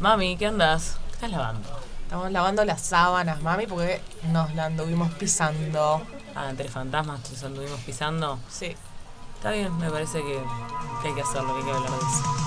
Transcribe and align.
Mami, 0.00 0.36
¿qué 0.36 0.46
andas? 0.46 0.96
¿Qué 1.06 1.12
estás 1.14 1.30
lavando? 1.30 1.68
Estamos 2.02 2.30
lavando 2.32 2.64
las 2.64 2.80
sábanas, 2.80 3.40
mami, 3.42 3.66
porque 3.66 4.00
nos 4.32 4.52
la 4.54 4.66
anduvimos 4.66 5.12
pisando. 5.14 6.02
Ah, 6.34 6.50
entre 6.50 6.68
fantasmas 6.68 7.20
nos 7.30 7.42
anduvimos 7.44 7.80
pisando. 7.80 8.38
Sí. 8.50 8.74
Está 9.36 9.52
bien, 9.52 9.76
me 9.78 9.90
parece 9.90 10.18
que, 10.18 10.42
que 11.02 11.08
hay 11.08 11.14
que 11.14 11.22
hacerlo, 11.22 11.54
que 11.54 11.60
hay 11.60 11.64
que 11.64 11.70
hablar 11.70 11.90
de 11.90 11.96
eso. 11.96 12.44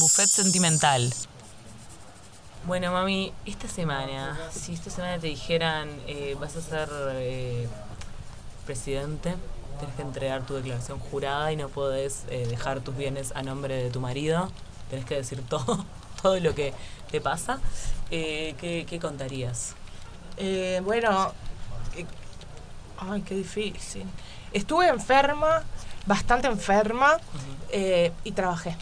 Buffet 0.00 0.28
sentimental. 0.28 1.12
Bueno, 2.68 2.92
mami, 2.92 3.32
esta 3.46 3.66
semana, 3.66 4.38
si 4.50 4.74
esta 4.74 4.90
semana 4.90 5.18
te 5.18 5.28
dijeran 5.28 5.88
eh, 6.06 6.36
vas 6.38 6.54
a 6.54 6.60
ser 6.60 6.90
eh, 7.14 7.66
presidente, 8.66 9.36
tenés 9.80 9.94
que 9.96 10.02
entregar 10.02 10.42
tu 10.44 10.52
declaración 10.52 10.98
jurada 10.98 11.50
y 11.50 11.56
no 11.56 11.70
podés 11.70 12.26
eh, 12.28 12.46
dejar 12.46 12.80
tus 12.80 12.94
bienes 12.94 13.32
a 13.34 13.42
nombre 13.42 13.82
de 13.82 13.88
tu 13.88 14.00
marido, 14.00 14.52
tenés 14.90 15.06
que 15.06 15.14
decir 15.14 15.40
todo, 15.48 15.82
todo 16.20 16.38
lo 16.40 16.54
que 16.54 16.74
te 17.10 17.22
pasa, 17.22 17.58
eh, 18.10 18.54
¿qué, 18.58 18.84
qué 18.86 19.00
contarías? 19.00 19.74
Eh, 20.36 20.82
bueno, 20.84 21.32
ay, 22.98 23.22
qué 23.22 23.34
difícil. 23.34 24.04
Estuve 24.52 24.88
enferma, 24.88 25.62
bastante 26.04 26.48
enferma, 26.48 27.16
eh, 27.70 28.12
y 28.24 28.32
trabajé. 28.32 28.76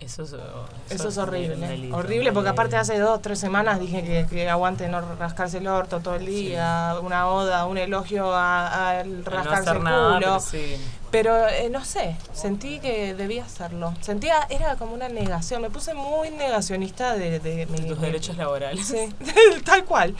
Eso 0.00 0.24
es, 0.24 0.32
oh, 0.34 0.66
Eso 0.90 1.08
es 1.08 1.16
un 1.16 1.22
horrible. 1.22 1.66
delito, 1.66 1.96
horrible 1.96 2.32
porque 2.32 2.50
aparte 2.50 2.76
hace 2.76 2.98
dos, 2.98 3.22
tres 3.22 3.38
semanas 3.38 3.78
dije 3.80 4.02
que, 4.04 4.26
que 4.28 4.50
aguante 4.50 4.88
no 4.88 5.00
rascarse 5.16 5.58
el 5.58 5.66
orto 5.68 6.00
todo 6.00 6.16
el 6.16 6.26
día, 6.26 6.96
una 7.00 7.28
oda, 7.28 7.64
un 7.64 7.78
elogio 7.78 8.34
a- 8.34 8.98
al 8.98 9.22
no 9.24 9.30
rascarse 9.30 9.70
el 9.70 9.84
nada, 9.84 10.16
culo. 10.16 10.18
pero 10.20 10.40
sí. 10.40 10.76
Pero 11.12 11.48
eh, 11.48 11.68
no 11.70 11.84
sé, 11.84 12.16
sentí 12.32 12.80
que 12.80 13.14
debía 13.14 13.44
hacerlo. 13.44 13.94
Sentía, 14.00 14.46
era 14.50 14.74
como 14.76 14.94
una 14.94 15.08
negación. 15.08 15.62
Me 15.62 15.70
puse 15.70 15.94
muy 15.94 16.30
negacionista 16.30 17.14
de, 17.14 17.38
de 17.38 17.66
mi- 17.66 17.78
De 17.78 17.86
tus 17.86 17.98
mi- 17.98 18.06
derechos 18.06 18.36
laborales. 18.36 18.84
Sí, 18.86 19.08
tal 19.64 19.84
cual. 19.84 20.14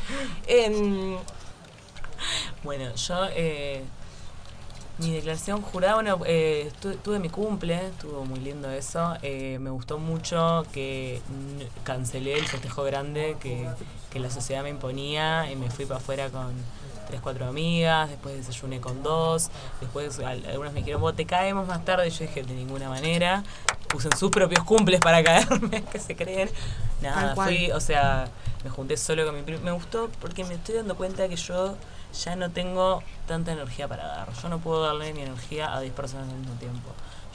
En- 0.46 1.18
Bueno, 2.62 2.94
yo, 2.94 3.26
eh, 3.32 3.82
mi 4.98 5.10
declaración 5.12 5.60
jurada, 5.60 5.94
bueno, 5.94 6.20
eh, 6.24 6.70
tu- 6.80 6.94
tuve 6.96 7.18
mi 7.18 7.28
cumple, 7.28 7.88
estuvo 7.88 8.24
muy 8.24 8.38
lindo 8.40 8.70
eso. 8.70 9.14
eh, 9.22 9.58
me 9.60 9.70
gustó 9.70 9.98
mucho 9.98 10.64
que 10.72 11.20
cancelé 11.82 12.34
el 12.38 12.46
festejo 12.46 12.84
grande 12.84 13.36
que, 13.40 13.68
que 14.10 14.20
la 14.20 14.30
sociedad 14.30 14.62
me 14.62 14.70
imponía 14.70 15.50
y 15.50 15.56
me 15.56 15.70
fui 15.70 15.84
para 15.84 15.98
afuera 15.98 16.28
con 16.30 16.52
tres, 17.08 17.20
cuatro 17.20 17.46
amigas, 17.46 18.08
después 18.08 18.36
desayuné 18.36 18.80
con 18.80 19.02
dos, 19.02 19.50
después 19.80 20.18
al- 20.20 20.46
algunas 20.46 20.72
me 20.72 20.80
dijeron, 20.80 21.00
vos 21.00 21.14
te 21.16 21.26
caemos 21.26 21.66
más 21.66 21.84
tarde, 21.84 22.06
y 22.08 22.10
yo 22.10 22.20
dije, 22.20 22.42
de 22.44 22.54
ninguna 22.54 22.88
manera. 22.88 23.42
Usen 23.94 24.16
sus 24.16 24.30
propios 24.30 24.64
cumples 24.64 25.00
para 25.00 25.22
caerme, 25.22 25.82
que 25.92 25.98
se 25.98 26.16
creen. 26.16 26.48
Nada, 27.02 27.34
fui, 27.48 27.70
o 27.72 27.80
sea, 27.80 28.28
me 28.64 28.70
junté 28.70 28.96
solo 28.96 29.24
con 29.26 29.34
mi 29.36 29.42
primo. 29.42 29.60
Me 29.62 29.70
gustó 29.72 30.08
porque 30.20 30.44
me 30.44 30.54
estoy 30.54 30.76
dando 30.76 30.96
cuenta 30.96 31.28
que 31.28 31.36
yo 31.36 31.76
ya 32.24 32.36
no 32.36 32.50
tengo 32.50 33.02
tanta 33.26 33.52
energía 33.52 33.88
para 33.88 34.06
dar. 34.06 34.28
Yo 34.42 34.48
no 34.48 34.58
puedo 34.58 34.82
darle 34.82 35.12
mi 35.12 35.22
energía 35.22 35.74
a 35.74 35.80
10 35.80 35.92
personas 35.92 36.28
al 36.30 36.36
mismo 36.38 36.54
tiempo. 36.54 36.90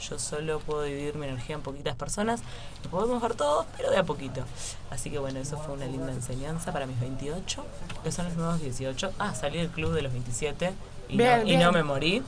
Yo 0.08 0.18
solo 0.18 0.60
puedo 0.60 0.82
dividir 0.82 1.14
mi 1.16 1.26
energía 1.26 1.56
en 1.56 1.62
poquitas 1.62 1.94
personas. 1.94 2.40
Lo 2.84 2.90
podemos 2.90 3.20
ver 3.20 3.34
todos, 3.34 3.66
pero 3.76 3.90
de 3.90 3.98
a 3.98 4.02
poquito. 4.04 4.42
Así 4.90 5.10
que 5.10 5.18
bueno, 5.18 5.38
eso 5.40 5.58
fue 5.58 5.74
una 5.74 5.84
linda 5.86 6.10
enseñanza 6.10 6.72
para 6.72 6.86
mis 6.86 6.98
28, 7.00 7.64
que 8.02 8.10
son 8.10 8.24
los 8.26 8.34
nuevos 8.36 8.60
18. 8.60 9.12
Ah, 9.18 9.34
salí 9.34 9.58
del 9.58 9.68
club 9.68 9.92
de 9.92 10.02
los 10.02 10.12
27 10.12 10.72
y, 11.10 11.18
Bien, 11.18 11.42
no, 11.42 11.48
y 11.50 11.56
no 11.58 11.72
me 11.72 11.82
morí. 11.82 12.22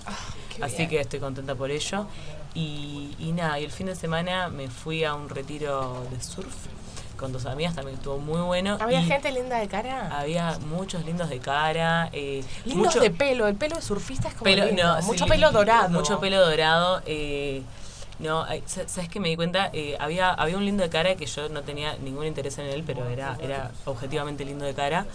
qué 0.54 0.62
Así 0.62 0.76
bien. 0.78 0.90
que 0.90 1.00
estoy 1.00 1.20
contenta 1.20 1.54
por 1.54 1.70
ello. 1.70 2.06
Y, 2.54 3.16
y 3.18 3.32
nada, 3.32 3.58
y 3.58 3.64
el 3.64 3.70
fin 3.70 3.86
de 3.86 3.94
semana 3.96 4.48
me 4.48 4.68
fui 4.68 5.04
a 5.04 5.14
un 5.14 5.30
retiro 5.30 6.04
de 6.10 6.20
surf 6.22 6.54
con 7.22 7.32
dos 7.32 7.46
amigas, 7.46 7.74
también 7.74 7.96
estuvo 7.96 8.18
muy 8.18 8.40
bueno. 8.40 8.76
¿Había 8.80 9.00
y 9.00 9.04
gente 9.06 9.30
linda 9.30 9.56
de 9.58 9.68
cara? 9.68 10.18
Había 10.18 10.58
muchos 10.66 11.04
lindos 11.06 11.30
de 11.30 11.38
cara. 11.38 12.10
Eh, 12.12 12.42
Lindos 12.64 12.86
mucho 12.86 13.00
de 13.00 13.10
pelo. 13.10 13.46
El 13.46 13.54
pelo 13.54 13.76
de 13.76 13.82
surfista 13.82 14.28
es 14.28 14.34
como 14.34 14.44
pelo, 14.44 14.66
lindo. 14.66 14.82
no, 14.82 15.02
Mucho 15.02 15.24
sí, 15.24 15.30
pelo 15.30 15.50
dorado. 15.52 15.88
Mucho 15.88 16.18
pelo 16.20 16.40
dorado. 16.44 17.00
eh, 17.06 17.62
no, 18.18 18.44
¿sabes 18.66 19.08
qué 19.08 19.18
me 19.20 19.28
di 19.30 19.36
cuenta? 19.36 19.70
Eh, 19.72 19.96
había, 19.98 20.30
había 20.30 20.56
un 20.56 20.64
lindo 20.64 20.82
de 20.82 20.90
cara 20.90 21.14
que 21.16 21.26
yo 21.26 21.48
no 21.48 21.62
tenía 21.62 21.96
ningún 21.96 22.26
interés 22.26 22.56
en 22.58 22.66
él, 22.66 22.84
pero 22.86 23.08
era, 23.08 23.36
era 23.40 23.70
objetivamente 23.84 24.44
lindo 24.44 24.64
de 24.64 24.74
cara. 24.74 25.06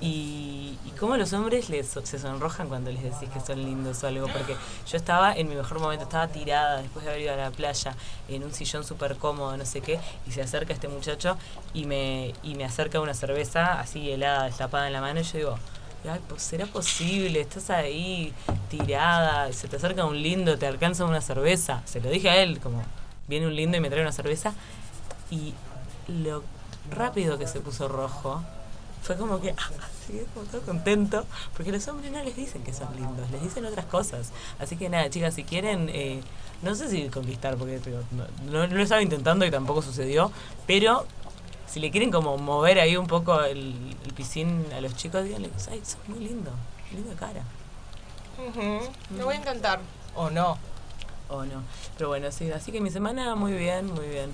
Y, 0.00 0.76
y 0.84 0.90
cómo 0.98 1.16
los 1.16 1.32
hombres 1.32 1.70
les, 1.70 1.86
se 1.86 2.18
sonrojan 2.18 2.68
cuando 2.68 2.90
les 2.90 3.02
decís 3.02 3.28
que 3.32 3.40
son 3.40 3.62
lindos 3.64 4.02
o 4.02 4.08
algo, 4.08 4.26
porque 4.26 4.56
yo 4.90 4.96
estaba 4.96 5.34
en 5.34 5.48
mi 5.48 5.54
mejor 5.54 5.80
momento, 5.80 6.04
estaba 6.04 6.28
tirada 6.28 6.82
después 6.82 7.04
de 7.04 7.10
haber 7.10 7.22
ido 7.22 7.32
a 7.32 7.36
la 7.36 7.50
playa, 7.50 7.94
en 8.28 8.42
un 8.42 8.52
sillón 8.52 8.84
súper 8.84 9.16
cómodo, 9.16 9.56
no 9.56 9.64
sé 9.64 9.80
qué, 9.80 10.00
y 10.26 10.32
se 10.32 10.42
acerca 10.42 10.72
este 10.72 10.88
muchacho 10.88 11.36
y 11.72 11.86
me, 11.86 12.34
y 12.42 12.54
me 12.56 12.64
acerca 12.64 13.00
una 13.00 13.14
cerveza 13.14 13.80
así 13.80 14.10
helada, 14.10 14.44
destapada 14.44 14.88
en 14.88 14.92
la 14.92 15.00
mano, 15.00 15.20
y 15.20 15.22
yo 15.22 15.38
digo, 15.38 15.58
Ay, 16.10 16.20
pues 16.28 16.42
será 16.42 16.66
posible, 16.66 17.40
estás 17.40 17.70
ahí 17.70 18.34
tirada, 18.68 19.50
se 19.54 19.68
te 19.68 19.76
acerca 19.76 20.04
un 20.04 20.22
lindo, 20.22 20.58
te 20.58 20.66
alcanza 20.66 21.06
una 21.06 21.22
cerveza. 21.22 21.80
Se 21.86 21.98
lo 21.98 22.10
dije 22.10 22.28
a 22.28 22.42
él, 22.42 22.60
como 22.60 22.82
viene 23.26 23.46
un 23.46 23.56
lindo 23.56 23.78
y 23.78 23.80
me 23.80 23.88
trae 23.88 24.02
una 24.02 24.12
cerveza. 24.12 24.52
Y 25.30 25.54
lo 26.08 26.42
rápido 26.90 27.38
que 27.38 27.46
se 27.46 27.60
puso 27.60 27.88
rojo 27.88 28.42
fue 29.04 29.16
como 29.16 29.38
que, 29.38 29.50
ah, 29.50 29.70
así, 29.80 30.24
como 30.32 30.46
todo 30.46 30.62
contento, 30.62 31.26
porque 31.54 31.70
los 31.70 31.86
hombres 31.88 32.10
no 32.10 32.22
les 32.24 32.34
dicen 32.34 32.64
que 32.64 32.72
son 32.72 32.88
lindos, 32.96 33.30
les 33.30 33.42
dicen 33.42 33.64
otras 33.66 33.84
cosas. 33.84 34.32
Así 34.58 34.76
que 34.76 34.88
nada, 34.88 35.10
chicas, 35.10 35.34
si 35.34 35.44
quieren, 35.44 35.90
eh, 35.90 36.22
no 36.62 36.74
sé 36.74 36.88
si 36.88 37.10
conquistar, 37.10 37.56
porque 37.56 37.78
digo, 37.80 38.00
no, 38.12 38.24
no, 38.50 38.66
no 38.66 38.74
lo 38.74 38.82
estaba 38.82 39.02
intentando 39.02 39.44
y 39.44 39.50
tampoco 39.50 39.82
sucedió, 39.82 40.32
pero 40.66 41.06
si 41.68 41.80
le 41.80 41.90
quieren 41.90 42.10
como 42.10 42.38
mover 42.38 42.80
ahí 42.80 42.96
un 42.96 43.06
poco 43.06 43.42
el, 43.42 43.94
el 44.04 44.14
piscín 44.14 44.64
a 44.74 44.80
los 44.80 44.96
chicos, 44.96 45.22
díganle, 45.24 45.50
ay, 45.70 45.82
sos 45.84 45.98
muy 46.08 46.20
lindo, 46.20 46.50
de 46.90 47.14
cara. 47.14 47.42
Lo 49.18 49.26
voy 49.26 49.34
a 49.34 49.36
intentar. 49.36 49.80
O 50.14 50.30
no. 50.30 50.56
O 51.28 51.44
no. 51.44 51.62
Pero 51.98 52.08
bueno, 52.08 52.32
sí, 52.32 52.50
así 52.52 52.72
que 52.72 52.80
mi 52.80 52.90
semana 52.90 53.34
muy 53.34 53.52
bien, 53.52 53.86
muy 53.92 54.06
bien. 54.08 54.30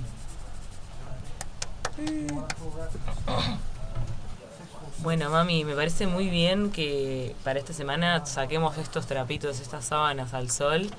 Bueno, 5.03 5.31
mami, 5.31 5.65
me 5.65 5.75
parece 5.75 6.07
muy 6.07 6.29
bien 6.29 6.71
que 6.71 7.35
para 7.43 7.59
esta 7.59 7.73
semana 7.73 8.27
saquemos 8.27 8.77
estos 8.77 9.07
trapitos, 9.07 9.59
estas 9.59 9.87
sábanas 9.87 10.35
al 10.35 10.51
sol, 10.51 10.91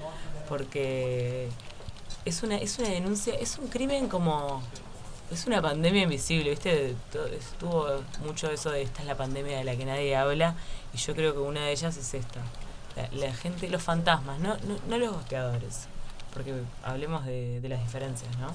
porque 0.50 1.50
es 2.26 2.42
una, 2.42 2.58
es 2.58 2.80
una 2.80 2.90
denuncia, 2.90 3.36
es 3.36 3.60
un 3.60 3.68
crimen 3.68 4.08
como... 4.08 4.64
Es 5.32 5.46
una 5.46 5.62
pandemia 5.62 6.02
invisible, 6.02 6.50
¿viste? 6.50 6.96
Estuvo 7.40 7.88
mucho 8.26 8.50
eso 8.50 8.70
de 8.72 8.82
esta 8.82 9.02
es 9.02 9.08
la 9.08 9.16
pandemia 9.16 9.60
de 9.60 9.64
la 9.64 9.76
que 9.76 9.86
nadie 9.86 10.16
habla, 10.16 10.56
y 10.94 10.98
yo 10.98 11.16
creo 11.16 11.34
que 11.34 11.40
una 11.40 11.62
de 11.66 11.72
ellas 11.72 11.96
es 11.96 12.14
esta. 12.16 12.42
La, 12.98 13.08
la 13.28 13.34
gente, 13.34 13.70
los 13.70 13.84
fantasmas, 13.84 14.40
no, 14.40 14.56
no, 14.56 14.78
no 14.90 14.98
los 14.98 15.14
gosteadores, 15.14 15.88
porque 16.34 16.54
hablemos 16.84 17.24
de, 17.26 17.62
de 17.62 17.70
las 17.70 17.80
diferencias, 17.82 18.36
¿no? 18.40 18.48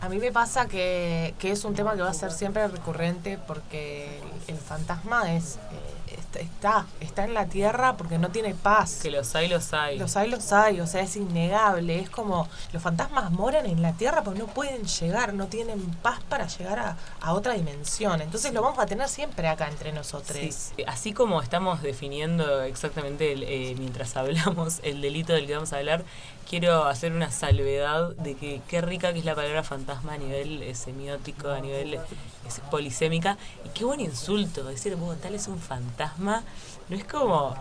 A 0.00 0.08
mí 0.08 0.18
me 0.18 0.30
pasa 0.30 0.66
que, 0.66 1.34
que 1.38 1.50
es 1.50 1.64
un 1.64 1.74
tema 1.74 1.94
que 1.94 2.02
va 2.02 2.10
a 2.10 2.14
ser 2.14 2.30
siempre 2.30 2.66
recurrente 2.68 3.38
porque 3.46 4.20
el, 4.46 4.54
el 4.54 4.60
fantasma 4.60 5.34
es 5.34 5.56
eh, 5.56 5.98
está, 6.40 6.86
está 7.00 7.24
en 7.24 7.34
la 7.34 7.46
tierra 7.46 7.96
porque 7.96 8.18
no 8.18 8.30
tiene 8.30 8.54
paz. 8.54 9.00
Que 9.02 9.10
los 9.10 9.34
hay, 9.34 9.48
los 9.48 9.72
hay. 9.72 9.98
Los 9.98 10.16
hay, 10.16 10.30
los 10.30 10.52
hay, 10.52 10.80
o 10.80 10.86
sea, 10.86 11.02
es 11.02 11.16
innegable. 11.16 12.00
Es 12.00 12.10
como 12.10 12.48
los 12.72 12.82
fantasmas 12.82 13.30
moran 13.30 13.66
en 13.66 13.82
la 13.82 13.92
tierra 13.92 14.22
porque 14.22 14.38
no 14.38 14.46
pueden 14.46 14.84
llegar, 14.84 15.34
no 15.34 15.46
tienen 15.46 15.80
paz 16.02 16.20
para 16.28 16.46
llegar 16.46 16.78
a, 16.78 16.96
a 17.20 17.32
otra 17.32 17.54
dimensión. 17.54 18.20
Entonces 18.20 18.52
lo 18.52 18.62
vamos 18.62 18.78
a 18.78 18.86
tener 18.86 19.08
siempre 19.08 19.48
acá 19.48 19.68
entre 19.68 19.92
nosotros. 19.92 20.38
Sí, 20.38 20.84
Así 20.86 21.12
como 21.12 21.42
estamos 21.42 21.82
definiendo 21.82 22.62
exactamente 22.62 23.32
el, 23.32 23.42
eh, 23.44 23.74
mientras 23.78 24.16
hablamos 24.16 24.80
el 24.82 25.00
delito 25.00 25.32
del 25.32 25.46
que 25.46 25.54
vamos 25.54 25.72
a 25.72 25.78
hablar, 25.78 26.04
quiero 26.48 26.84
hacer 26.86 27.12
una 27.12 27.30
salvedad 27.30 28.10
de 28.16 28.34
que 28.34 28.60
qué 28.68 28.80
rica 28.80 29.12
que 29.12 29.18
es 29.18 29.24
la 29.24 29.34
palabra 29.34 29.62
fantasma 29.62 30.14
a 30.14 30.16
nivel 30.18 30.62
eh, 30.62 30.74
semiótico, 30.74 31.50
a 31.50 31.60
nivel 31.60 31.94
eh, 31.94 32.00
polisémica, 32.70 33.36
y 33.64 33.68
qué 33.70 33.84
buen 33.84 34.00
insulto 34.00 34.64
decir, 34.64 34.96
vos 34.96 35.20
tal 35.20 35.34
es 35.34 35.46
un 35.48 35.58
fantasma, 35.58 36.42
no 36.88 36.96
es 36.96 37.04
como, 37.04 37.54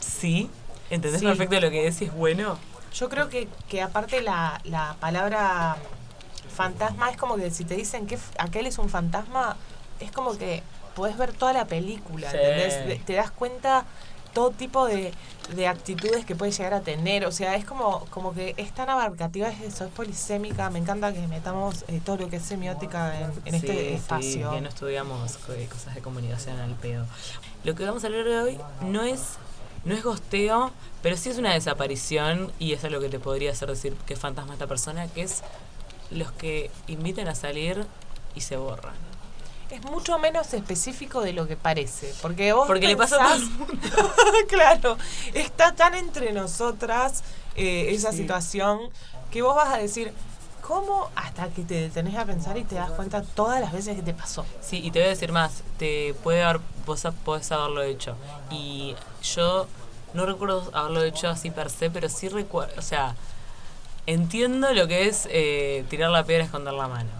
sí, 0.00 0.50
¿entendés 0.90 1.20
Sí. 1.20 1.26
perfecto 1.26 1.58
lo 1.60 1.70
que 1.70 1.90
decís? 1.90 2.12
Bueno, 2.12 2.58
Yo 2.94 3.08
creo 3.08 3.28
que, 3.28 3.48
que 3.68 3.82
aparte 3.82 4.20
la, 4.22 4.60
la 4.64 4.96
palabra 5.00 5.76
fantasma 6.54 7.10
es 7.10 7.16
como 7.16 7.36
que 7.36 7.50
si 7.50 7.64
te 7.64 7.74
dicen 7.74 8.06
que 8.06 8.18
aquel 8.38 8.66
es 8.66 8.78
un 8.78 8.88
fantasma, 8.88 9.56
es 9.98 10.12
como 10.12 10.36
que 10.38 10.62
puedes 10.94 11.16
ver 11.18 11.32
toda 11.32 11.52
la 11.52 11.64
película, 11.64 12.30
Sí. 12.30 13.02
Te 13.04 13.14
das 13.14 13.30
cuenta 13.32 13.84
todo 14.34 14.50
tipo 14.50 14.84
de, 14.86 15.12
de 15.54 15.66
actitudes 15.68 16.24
que 16.26 16.34
puede 16.36 16.52
llegar 16.52 16.74
a 16.74 16.80
tener. 16.80 17.24
O 17.24 17.32
sea, 17.32 17.54
es 17.56 17.64
como, 17.64 18.04
como 18.10 18.34
que 18.34 18.54
es 18.56 18.72
tan 18.74 18.90
abarcativa, 18.90 19.48
es 19.48 19.60
eso, 19.62 19.84
es 19.86 19.90
polisémica. 19.92 20.68
Me 20.70 20.78
encanta 20.80 21.12
que 21.12 21.26
metamos 21.28 21.84
eh, 21.88 22.00
todo 22.04 22.16
lo 22.18 22.28
que 22.28 22.36
es 22.36 22.42
semiótica 22.42 23.18
en, 23.20 23.32
en 23.46 23.60
Sí, 23.60 23.66
este 23.66 23.72
sí, 23.88 23.94
espacio. 23.94 24.50
que 24.50 24.60
no 24.60 24.68
estudiamos 24.68 25.38
eh, 25.50 25.68
cosas 25.70 25.94
de 25.94 26.02
comunicación 26.02 26.58
al 26.60 26.74
pedo. 26.74 27.06
Lo 27.62 27.74
que 27.74 27.84
vamos 27.86 28.04
a 28.04 28.08
hablar 28.08 28.24
de 28.24 28.38
hoy 28.38 28.58
no 28.82 29.02
es, 29.04 29.22
no 29.84 29.94
es 29.94 30.02
gosteo, 30.02 30.70
pero 31.02 31.16
sí 31.16 31.30
es 31.30 31.38
una 31.38 31.52
desaparición 31.54 32.52
y 32.58 32.72
es 32.72 32.84
algo 32.84 33.00
que 33.00 33.08
te 33.08 33.18
podría 33.20 33.52
hacer 33.52 33.68
decir 33.70 33.94
que 34.06 34.16
fantasma 34.16 34.52
esta 34.54 34.66
persona, 34.66 35.06
que 35.08 35.22
es 35.22 35.42
los 36.10 36.32
que 36.32 36.70
invitan 36.88 37.28
a 37.28 37.34
salir 37.34 37.86
y 38.34 38.40
se 38.42 38.56
borran. 38.56 38.94
Es 39.74 39.82
mucho 39.82 40.18
menos 40.20 40.54
específico 40.54 41.20
de 41.20 41.32
lo 41.32 41.48
que 41.48 41.56
parece. 41.56 42.14
Porque 42.22 42.52
vos 42.52 42.66
Porque 42.68 42.86
le 42.86 42.96
pasa 42.96 43.16
a 43.16 43.36
claro, 44.48 44.96
está 45.32 45.74
tan 45.74 45.94
entre 45.96 46.32
nosotras 46.32 47.24
eh, 47.56 47.88
esa 47.90 48.12
Sí. 48.12 48.18
situación 48.18 48.78
que 49.32 49.42
vos 49.42 49.56
vas 49.56 49.74
a 49.74 49.78
decir, 49.78 50.12
¿cómo? 50.62 51.10
Hasta 51.16 51.48
que 51.48 51.62
te 51.62 51.74
detenés 51.74 52.14
a 52.16 52.24
pensar 52.24 52.56
y 52.56 52.62
te 52.62 52.76
das 52.76 52.92
cuenta 52.92 53.22
todas 53.22 53.60
las 53.60 53.72
veces 53.72 53.96
que 53.96 54.02
te 54.02 54.14
pasó. 54.14 54.46
Sí, 54.60 54.80
y 54.80 54.92
te 54.92 55.00
voy 55.00 55.06
a 55.06 55.10
decir 55.10 55.32
más, 55.32 55.64
te 55.76 56.14
puede 56.22 56.44
haber, 56.44 56.60
vos 56.86 57.04
podés 57.24 57.50
haberlo 57.50 57.82
hecho. 57.82 58.14
Y 58.52 58.94
yo 59.24 59.66
no 60.12 60.24
recuerdo 60.24 60.70
haberlo 60.72 61.02
hecho 61.02 61.28
así 61.28 61.50
per 61.50 61.68
se, 61.68 61.90
pero 61.90 62.08
sí 62.08 62.28
recuerdo, 62.28 62.74
o 62.78 62.82
sea, 62.82 63.16
entiendo 64.06 64.72
lo 64.72 64.86
que 64.86 65.08
es 65.08 65.26
eh, 65.30 65.84
tirar 65.90 66.10
la 66.10 66.22
piedra 66.22 66.44
y 66.44 66.46
esconder 66.46 66.74
la 66.74 66.86
mano. 66.86 67.10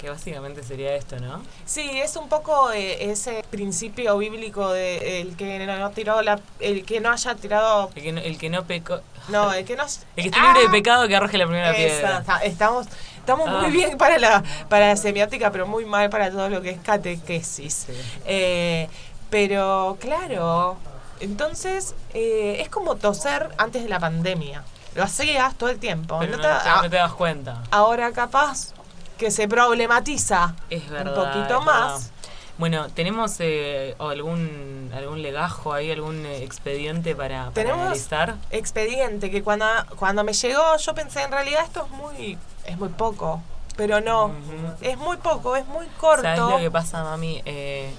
Que 0.00 0.08
básicamente 0.08 0.62
sería 0.62 0.94
esto, 0.94 1.18
¿no? 1.20 1.42
Sí, 1.66 1.90
es 2.00 2.16
un 2.16 2.28
poco 2.30 2.72
eh, 2.72 3.10
ese 3.10 3.44
principio 3.50 4.16
bíblico 4.16 4.72
de 4.72 5.20
el 5.20 5.36
que 5.36 5.58
no, 5.66 5.90
tiró 5.90 6.22
la, 6.22 6.40
el 6.58 6.86
que 6.86 7.00
no 7.00 7.10
haya 7.12 7.34
tirado, 7.34 7.90
El 7.94 8.02
que 8.02 8.12
no, 8.12 8.20
el 8.22 8.38
que 8.38 8.48
no 8.48 8.64
pecó. 8.64 9.00
no, 9.28 9.52
el 9.52 9.64
que 9.66 9.76
no, 9.76 9.84
El 10.16 10.22
que 10.22 10.28
esté 10.30 10.40
libre 10.40 10.60
de 10.62 10.66
¡Ah! 10.68 10.72
pecado 10.72 11.06
que 11.06 11.16
arroje 11.16 11.36
la 11.36 11.44
primera 11.46 11.74
piedra. 11.74 12.24
estamos 12.44 12.86
estamos 13.18 13.46
Ah. 13.48 13.60
muy 13.60 13.70
bien 13.70 13.98
para 13.98 14.18
la 14.18 14.42
para 14.70 14.88
la 14.88 14.96
semiótica, 14.96 15.52
pero 15.52 15.66
muy 15.66 15.84
mal 15.84 16.08
para 16.08 16.30
todo 16.30 16.48
lo 16.48 16.62
que 16.62 16.70
es 16.70 16.80
catequesis. 16.80 17.84
Sí. 17.86 17.92
Eh, 18.24 18.88
pero 19.28 19.98
claro, 20.00 20.78
entonces 21.20 21.94
eh, 22.14 22.56
es 22.60 22.70
como 22.70 22.96
toser 22.96 23.50
antes 23.58 23.82
de 23.82 23.88
la 23.90 24.00
pandemia. 24.00 24.64
Lo 24.94 25.04
hacías 25.04 25.54
todo 25.56 25.68
el 25.68 25.78
tiempo. 25.78 26.18
Pero 26.20 26.38
No 26.38 26.42
no, 26.42 26.58
te- 26.58 26.70
no 26.84 26.90
te 26.90 26.96
das 26.96 27.12
cuenta. 27.12 27.62
ahora 27.70 28.10
capaz 28.12 28.72
que 29.20 29.30
se 29.30 29.46
problematiza 29.48 30.54
Es 30.70 30.88
verdad. 30.88 31.16
un 31.16 31.24
poquito 31.32 31.60
más. 31.60 32.10
Bueno, 32.56 32.88
¿tenemos 32.88 33.36
eh, 33.40 33.94
algún 33.98 34.90
algún 34.94 35.20
legajo 35.22 35.72
ahí, 35.74 35.90
algún 35.90 36.24
eh, 36.26 36.42
expediente 36.42 37.14
para, 37.14 37.44
para 37.50 37.54
Tenemos- 37.54 37.82
analizar? 37.86 38.36
expediente 38.50 39.30
que 39.30 39.42
cuando, 39.42 39.66
cuando 39.96 40.24
me 40.24 40.32
llegó 40.32 40.76
yo 40.78 40.94
pensé 40.94 41.22
en 41.22 41.32
realidad 41.32 41.62
esto 41.64 41.84
es 41.84 41.90
muy 41.92 42.38
es 42.66 42.78
muy 42.78 42.88
poco 42.90 43.42
pero 43.76 44.00
no 44.00 44.32
es 44.80 44.96
muy 44.98 45.16
poco 45.18 45.54
es 45.56 45.66
muy 45.66 45.86
corto 45.98 46.22
¿Sabes 46.22 46.40
lo 46.40 46.58
que 46.58 46.70
pasa, 46.70 47.02
mami? 47.04 47.42
Eh, 47.44 47.90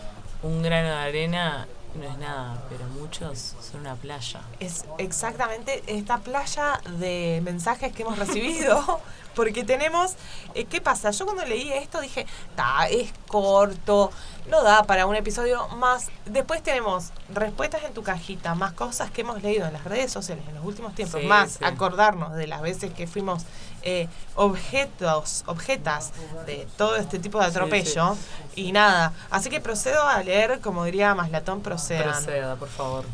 un 0.43 0.61
grano 0.63 0.89
de 0.89 0.95
arena 0.95 1.67
no 1.95 2.05
es 2.05 2.17
nada, 2.19 2.63
pero 2.69 2.85
muchos 2.99 3.53
son 3.69 3.81
una 3.81 3.95
playa. 3.95 4.39
es 4.61 4.85
exactamente 4.97 5.83
esta 5.87 6.19
playa 6.19 6.79
de 6.99 7.41
mensajes 7.43 7.91
que 7.93 8.03
hemos 8.03 8.17
recibido 8.17 8.99
porque 9.35 9.63
tenemos 9.63 10.15
eh, 10.55 10.65
qué 10.65 10.81
pasa 10.81 11.11
yo 11.11 11.25
cuando 11.25 11.45
leí 11.45 11.71
esto 11.71 12.01
dije 12.01 12.25
ta 12.55 12.87
es 12.89 13.11
corto 13.27 14.11
no 14.49 14.61
da 14.63 14.83
para 14.83 15.05
un 15.05 15.15
episodio 15.15 15.67
más 15.69 16.07
después 16.25 16.61
tenemos 16.63 17.11
respuestas 17.33 17.83
en 17.83 17.93
tu 17.93 18.03
cajita 18.03 18.55
más 18.55 18.73
cosas 18.73 19.09
que 19.11 19.21
hemos 19.21 19.41
leído 19.41 19.65
en 19.67 19.73
las 19.73 19.83
redes 19.85 20.11
sociales 20.11 20.43
en 20.47 20.55
los 20.55 20.65
últimos 20.65 20.93
tiempos 20.95 21.21
Sí, 21.21 21.27
más 21.27 21.51
sí. 21.53 21.63
acordarnos 21.63 22.33
de 22.35 22.47
las 22.47 22.61
veces 22.61 22.91
que 22.93 23.07
fuimos 23.07 23.43
eh, 23.83 24.07
objetos 24.35 25.43
objetas 25.47 26.11
de 26.45 26.67
todo 26.77 26.95
este 26.97 27.17
tipo 27.19 27.39
de 27.39 27.45
Sí, 27.45 27.51
atropello 27.51 28.17
y 28.55 28.71
nada 28.71 29.13
así 29.29 29.49
que 29.49 29.59
procedo 29.61 30.03
a 30.07 30.21
leer 30.23 30.59
como 30.59 30.83
diría 30.85 31.15
Maslatón 31.15 31.61
procedan 31.61 32.11
Proceda, 32.11 32.55
por 32.57 32.69
favor. 32.69 33.05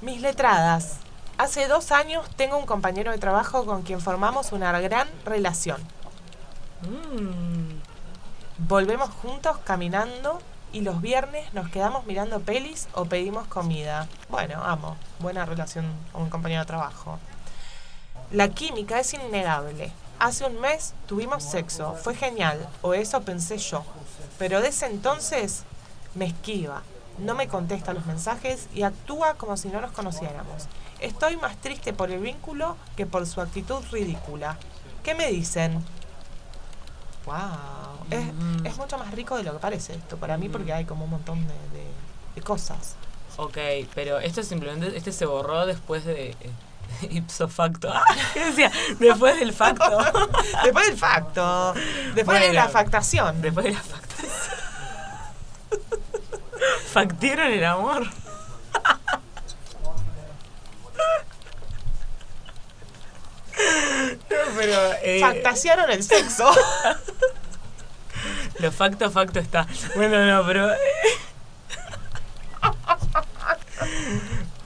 mis 0.00 0.20
letradas. 0.20 0.96
Hace 1.38 1.68
dos 1.68 1.92
años 1.92 2.28
tengo 2.36 2.56
un 2.58 2.66
compañero 2.66 3.12
de 3.12 3.18
trabajo 3.18 3.64
con 3.64 3.82
quien 3.82 4.00
formamos 4.00 4.52
una 4.52 4.78
gran 4.80 5.08
relación. 5.24 5.80
Mm, 6.82 7.78
Volvemos 8.66 9.10
juntos 9.10 9.56
caminando 9.58 10.40
y 10.72 10.80
los 10.80 11.00
viernes 11.00 11.54
nos 11.54 11.68
quedamos 11.68 12.06
mirando 12.06 12.40
pelis 12.40 12.88
o 12.92 13.04
pedimos 13.04 13.46
comida. 13.46 14.08
Bueno, 14.28 14.64
amo. 14.64 14.96
Buena 15.20 15.46
relación 15.46 15.86
con 16.12 16.22
un 16.22 16.28
compañero 16.28 16.62
de 16.62 16.66
trabajo. 16.66 17.20
La 18.32 18.48
química 18.48 18.98
es 18.98 19.14
innegable. 19.14 19.92
Hace 20.18 20.44
un 20.44 20.60
mes 20.60 20.94
tuvimos 21.06 21.44
sexo. 21.44 21.94
Fue 21.94 22.16
genial. 22.16 22.68
O 22.82 22.94
eso 22.94 23.22
pensé 23.22 23.58
yo. 23.58 23.84
Pero 24.38 24.60
desde 24.60 24.86
entonces 24.86 25.62
me 26.16 26.26
esquiva. 26.26 26.82
No 27.18 27.34
me 27.34 27.48
contesta 27.48 27.92
los 27.92 28.06
mensajes 28.06 28.68
y 28.74 28.82
actúa 28.82 29.34
como 29.34 29.56
si 29.56 29.68
no 29.68 29.80
nos 29.80 29.90
conociéramos. 29.92 30.66
Estoy 31.00 31.36
más 31.36 31.56
triste 31.58 31.92
por 31.92 32.10
el 32.10 32.20
vínculo 32.20 32.76
que 32.96 33.06
por 33.06 33.26
su 33.26 33.40
actitud 33.40 33.82
ridícula. 33.90 34.56
¿Qué 35.02 35.14
me 35.14 35.28
dicen? 35.28 35.84
Wow. 37.26 37.36
Es, 38.10 38.32
Mm. 38.32 38.66
es 38.66 38.76
mucho 38.78 38.96
más 38.98 39.10
rico 39.12 39.36
de 39.36 39.42
lo 39.42 39.52
que 39.52 39.58
parece 39.58 39.94
esto 39.94 40.16
para 40.16 40.38
mí 40.38 40.48
porque 40.48 40.72
hay 40.72 40.84
como 40.84 41.04
un 41.04 41.10
montón 41.10 41.40
de, 41.46 41.52
de- 41.54 41.92
de 42.36 42.40
cosas. 42.42 42.94
ok, 43.36 43.56
pero 43.94 44.18
esto 44.18 44.42
simplemente, 44.42 44.96
este 44.96 45.12
se 45.12 45.26
borró 45.26 45.66
después 45.66 46.04
de 46.04 46.30
eh, 46.30 46.50
ipso 47.10 47.48
facto. 47.48 47.90
Ah, 47.92 48.02
¿Qué 48.34 48.44
decía? 48.46 48.72
Después 48.98 49.38
del 49.38 49.52
facto. 49.52 49.98
Después 50.64 50.86
del 50.88 50.96
facto. 50.98 51.74
Después 52.14 52.40
de 52.40 52.46
Bueno. 52.46 52.52
la 52.54 52.68
factación. 52.68 53.42
Después 53.42 53.64
de 53.66 53.72
la 53.72 53.80
factación. 53.82 54.28
Factieron 56.92 57.52
el 57.52 57.64
amor. 57.64 58.06
No, 64.30 64.36
pero. 64.56 64.92
eh, 65.02 65.20
el 65.90 66.02
sexo. 66.02 66.50
Lo 68.60 68.72
facto, 68.72 69.10
facto 69.10 69.38
está. 69.38 69.66
Bueno, 69.96 70.24
no, 70.26 70.46
pero. 70.46 70.68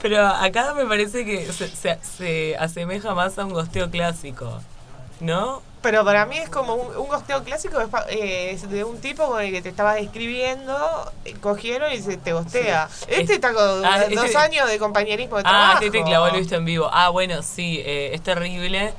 Pero 0.01 0.27
acá 0.27 0.73
me 0.73 0.85
parece 0.85 1.23
que 1.23 1.49
se, 1.53 1.69
se- 1.69 1.97
se 2.03 2.57
asemeja 2.57 3.13
más 3.15 3.39
a 3.39 3.45
un 3.45 3.53
gosteo 3.53 3.89
clásico. 3.89 4.61
¿No? 5.21 5.61
Pero 5.83 6.03
para 6.05 6.25
mí 6.25 6.37
es 6.37 6.49
como 6.49 6.73
un, 6.75 6.95
un 6.95 7.07
gosteo 7.09 7.43
clásico 7.43 7.77
eh, 8.09 8.57
de 8.69 8.83
un 8.85 8.99
tipo 9.01 9.27
con 9.27 9.41
el 9.43 9.51
que 9.51 9.61
te 9.61 9.67
estaba 9.69 9.99
escribiendo, 9.99 11.11
eh, 11.25 11.33
cogieron 11.41 11.91
y 11.91 12.01
se 12.01 12.15
te 12.17 12.31
gostea. 12.33 12.87
Sí. 12.89 13.05
Este 13.09 13.33
está 13.35 13.53
con 13.53 13.85
Ah, 13.85 14.05
dos 14.09 14.23
este- 14.25 14.37
años 14.37 14.69
de 14.69 14.79
compañerismo 14.79 15.35
de 15.35 15.43
Ah, 15.45 15.49
trabajo. 15.49 15.73
este 15.83 15.91
te 15.99 16.03
clavó 16.05 16.27
el 16.27 16.37
visto 16.39 16.55
en 16.55 16.63
vivo. 16.65 16.89
Ah, 16.91 17.09
bueno, 17.09 17.43
sí, 17.43 17.81
eh, 17.85 18.11
es 18.13 18.21
terrible. 18.23 18.93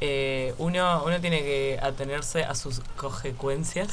Eh, 0.00 0.54
uno, 0.56 1.02
uno 1.04 1.20
tiene 1.20 1.40
que 1.42 1.78
atenerse 1.82 2.42
a 2.42 2.54
sus 2.54 2.80
consecuencias. 2.96 3.88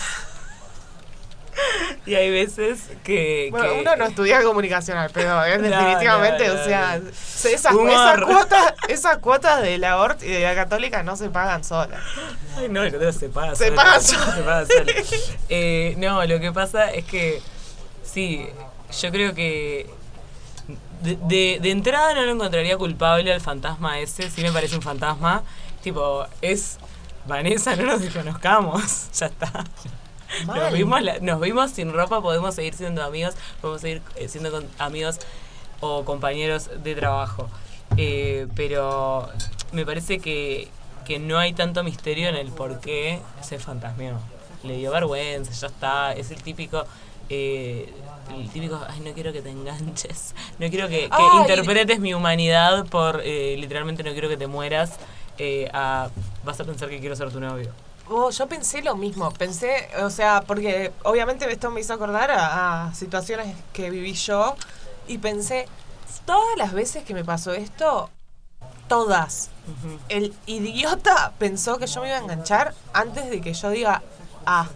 Y 2.06 2.16
hay 2.16 2.30
veces 2.32 2.80
que. 3.04 3.48
Bueno, 3.52 3.74
que- 3.74 3.80
uno 3.82 3.96
no 3.96 4.06
estudia 4.06 4.42
comunicacional, 4.44 5.10
pero 5.14 5.44
es 5.44 5.62
definitivamente, 5.62 6.48
no, 6.48 6.54
no, 6.56 6.62
o 6.62 6.64
sea, 6.64 7.02
esas, 7.52 7.74
cuotas, 7.74 8.74
esas 8.88 9.18
cuotas 9.18 9.62
de 9.62 9.78
la 9.78 9.98
ORT 9.98 10.24
y 10.24 10.28
de 10.32 10.42
la 10.42 10.56
católica 10.56 11.04
no 11.04 11.16
se 11.18 11.30
pagan 11.30 11.64
solas. 11.64 12.02
Ay, 12.58 12.70
no, 12.70 12.84
se 13.12 13.30
paga 13.30 13.56
Se 13.56 13.66
solo. 13.66 13.76
paga 13.76 14.00
Se 14.02 14.16
solo. 14.16 14.46
paga 14.46 14.66
solo. 14.66 14.92
Eh, 15.50 15.96
no, 15.98 16.24
lo 16.26 16.40
que 16.40 16.52
pasa 16.52 16.92
es 16.92 17.06
que, 17.06 17.42
sí, 18.04 18.48
yo 19.02 19.12
creo 19.12 19.34
que 19.34 19.90
de, 21.02 21.16
de, 21.28 21.60
de 21.62 21.72
entrada 21.72 22.14
no 22.14 22.24
lo 22.26 22.32
encontraría 22.32 22.76
culpable 22.78 23.32
al 23.32 23.42
fantasma 23.42 24.00
ese, 24.00 24.30
sí 24.30 24.42
me 24.42 24.52
parece 24.52 24.76
un 24.76 24.82
fantasma. 24.82 25.44
Tipo, 25.84 26.26
es 26.42 26.78
Vanessa, 27.28 27.76
no 27.76 27.84
nos 27.84 28.02
desconozcamos, 28.02 29.10
ya 29.14 29.28
está. 29.28 29.64
Nos 30.46 30.72
vimos, 30.74 31.02
la- 31.02 31.20
nos 31.20 31.40
vimos 31.40 31.72
sin 31.72 31.94
ropa, 31.94 32.22
podemos 32.22 32.56
seguir 32.56 32.74
siendo 32.74 33.04
amigos, 33.04 33.36
podemos 33.62 33.82
seguir 33.82 34.02
eh, 34.16 34.28
siendo 34.28 34.52
con- 34.52 34.68
amigos 34.80 35.20
o 35.80 36.04
compañeros 36.06 36.70
de 36.84 36.96
trabajo. 36.96 37.50
Eh, 37.98 38.48
pero 38.56 39.30
me 39.72 39.86
parece 39.86 40.20
que, 40.20 40.68
que 41.06 41.20
no 41.20 41.38
hay 41.40 41.54
tanto 41.54 41.84
misterio 41.84 42.28
en 42.30 42.36
el 42.36 42.50
por 42.52 42.80
qué 42.80 43.20
se 43.42 43.60
fantasmeó. 43.60 44.18
Le 44.64 44.78
dio 44.78 44.92
vergüenza, 44.92 45.52
ya 45.54 45.68
está, 45.68 46.14
es 46.14 46.32
el 46.32 46.42
típico... 46.44 46.84
eh, 47.30 47.94
el 48.36 48.50
típico, 48.50 48.78
ay, 48.90 49.00
no 49.00 49.14
quiero 49.14 49.32
que 49.32 49.42
te 49.42 49.50
enganches, 49.50 50.36
no 50.60 50.70
quiero 50.70 50.90
que, 50.90 51.08
interpretes 51.42 52.00
mi 52.02 52.14
humanidad 52.14 52.86
por, 52.88 53.22
eh, 53.24 53.56
literalmente 53.58 54.04
no 54.04 54.12
quiero 54.12 54.28
que 54.28 54.36
te 54.36 54.48
mueras, 54.48 54.98
eh, 55.38 55.70
a, 55.74 56.10
vas 56.44 56.60
a 56.60 56.66
pensar 56.66 56.90
que 56.90 57.00
quiero 57.00 57.16
ser 57.16 57.32
tu 57.32 57.40
novio. 57.40 57.72
Oh, 58.10 58.30
yo 58.30 58.48
pensé 58.48 58.82
lo 58.82 58.96
mismo, 58.96 59.32
pensé, 59.32 59.90
o 60.02 60.10
sea, 60.10 60.44
porque 60.48 60.94
obviamente 61.04 61.52
esto 61.52 61.70
me 61.72 61.82
hizo 61.82 61.94
acordar 61.94 62.32
a, 62.32 62.88
a 62.88 62.94
situaciones 62.94 63.56
que 63.74 63.90
viví 63.90 64.14
yo 64.14 64.56
y 65.08 65.18
pensé, 65.18 65.68
Todas 66.26 66.58
las 66.58 66.74
veces 66.74 67.06
que 67.06 67.14
me 67.14 67.24
pasó 67.24 67.54
esto, 67.54 68.10
todas, 68.90 69.50
el 70.10 70.34
idiota 70.46 71.32
pensó 71.40 71.78
que 71.78 71.88
yo 71.88 72.02
me 72.02 72.10
iba 72.10 72.18
a 72.18 72.22
enganchar 72.22 72.74
antes 72.92 73.30
de 73.30 73.40
que 73.40 73.54
yo 73.54 73.70
diga, 73.70 74.02
ah, 74.46 74.68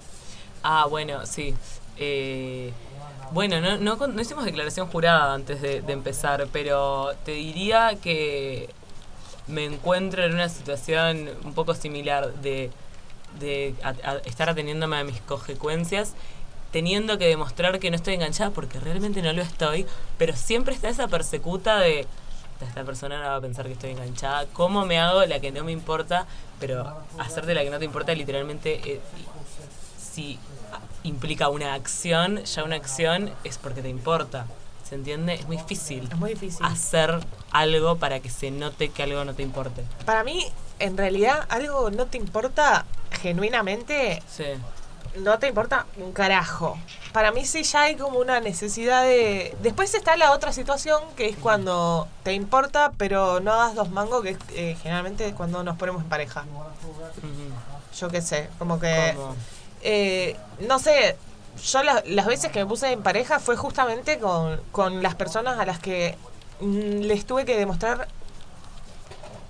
Ah, 0.64 0.86
bueno, 0.90 1.26
sí. 1.26 1.54
Eh, 1.98 2.72
bueno, 3.32 3.60
no, 3.60 3.78
no, 3.78 4.22
hicimos 4.22 4.46
declaración 4.46 4.88
jurada 4.88 5.34
antes 5.34 5.62
de, 5.62 5.82
de 5.82 5.92
empezar, 5.92 6.48
pero 6.54 7.12
te 7.26 7.32
diría 7.32 7.98
que 8.02 8.70
me 9.48 9.66
encuentro 9.66 10.24
en 10.24 10.34
una 10.34 10.48
situación 10.48 11.30
un 11.44 11.54
poco 11.54 11.74
similar 11.74 12.34
de, 12.36 12.72
de 13.40 13.74
a- 13.84 13.90
a- 14.10 14.18
estar 14.26 14.50
ateniéndome 14.50 14.98
a 14.98 15.04
mis 15.04 15.20
consecuencias, 15.22 16.14
teniendo 16.72 17.18
que 17.18 17.28
demostrar 17.28 17.80
que 17.80 17.90
no 17.90 17.96
estoy 17.96 18.14
enganchada 18.16 18.52
porque 18.52 18.80
realmente 18.80 19.22
no 19.22 19.34
lo 19.34 19.42
estoy, 19.42 19.86
pero 20.18 20.36
siempre 20.36 20.74
está 20.74 20.90
esa 20.90 21.08
persecuta 21.08 21.80
de 21.80 22.08
esta 22.62 22.84
persona 22.84 23.18
no 23.20 23.28
va 23.28 23.36
a 23.38 23.42
pensar 23.42 23.66
que 23.66 23.74
estoy 23.74 23.90
enganchada, 23.92 24.46
¿cómo 24.54 24.86
me 24.86 25.00
hago 25.00 25.26
la 25.26 25.40
que 25.40 25.52
no 25.52 25.64
me 25.64 25.72
importa? 25.72 26.28
Pero 26.60 26.96
hacerte 27.18 27.56
la 27.56 27.64
que 27.64 27.72
no 27.72 27.80
te 27.80 27.86
importa 27.86 28.14
literalmente 28.14 28.80
eh, 28.86 29.02
si 29.98 30.38
implica 31.04 31.50
una 31.50 31.74
acción, 31.74 32.44
ya 32.44 32.64
una 32.64 32.76
acción 32.76 33.32
es 33.44 33.58
porque 33.58 33.82
te 33.82 33.90
importa. 33.90 34.46
¿Se 34.88 34.96
entiende? 34.96 35.34
Es 35.36 35.48
muy 35.48 35.58
difícil 35.58 36.08
es 36.12 36.18
muy 36.18 36.32
difícil. 36.32 36.66
hacer 36.66 37.20
algo 37.52 37.96
para 37.98 38.20
que 38.20 38.30
se 38.30 38.52
note 38.52 38.90
que 38.90 39.02
algo 39.04 39.24
no 39.26 39.34
te 39.34 39.42
importe. 39.42 39.84
Para 40.06 40.24
mí, 40.24 40.46
en 40.84 40.98
realidad, 40.98 41.46
algo 41.50 41.90
no 41.92 42.06
te 42.08 42.18
importa 42.18 42.86
genuinamente, 43.22 44.22
Sí. 44.30 44.46
no 45.18 45.40
te 45.40 45.48
importa 45.48 45.86
un 45.98 46.12
carajo. 46.14 46.78
Para 47.14 47.32
mí 47.32 47.46
sí 47.46 47.64
ya 47.64 47.82
hay 47.84 47.96
como 47.98 48.20
una 48.20 48.40
necesidad 48.40 49.04
de... 49.04 49.56
Después 49.62 49.94
está 49.94 50.16
la 50.16 50.32
otra 50.32 50.54
situación, 50.54 51.02
que 51.18 51.28
es 51.28 51.36
cuando 51.38 52.08
te 52.24 52.34
importa, 52.34 52.94
pero 52.98 53.40
no 53.42 53.56
das 53.58 53.76
dos 53.76 53.90
mangos, 53.90 54.24
que 54.24 54.30
es 54.32 54.38
eh, 54.54 54.78
generalmente 54.82 55.34
cuando 55.34 55.64
nos 55.64 55.78
ponemos 55.78 56.02
en 56.04 56.10
pareja. 56.10 56.46
Yo 58.00 58.10
qué 58.10 58.22
sé, 58.22 58.50
como 58.58 58.80
que... 58.80 59.16
Eh, 59.84 60.38
no 60.60 60.80
sé, 60.80 61.18
yo 61.64 61.84
la- 61.84 62.04
las 62.06 62.26
veces 62.28 62.52
que 62.52 62.60
me 62.60 62.66
puse 62.66 62.92
en 62.92 63.02
pareja 63.04 63.40
fue 63.40 63.58
justamente 63.58 64.20
con, 64.20 64.62
con 64.72 65.02
las 65.04 65.16
personas 65.16 65.60
a 65.60 65.66
las 65.66 65.80
que 65.80 66.16
mm, 66.62 67.00
les 67.02 67.26
tuve 67.26 67.46
que 67.46 67.58
demostrar 67.58 68.08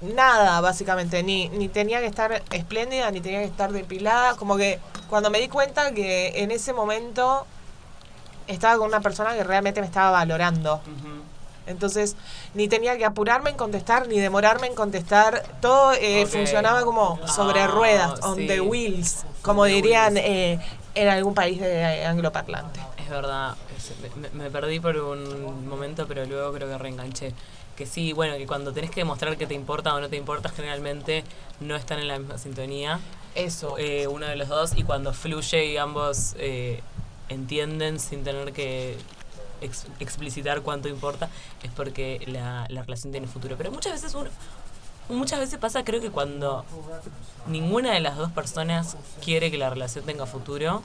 nada, 0.02 0.62
básicamente. 0.62 1.24
Ni, 1.24 1.50
ni 1.50 1.68
tenía 1.70 2.00
que 2.00 2.08
estar 2.08 2.44
espléndida, 2.52 3.10
ni 3.12 3.22
tenía 3.22 3.40
que 3.40 3.46
estar 3.46 3.72
depilada. 3.72 4.36
Como 4.36 4.58
que 4.58 4.80
cuando 5.10 5.30
me 5.30 5.40
di 5.40 5.48
cuenta 5.48 5.92
que 5.94 6.42
en 6.44 6.52
ese 6.52 6.74
momento 6.74 7.46
estaba 8.48 8.78
con 8.78 8.88
una 8.88 9.02
persona 9.02 9.34
que 9.34 9.44
realmente 9.44 9.80
me 9.82 9.88
estaba 9.88 10.12
valorando. 10.12 10.82
Entonces, 11.68 12.16
ni 12.54 12.68
tenía 12.68 12.98
que 12.98 13.06
apurarme 13.06 13.52
en 13.52 13.56
contestar, 13.56 14.08
ni 14.08 14.20
demorarme 14.20 14.68
en 14.68 14.76
contestar. 14.76 15.44
Todo 15.62 15.94
eh, 15.94 16.26
funcionaba 16.26 16.84
como 16.84 17.20
sobre 17.28 17.62
Ah, 17.62 17.68
ruedas, 17.68 18.20
on 18.24 18.36
sí. 18.36 18.48
the 18.48 18.60
wheels, 18.62 19.24
como 19.42 19.66
the 19.66 19.72
dirían 19.74 20.14
wheels. 20.16 20.28
eh, 20.28 20.60
en 20.96 21.08
algún 21.08 21.34
país 21.34 21.62
de 21.62 22.06
angloparlante. 22.06 22.80
Es 22.98 23.10
verdad, 23.10 23.56
me 24.34 24.50
perdí 24.50 24.80
por 24.80 24.98
un 24.98 25.68
momento, 25.68 26.08
pero 26.08 26.26
luego 26.26 26.52
creo 26.52 26.68
que 26.68 26.78
reenganché. 26.78 27.34
Que 27.82 27.88
sí, 27.88 28.14
bueno, 28.14 28.38
que 28.38 28.46
cuando 28.46 28.74
tenés 28.74 28.92
que 28.92 29.00
demostrar 29.02 29.36
que 29.38 29.48
te 29.48 29.56
importa 29.56 29.96
o 29.96 30.00
no 30.00 30.08
te 30.08 30.16
importa, 30.16 30.50
generalmente 30.50 31.24
no 31.60 31.76
están 31.76 31.98
en 31.98 32.08
la 32.10 32.20
misma 32.20 32.38
sintonía. 32.38 33.00
Eso. 33.34 33.76
eh, 33.80 34.06
uno 34.06 34.28
de 34.28 34.36
los 34.36 34.50
dos 34.50 34.74
y 34.78 34.84
cuando 34.84 35.14
fluye 35.14 35.66
y 35.66 35.78
ambos 35.78 36.36
eh, 36.38 36.82
entienden 37.30 38.00
sin 38.00 38.24
tener 38.24 38.54
que 38.54 38.98
ex- 39.62 39.88
explicitar 40.00 40.62
cuánto 40.62 40.90
importa 40.90 41.28
es 41.64 41.72
porque 41.72 42.22
la, 42.28 42.68
la 42.70 42.84
relación 42.84 43.12
tiene 43.12 43.26
futuro 43.26 43.56
pero 43.58 43.72
muchas 43.72 43.94
veces 43.94 44.14
uno 44.14 44.30
muchas 45.10 45.40
veces 45.40 45.58
pasa 45.58 45.84
creo 45.84 46.02
que 46.02 46.12
cuando 46.12 46.64
ninguna 47.48 47.94
de 47.94 48.00
las 48.02 48.16
dos 48.16 48.30
personas 48.32 48.96
quiere 49.26 49.50
que 49.50 49.58
la 49.58 49.72
relación 49.72 50.06
tenga 50.06 50.28
futuro 50.28 50.84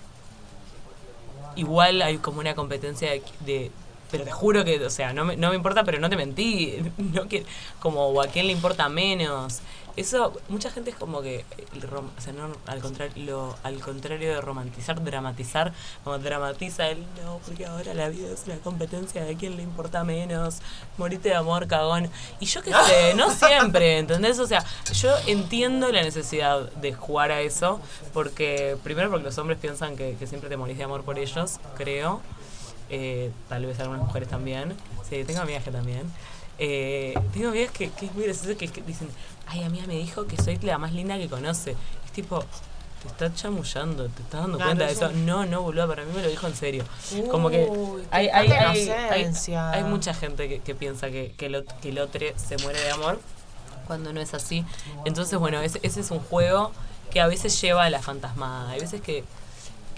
igual 1.57 2.01
hay 2.01 2.17
como 2.19 2.41
una 2.41 2.55
competencia 2.55 3.11
de, 3.11 3.23
de- 3.41 3.71
pero 4.11 4.25
te 4.25 4.31
juro 4.31 4.65
que 4.65 4.85
o 4.85 4.91
sea 4.91 5.13
no 5.13 5.25
me, 5.25 5.37
no 5.37 5.51
me 5.51 5.57
importa 5.57 5.85
pero 5.85 5.99
no 5.99 6.09
te 6.11 6.17
mentí. 6.17 6.77
No 6.99 7.29
que 7.29 7.45
como 7.81 8.07
o 8.09 8.21
a 8.23 8.27
quién 8.29 8.47
le 8.47 8.53
importa 8.53 8.89
menos. 8.89 9.61
Eso 9.97 10.35
mucha 10.51 10.71
gente 10.71 10.91
es 10.91 10.97
como 10.97 11.23
que 11.23 11.47
el 11.75 11.81
rom- 11.89 12.11
o 12.19 12.21
sea 12.21 12.35
no 12.35 12.53
al 12.67 12.81
contrario 12.81 13.15
lo, 13.25 13.57
al 13.63 13.79
contrario 13.81 14.35
de 14.35 14.41
romantizar 14.43 15.03
dramatizar 15.03 15.73
como 16.05 16.19
dramatiza 16.19 16.89
el 16.91 16.99
no 17.25 17.41
porque 17.47 17.65
ahora 17.65 17.95
la 17.95 18.11
vida 18.11 18.29
es 18.31 18.43
una 18.45 18.57
competencia 18.59 19.25
de 19.25 19.37
quién 19.37 19.57
le 19.57 19.63
importa 19.63 20.05
menos. 20.05 20.57
Morite 20.99 21.31
de 21.31 21.35
amor 21.37 21.67
cagón 21.67 22.11
y 22.41 22.45
yo 22.45 22.61
qué 22.61 22.73
sé 22.87 23.15
no 23.15 23.31
siempre 23.31 23.97
¿entendés? 23.97 24.39
o 24.39 24.47
sea 24.47 24.63
yo 24.93 25.15
entiendo 25.27 25.91
la 25.91 26.03
necesidad 26.03 26.71
de 26.73 26.93
jugar 26.93 27.33
a 27.33 27.41
eso 27.41 27.81
porque 28.13 28.77
primero 28.85 29.09
porque 29.11 29.25
los 29.25 29.39
hombres 29.39 29.59
piensan 29.59 29.97
que, 29.97 30.17
que 30.19 30.27
siempre 30.27 30.51
te 30.51 30.59
morís 30.59 30.77
de 30.77 30.85
amor 30.85 31.05
por 31.05 31.19
ellos 31.19 31.59
creo 31.79 32.21
eh, 32.91 33.31
tal 33.49 33.67
vez 33.67 33.79
algunas 33.81 34.03
mujeres 34.03 34.29
también. 34.29 34.75
Sí, 35.09 35.25
tengo 35.25 35.41
amigas 35.41 35.65
que 35.65 35.71
también. 35.71 36.03
Eh, 36.59 37.15
tengo 37.33 37.49
amigas 37.49 37.71
que, 37.71 37.91
que 37.91 38.07
es 38.07 38.15
muy 38.15 38.25
gracioso 38.25 38.57
que, 38.57 38.69
que 38.69 38.83
dicen, 38.83 39.09
ay, 39.47 39.63
amiga 39.63 39.87
me 39.87 39.95
dijo 39.95 40.27
que 40.27 40.37
soy 40.41 40.57
la 40.59 40.79
más 40.79 40.93
linda 40.93 41.17
que 41.19 41.29
conoce. 41.29 41.73
Es 42.05 42.13
tipo, 42.13 42.41
te 43.03 43.09
está 43.09 43.35
chamullando, 43.35 44.09
te 44.09 44.23
estás 44.23 44.41
dando 44.43 44.57
Claro, 44.57 44.71
cuenta 44.71 44.87
de 44.87 44.93
es 44.93 44.99
eso. 44.99 45.09
un- 45.11 45.27
No, 45.27 45.45
no, 45.47 45.63
boludo, 45.63 45.87
para 45.89 46.05
mí 46.05 46.13
me 46.15 46.23
lo 46.23 46.29
dijo 46.29 46.47
en 46.47 46.57
serio. 46.57 46.85
Como 47.31 47.51
que 47.51 47.71
hay, 48.11 48.29
hay, 48.29 48.51
hay, 48.51 49.35
hay, 49.53 49.85
mucha 49.85 50.15
gente 50.15 50.49
que, 50.49 50.61
que 50.61 50.75
piensa 50.75 51.09
que, 51.11 51.33
que, 51.37 51.65
que 51.83 51.89
el 51.91 51.99
otro 51.99 52.27
se 52.37 52.57
muere 52.59 52.81
de 52.81 52.91
amor 52.91 53.21
cuando 53.87 54.13
no 54.13 54.21
es 54.21 54.35
así. 54.35 54.65
Entonces, 55.05 55.39
bueno, 55.39 55.61
ese, 55.61 55.79
ese 55.83 56.01
es 56.01 56.11
un 56.11 56.21
juego 56.21 56.73
que 57.11 57.21
a 57.21 57.27
veces 57.27 57.61
lleva 57.61 57.85
a 57.85 57.91
la 57.91 58.01
fantasmada. 58.03 58.71
Hay 58.71 58.81
veces 58.81 59.01
que, 59.01 59.25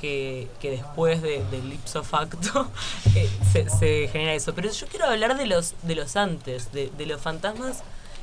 que, 0.01 0.49
que 0.61 0.71
después 0.71 1.21
de- 1.23 1.45
del 1.51 1.73
ipso 1.73 2.03
facto 2.05 2.71
eh, 3.15 3.29
se, 3.53 3.69
se 3.69 4.09
genera 4.09 4.33
eso. 4.33 4.55
Pero 4.55 4.71
yo 4.71 4.87
quiero 4.87 5.07
hablar 5.07 5.37
de 5.37 5.47
los, 5.47 5.75
de 5.83 5.95
los 5.95 6.17
antes, 6.17 6.73
de, 6.73 6.91
de 6.97 7.07
los 7.07 7.21
fantasmas 7.21 7.83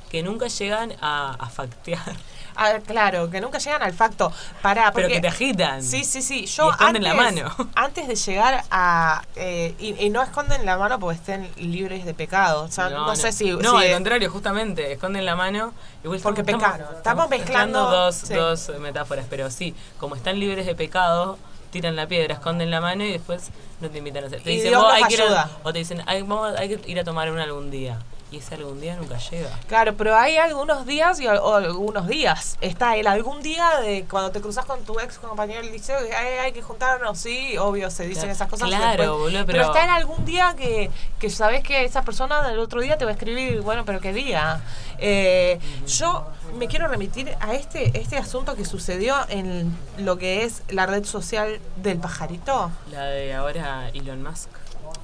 que 0.10 0.24
nunca 0.24 0.48
llegan 0.48 0.94
a, 1.02 1.36
a 1.38 1.50
factear, 1.50 2.16
Ah, 2.58 2.76
claro, 2.88 3.30
que 3.30 3.42
nunca 3.42 3.58
llegan 3.58 3.82
al 3.84 3.92
facto. 3.92 4.32
Pará, 4.62 4.90
pero 4.94 5.10
que 5.10 5.20
te 5.20 5.28
agitan. 5.28 5.84
Sí, 5.84 6.06
sí, 6.06 6.22
sí. 6.22 6.46
Yo 6.46 6.68
Y 6.68 6.72
esconden 6.72 6.96
antes, 6.96 7.04
la 7.04 7.14
mano. 7.14 7.70
antes 7.76 8.08
de 8.08 8.16
llegar 8.16 8.64
a... 8.72 9.24
eh, 9.36 9.76
y, 9.78 10.06
y 10.06 10.10
no 10.10 10.24
esconden 10.24 10.66
la 10.66 10.78
mano 10.78 10.98
porque 10.98 11.18
estén 11.18 11.50
libres 11.58 12.06
de 12.06 12.14
pecado. 12.14 12.64
O 12.64 12.72
sea, 12.72 12.90
no, 12.90 13.14
sé 13.18 13.34
si... 13.34 13.52
No, 13.52 13.78
si- 13.82 13.88
al 13.88 13.94
contrario, 13.96 14.32
justamente, 14.32 14.90
esconden 14.94 15.26
la 15.26 15.36
mano. 15.36 15.74
Igual 16.06 16.22
Porque 16.22 16.42
estamos- 16.42 16.64
pecaron. 16.64 16.96
Estamos 16.96 17.30
mezclando- 17.30 17.90
dos, 17.92 18.16
sí. 18.16 18.34
dos 18.34 18.72
metáforas, 18.80 19.26
pero 19.30 19.52
sí, 19.52 19.76
como 20.00 20.16
están 20.16 20.40
libres 20.40 20.66
de 20.66 20.76
pecado, 20.76 21.38
tiran 21.72 21.96
la 21.96 22.08
piedra, 22.08 22.34
esconden 22.36 22.72
la 22.72 22.82
mano 22.82 23.04
y 23.04 23.12
después 23.12 23.50
no 23.82 23.90
te 23.90 23.98
invitan 24.00 24.24
a 24.24 24.28
hacer. 24.28 24.42
Te 24.42 24.52
Y 24.52 24.56
dicen, 24.56 24.72
Dios 24.72 24.82
"Vos 24.84 24.94
nos 24.94 25.02
hay 25.04 25.08
que 25.10 25.14
ir 25.16 25.22
a-" 25.22 25.50
o 25.64 25.74
te 25.74 25.80
dicen, 25.80 26.02
"Ay, 26.06 26.22
vamos, 26.22 26.56
hay 26.58 26.70
que 26.78 26.90
ir 26.92 27.00
a 27.00 27.04
tomar 27.04 27.30
una 27.32 27.44
algún 27.44 27.70
día. 27.72 27.98
Y 28.32 28.38
ese 28.40 28.56
algún 28.56 28.82
día 28.82 28.96
nunca 28.96 29.18
llega. 29.18 29.50
Claro, 29.68 29.94
pero 29.96 30.16
hay 30.18 30.36
algunos 30.38 30.86
días 30.88 31.20
y 31.22 31.28
o 31.28 31.56
algunos 31.56 32.08
días. 32.08 32.58
Está 32.60 32.98
el 32.98 33.06
algún 33.06 33.42
día 33.44 33.80
de 33.82 34.04
cuando 34.10 34.32
te 34.32 34.42
cruzas 34.42 34.66
con 34.66 34.84
tu 34.84 35.00
ex 35.00 35.20
compañero 35.20 35.62
del 35.62 35.72
liceo 35.72 36.00
que 36.06 36.14
hay, 36.14 36.40
hay 36.40 36.52
que 36.52 36.62
juntarnos, 36.64 37.20
sí, 37.20 37.56
obvio, 37.58 37.90
se 37.92 38.04
dicen 38.08 38.24
Claro. 38.24 38.34
esas 38.34 38.50
cosas. 38.50 38.68
Claro, 38.68 38.88
después- 39.04 39.10
boludo, 39.10 39.46
pero... 39.46 39.60
pero- 39.60 39.64
está 39.66 39.84
en 39.84 39.92
algún 39.92 40.26
día 40.26 40.56
que, 40.58 40.90
que 41.20 41.30
sabes 41.30 41.62
que 41.64 41.86
esa 41.86 42.02
persona 42.02 42.42
del 42.48 42.58
otro 42.60 42.82
día 42.82 42.98
te 42.98 43.06
va 43.06 43.12
a 43.12 43.14
escribir, 43.14 43.62
bueno, 43.62 43.86
pero 43.86 44.02
qué 44.02 44.12
día. 44.12 44.60
Eh, 44.98 45.60
Yo 45.86 46.26
me 46.58 46.68
quiero 46.68 46.88
remitir 46.88 47.36
a 47.40 47.54
este, 47.54 47.98
este 48.00 48.18
asunto 48.18 48.56
que 48.56 48.66
sucedió 48.66 49.16
en 49.30 49.76
lo 49.98 50.18
que 50.18 50.44
es 50.44 50.64
la 50.70 50.86
red 50.86 51.04
social 51.04 51.60
del 51.78 51.98
pajarito. 51.98 52.72
La 52.92 53.06
de 53.06 53.34
ahora 53.34 53.90
Elon 53.94 54.24
Musk. 54.24 54.50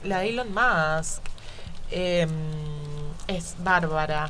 La 0.03 0.19
de 0.19 0.29
Elon 0.29 0.49
Musk 0.53 1.21
eh, 1.91 2.27
es 3.27 3.55
bárbara. 3.59 4.29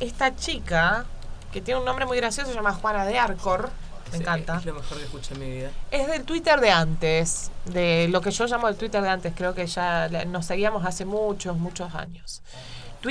Esta 0.00 0.34
chica, 0.36 1.04
que 1.52 1.60
tiene 1.60 1.80
un 1.80 1.86
nombre 1.86 2.06
muy 2.06 2.16
gracioso, 2.18 2.50
se 2.50 2.56
llama 2.56 2.72
Juana 2.72 3.04
de 3.06 3.18
Arcor. 3.18 3.70
Me 4.12 4.18
encanta. 4.18 4.58
Es 4.58 4.66
lo 4.66 4.74
mejor 4.74 4.98
que 4.98 5.04
escuché 5.04 5.34
en 5.34 5.40
mi 5.40 5.50
vida. 5.50 5.70
Es 5.90 6.06
del 6.06 6.24
Twitter 6.24 6.60
de 6.60 6.70
antes, 6.70 7.50
de 7.64 8.06
lo 8.08 8.20
que 8.20 8.30
yo 8.30 8.46
llamo 8.46 8.68
el 8.68 8.76
Twitter 8.76 9.02
de 9.02 9.08
antes. 9.08 9.32
Creo 9.34 9.54
que 9.54 9.66
ya 9.66 10.08
nos 10.26 10.46
seguíamos 10.46 10.84
hace 10.84 11.04
muchos, 11.04 11.56
muchos 11.56 11.94
años. 11.94 12.42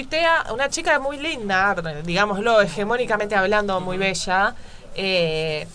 Tuitea 0.04 0.46
una 0.52 0.70
chica 0.70 0.98
muy 0.98 1.18
linda, 1.18 1.76
digámoslo, 2.04 2.62
hegemónicamente 2.62 3.36
hablando, 3.36 3.80
muy 3.80 3.98
bella. 3.98 4.56
eh, 4.96 5.68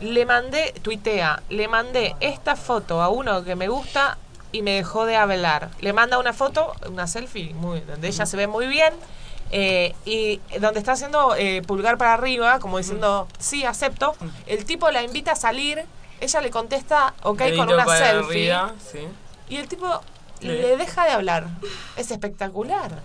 le 0.00 0.24
mandé, 0.26 0.72
tuitea, 0.80 1.42
le 1.48 1.66
mandé 1.66 2.14
esta 2.20 2.54
foto 2.54 3.02
a 3.02 3.08
uno 3.08 3.42
que 3.42 3.56
me 3.56 3.66
gusta 3.66 4.16
y 4.52 4.62
me 4.62 4.74
dejó 4.76 5.06
de 5.06 5.16
hablar. 5.16 5.70
Le 5.80 5.92
manda 5.92 6.18
una 6.20 6.32
foto, 6.32 6.72
una 6.88 7.08
selfie, 7.08 7.52
muy, 7.54 7.80
donde 7.80 8.06
ella 8.06 8.26
se 8.26 8.36
ve 8.36 8.46
muy 8.46 8.68
bien. 8.68 8.94
eh, 9.50 9.92
y 10.04 10.40
donde 10.60 10.78
está 10.78 10.92
haciendo 10.92 11.34
eh, 11.36 11.62
pulgar 11.66 11.98
para 11.98 12.14
arriba, 12.14 12.60
como 12.60 12.78
diciendo, 12.78 13.26
sí, 13.40 13.64
acepto. 13.64 14.14
El 14.46 14.64
tipo 14.66 14.88
la 14.92 15.02
invita 15.02 15.32
a 15.32 15.36
salir, 15.36 15.84
ella 16.20 16.40
le 16.40 16.50
contesta, 16.50 17.12
ok, 17.24 17.42
con 17.56 17.72
una 17.72 17.84
selfie. 17.86 18.52
arriba, 18.52 18.72
sí. 18.92 19.00
Y 19.48 19.56
el 19.56 19.66
tipo 19.66 20.00
le 20.42 20.76
deja 20.76 21.06
de 21.06 21.10
hablar. 21.10 21.48
es 21.96 22.12
espectacular. 22.12 23.02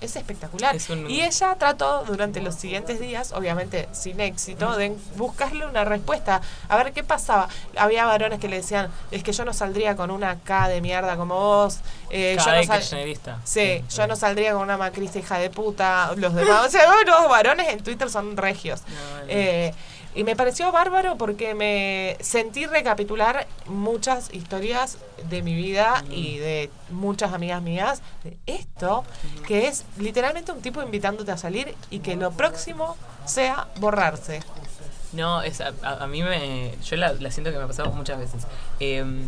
Es 0.00 0.14
espectacular. 0.14 0.76
Es 0.76 0.88
un- 0.90 1.10
Y 1.10 1.22
ella 1.22 1.56
trató 1.58 2.04
durante 2.06 2.40
los 2.40 2.54
siguientes 2.54 3.00
días, 3.00 3.32
obviamente 3.32 3.88
sin 3.92 4.20
éxito, 4.20 4.76
de 4.76 4.96
buscarle 5.16 5.66
una 5.66 5.84
respuesta. 5.84 6.40
A 6.68 6.76
ver 6.76 6.92
qué 6.92 7.02
pasaba. 7.02 7.48
Había 7.76 8.04
varones 8.06 8.38
que 8.38 8.48
le 8.48 8.56
decían, 8.56 8.90
es 9.10 9.22
que 9.24 9.32
yo 9.32 9.44
no 9.44 9.52
saldría 9.52 9.96
con 9.96 10.10
una 10.12 10.36
K 10.40 10.68
de 10.68 10.80
mierda 10.80 11.16
como 11.16 11.34
vos. 11.34 11.78
eh, 12.10 12.36
yo 12.38 12.54
no 12.54 12.62
sal- 12.64 12.78
kirchnerista. 12.80 13.38
Sí, 13.44 13.84
yo 13.94 14.06
no 14.06 14.16
saldría 14.16 14.52
con 14.54 14.62
una 14.62 14.76
macrista 14.78 15.18
hija 15.18 15.36
de 15.38 15.50
puta. 15.50 16.12
Los 16.16 16.32
demás, 16.34 16.64
o 16.68 16.70
sea, 16.70 16.88
los 17.04 17.28
varones 17.28 17.68
en 17.68 17.82
Twitter 17.82 18.08
son 18.08 18.36
regios. 18.36 18.80
No, 18.88 19.18
no. 19.20 19.24
Eh, 19.28 19.74
y 20.14 20.24
me 20.24 20.34
pareció 20.36 20.72
bárbaro 20.72 21.16
porque 21.16 21.54
me 21.54 22.16
sentí 22.20 22.66
recapitular 22.66 23.46
muchas 23.66 24.32
historias 24.32 24.98
de 25.28 25.42
mi 25.42 25.54
vida 25.54 26.02
y 26.10 26.38
de 26.38 26.70
muchas 26.90 27.32
amigas 27.32 27.62
mías 27.62 28.02
de 28.24 28.36
esto, 28.46 29.04
que 29.46 29.68
es 29.68 29.84
literalmente 29.98 30.52
un 30.52 30.60
tipo 30.60 30.82
invitándote 30.82 31.30
a 31.30 31.36
salir 31.36 31.74
y 31.90 32.00
que 32.00 32.16
lo 32.16 32.32
próximo 32.32 32.96
sea 33.26 33.68
borrarse. 33.78 34.40
No, 35.12 35.42
es, 35.42 35.60
a, 35.60 36.06
mí 36.06 36.22
me. 36.22 36.74
Yo 36.84 36.96
la, 36.96 37.12
la 37.14 37.30
siento 37.30 37.50
que 37.50 37.56
me 37.56 37.64
ha 37.64 37.66
pasado 37.66 37.90
muchas 37.92 38.18
veces. 38.18 38.46
Em, 38.78 39.22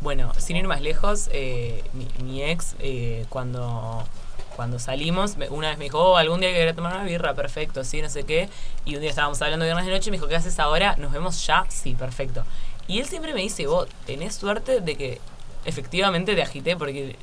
bueno, 0.00 0.32
sin 0.36 0.56
ir 0.56 0.66
más 0.66 0.82
lejos, 0.82 1.30
eh, 1.32 1.82
mi, 1.94 2.06
mi 2.22 2.42
ex, 2.42 2.74
eh, 2.78 3.24
cuando, 3.30 4.04
cuando 4.56 4.78
salimos, 4.78 5.36
una 5.50 5.68
vez 5.68 5.78
me 5.78 5.84
dijo, 5.84 5.98
oh, 5.98 6.16
algún 6.16 6.40
día 6.40 6.52
quería 6.52 6.74
tomar 6.74 6.94
una 6.94 7.04
birra, 7.04 7.34
perfecto, 7.34 7.84
sí, 7.84 8.02
no 8.02 8.08
sé 8.08 8.24
qué. 8.24 8.48
Y 8.84 8.94
un 8.94 9.00
día 9.00 9.10
estábamos 9.10 9.40
hablando 9.42 9.64
viernes 9.64 9.86
de 9.86 9.92
noche 9.92 10.08
y 10.08 10.10
me 10.10 10.16
dijo, 10.16 10.28
¿qué 10.28 10.36
haces 10.36 10.58
ahora? 10.58 10.96
¿Nos 10.96 11.12
vemos 11.12 11.46
ya? 11.46 11.64
Sí, 11.68 11.94
perfecto. 11.94 12.44
Y 12.86 12.98
él 12.98 13.06
siempre 13.06 13.34
me 13.34 13.40
dice, 13.40 13.66
vos 13.66 13.88
tenés 14.06 14.34
suerte 14.34 14.80
de 14.80 14.96
que 14.96 15.20
efectivamente 15.64 16.34
te 16.34 16.42
agité 16.42 16.76
porque 16.76 17.16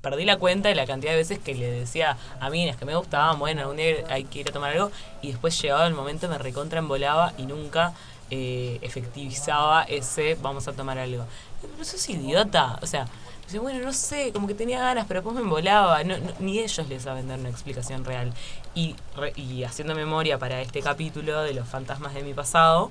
perdí 0.00 0.24
la 0.24 0.38
cuenta 0.38 0.68
de 0.68 0.74
la 0.74 0.86
cantidad 0.86 1.12
de 1.12 1.18
veces 1.18 1.38
que 1.38 1.54
le 1.54 1.70
decía 1.70 2.16
a 2.40 2.50
minas 2.50 2.76
que 2.76 2.84
me 2.84 2.96
gustaban, 2.96 3.38
bueno, 3.38 3.60
algún 3.60 3.76
día 3.76 4.04
hay 4.08 4.24
que 4.24 4.40
ir 4.40 4.48
a 4.48 4.52
tomar 4.52 4.72
algo, 4.72 4.90
y 5.22 5.28
después 5.28 5.60
llegaba 5.60 5.86
el 5.86 5.94
momento, 5.94 6.28
me 6.28 6.38
recontra 6.38 6.78
embolaba 6.78 7.32
y 7.36 7.42
nunca 7.42 7.92
eh, 8.30 8.78
efectivizaba 8.82 9.84
ese 9.84 10.36
vamos 10.40 10.68
a 10.68 10.72
tomar 10.72 10.98
algo. 10.98 11.24
Pero 11.60 11.84
sos 11.84 12.08
idiota, 12.08 12.78
o 12.82 12.86
sea, 12.86 13.06
dice, 13.48 13.58
bueno, 13.58 13.84
no 13.84 13.92
sé, 13.92 14.32
como 14.32 14.46
que 14.46 14.54
tenía 14.54 14.78
ganas, 14.80 15.06
pero 15.08 15.20
después 15.20 15.34
me 15.34 15.42
embolaba, 15.42 16.04
no, 16.04 16.16
no- 16.18 16.32
ni 16.38 16.60
ellos 16.60 16.88
les 16.88 17.02
saben 17.02 17.28
dar 17.28 17.38
una 17.40 17.48
explicación 17.50 18.04
real. 18.04 18.32
Y, 18.74 18.94
re- 19.16 19.34
haciendo 19.66 19.94
memoria 19.94 20.38
para 20.38 20.60
este 20.62 20.80
capítulo 20.82 21.42
de 21.42 21.54
los 21.54 21.68
fantasmas 21.68 22.14
de 22.14 22.22
mi 22.22 22.34
pasado, 22.34 22.90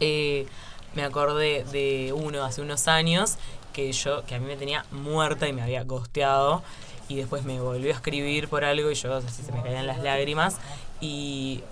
eh, 0.00 0.46
me 0.94 1.02
acordé 1.04 1.64
de 1.72 2.12
uno 2.14 2.44
hace 2.44 2.62
unos 2.62 2.88
años 2.88 3.36
que 3.72 3.92
yo, 3.92 4.24
que 4.24 4.36
a 4.36 4.38
mí 4.38 4.46
me 4.46 4.56
tenía 4.56 4.84
muerta 4.92 5.48
y 5.48 5.52
me 5.52 5.62
había 5.62 5.82
gosteado 5.84 6.62
y 7.08 7.16
después 7.16 7.44
me 7.44 7.60
volvió 7.60 7.90
a 7.92 7.94
escribir 7.94 8.48
por 8.48 8.64
algo 8.64 8.90
y 8.90 8.94
yo 8.94 9.14
así 9.16 9.42
se 9.42 9.52
me 9.52 9.62
caían 9.62 9.86
las 9.86 9.98
lágrimas 10.00 10.56
y, 11.00 11.62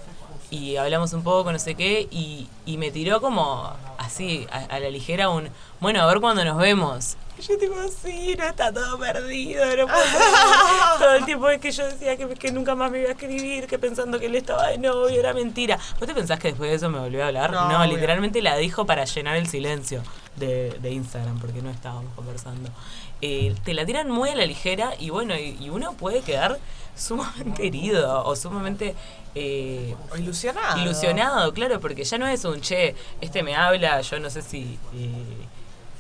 y 0.50 0.76
hablamos 0.76 1.12
un 1.12 1.23
poco, 1.23 1.52
no 1.52 1.59
sé 1.59 1.75
qué, 1.76 2.09
y, 2.11 2.49
y 2.66 2.76
me 2.78 2.90
tiró 2.90 3.21
como 3.21 3.73
así, 3.99 4.47
a, 4.50 4.78
la 4.80 4.90
ligera 4.90 5.30
un, 5.30 5.49
bueno, 5.80 6.02
a 6.02 6.06
ver 6.06 6.21
cuándo 6.21 6.44
nos 6.44 6.59
vemos. 6.59 7.16
Yo 7.46 7.58
tipo, 7.58 7.75
sí, 8.02 8.34
no 8.38 8.44
está 8.44 8.72
todo 8.72 8.99
perdido, 8.99 9.64
no 9.76 9.87
puedo 9.87 10.00
creer". 10.02 10.99
Todo 10.99 11.14
el 11.14 11.25
tiempo 11.25 11.49
es 11.49 11.61
que 11.61 11.70
yo 11.70 11.87
decía 11.87 12.16
que, 12.16 12.28
que 12.28 12.52
nunca 12.52 12.75
más 12.75 12.90
me 12.90 13.00
iba 13.00 13.08
a 13.08 13.12
escribir, 13.12 13.66
que 13.66 13.78
pensando 13.78 14.18
que 14.18 14.26
él 14.26 14.37
estaba 14.37 14.68
de 14.68 14.78
novio, 14.78 15.18
era 15.18 15.34
mentira. 15.34 15.78
¿Vos 15.99 16.06
te 16.08 16.14
pensás 16.14 16.38
que 16.38 16.49
después 16.49 16.70
de 16.70 16.76
eso 16.76 16.88
me 16.88 16.99
volvió 16.99 17.25
a 17.25 17.28
hablar? 17.28 17.52
No, 17.52 17.84
literalmente 17.87 18.40
la 18.42 18.56
dijo 18.56 18.87
para 18.87 19.04
llenar 19.04 19.37
el 19.37 19.49
silencio 19.49 20.02
de, 20.37 20.70
de 20.80 20.90
Instagram, 20.90 21.38
porque 21.40 21.62
no 21.62 21.70
estábamos 21.70 22.12
conversando. 22.14 22.70
Eh, 23.20 23.54
te 23.64 23.75
la 23.75 23.84
tiran 23.87 24.11
muy 24.11 24.30
a 24.30 24.34
la 24.34 24.46
ligera 24.46 24.92
y 24.99 25.11
bueno, 25.11 25.37
y, 25.37 25.56
y 25.61 25.70
uno 25.70 25.92
puede 25.92 26.22
quedar 26.22 26.58
sumamente 26.96 27.66
herido 27.66 28.25
o 28.25 28.37
sumamente 28.37 28.94
eh, 29.34 29.94
ilusionado. 30.18 30.80
ilusionado, 30.80 31.52
claro, 31.54 31.80
porque 31.80 32.04
ya 32.04 32.18
no 32.18 32.26
es 32.26 32.44
un 32.44 32.61
che, 32.61 32.94
este 33.20 33.42
me 33.42 33.54
habla, 33.54 34.00
yo 34.00 34.18
no 34.20 34.28
sé 34.28 34.42
si 34.42 34.78
eh, 34.94 35.46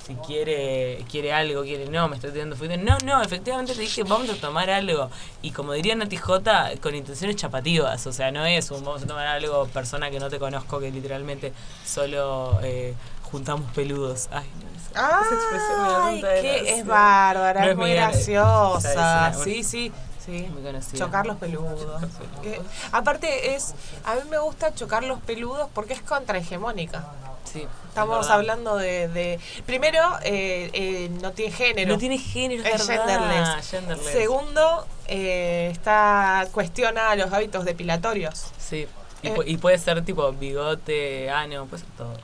si 0.06 0.14
quiere 0.16 1.04
quiere 1.10 1.32
algo, 1.32 1.62
quiere 1.62 1.86
no, 1.86 2.08
me 2.08 2.16
estoy 2.16 2.32
tirando 2.32 2.56
fuerte. 2.56 2.76
No, 2.76 2.96
no, 3.04 3.22
efectivamente 3.22 3.74
te 3.74 3.80
dije, 3.80 4.02
vamos 4.02 4.28
a 4.30 4.34
tomar 4.34 4.68
algo. 4.70 5.10
Y 5.42 5.50
como 5.52 5.72
diría 5.72 5.94
Nati 5.94 6.16
J, 6.16 6.72
con 6.80 6.94
intenciones 6.94 7.36
chapativas, 7.36 8.06
o 8.06 8.12
sea, 8.12 8.30
no 8.32 8.44
es 8.44 8.70
un 8.70 8.84
vamos 8.84 9.02
a 9.02 9.06
tomar 9.06 9.26
algo 9.26 9.66
persona 9.68 10.10
que 10.10 10.18
no 10.18 10.28
te 10.28 10.38
conozco, 10.38 10.80
que 10.80 10.90
literalmente 10.90 11.52
solo 11.84 12.58
eh, 12.62 12.94
juntamos 13.22 13.70
peludos. 13.72 14.28
Ay, 14.32 14.48
no, 14.60 14.68
esa, 14.76 15.20
esa 15.22 15.34
expresión 15.34 15.82
me 15.82 15.88
da 15.88 16.06
Ay, 16.06 16.20
tanta 16.20 16.40
que 16.40 16.78
es 16.78 16.86
bárbara, 16.86 17.60
No 17.60 17.66
es 17.66 17.72
es 17.72 17.76
muy 17.76 17.92
graciosa. 17.92 19.32
sí, 19.34 19.62
sí, 19.62 19.92
sí. 20.24 20.42
Muy 20.52 20.62
conocida. 20.62 20.98
Chocar 21.04 21.26
los 21.26 21.36
peludos. 21.36 21.80
Chocar 21.80 22.00
los 22.02 22.10
peludos. 22.10 22.40
Que- 22.42 22.60
aparte 22.92 23.54
es, 23.54 23.74
a 24.04 24.14
mí 24.14 24.20
me 24.30 24.38
gusta 24.38 24.74
chocar 24.74 25.02
los 25.04 25.20
peludos 25.20 25.68
porque 25.74 25.92
es 25.94 26.02
contrahegemónica. 26.02 27.04
Sí, 27.44 27.66
Estamos 27.88 28.24
es 28.26 28.30
hablando 28.32 28.76
de, 28.76 29.08
de- 29.08 29.38
primero, 29.66 30.00
eh, 30.22 30.70
eh, 30.72 31.10
no 31.20 31.32
tiene 31.32 31.52
género. 31.52 31.92
No 31.92 31.98
tiene 31.98 32.16
género, 32.18 32.64
es 32.64 32.86
genderless. 32.86 33.68
genderless. 33.70 34.06
Segundo, 34.12 34.86
eh, 35.06 35.68
está 35.70 36.46
cuestiona 36.52 37.14
los 37.16 37.30
hábitos 37.32 37.64
depilatorios. 37.66 38.46
Sí. 38.58 38.86
Y, 39.22 39.28
Eh. 39.28 39.34
pu- 39.34 39.44
y 39.46 39.56
puede 39.58 39.76
ser 39.78 40.02
tipo 40.04 40.32
bigote, 40.32 41.28
ano, 41.30 41.66
puede 41.66 41.82
ser 41.82 41.92
todo. 41.96 42.14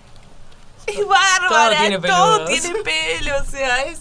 Es 0.87 1.07
bárbara, 1.07 1.49
Todo 1.49 1.81
tiene 1.81 1.99
todo 1.99 2.45
tiene 2.47 2.83
pelo, 2.83 3.37
o 3.43 3.45
sea, 3.45 3.83
es... 3.83 4.01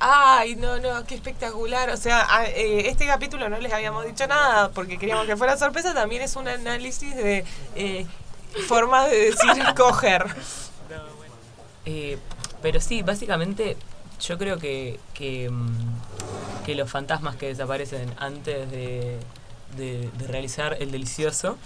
Ay, 0.00 0.54
no, 0.56 0.78
no, 0.78 1.04
qué 1.04 1.14
espectacular. 1.14 1.90
O 1.90 1.96
sea, 1.96 2.26
eh, 2.46 2.84
este 2.86 3.06
capítulo 3.06 3.48
no 3.48 3.58
les 3.58 3.72
habíamos 3.72 4.04
dicho 4.06 4.26
nada 4.26 4.70
porque 4.70 4.98
queríamos 4.98 5.26
que 5.26 5.36
fuera 5.36 5.56
sorpresa. 5.56 5.92
También 5.94 6.22
es 6.22 6.36
un 6.36 6.46
análisis 6.46 7.14
de 7.16 7.44
eh, 7.74 8.06
formas 8.66 9.10
de 9.10 9.16
decir 9.16 9.64
coger. 9.76 10.26
Eh, 11.84 12.18
pero 12.62 12.80
sí, 12.80 13.02
básicamente 13.02 13.76
yo 14.20 14.38
creo 14.38 14.58
que, 14.58 15.00
que, 15.14 15.48
mm, 15.50 16.64
que 16.64 16.74
los 16.74 16.90
fantasmas 16.90 17.36
que 17.36 17.46
desaparecen 17.46 18.12
antes 18.18 18.70
de, 18.70 19.18
de- 19.76 20.08
de 20.18 20.26
realizar 20.26 20.76
el 20.80 20.90
delicioso 20.90 21.56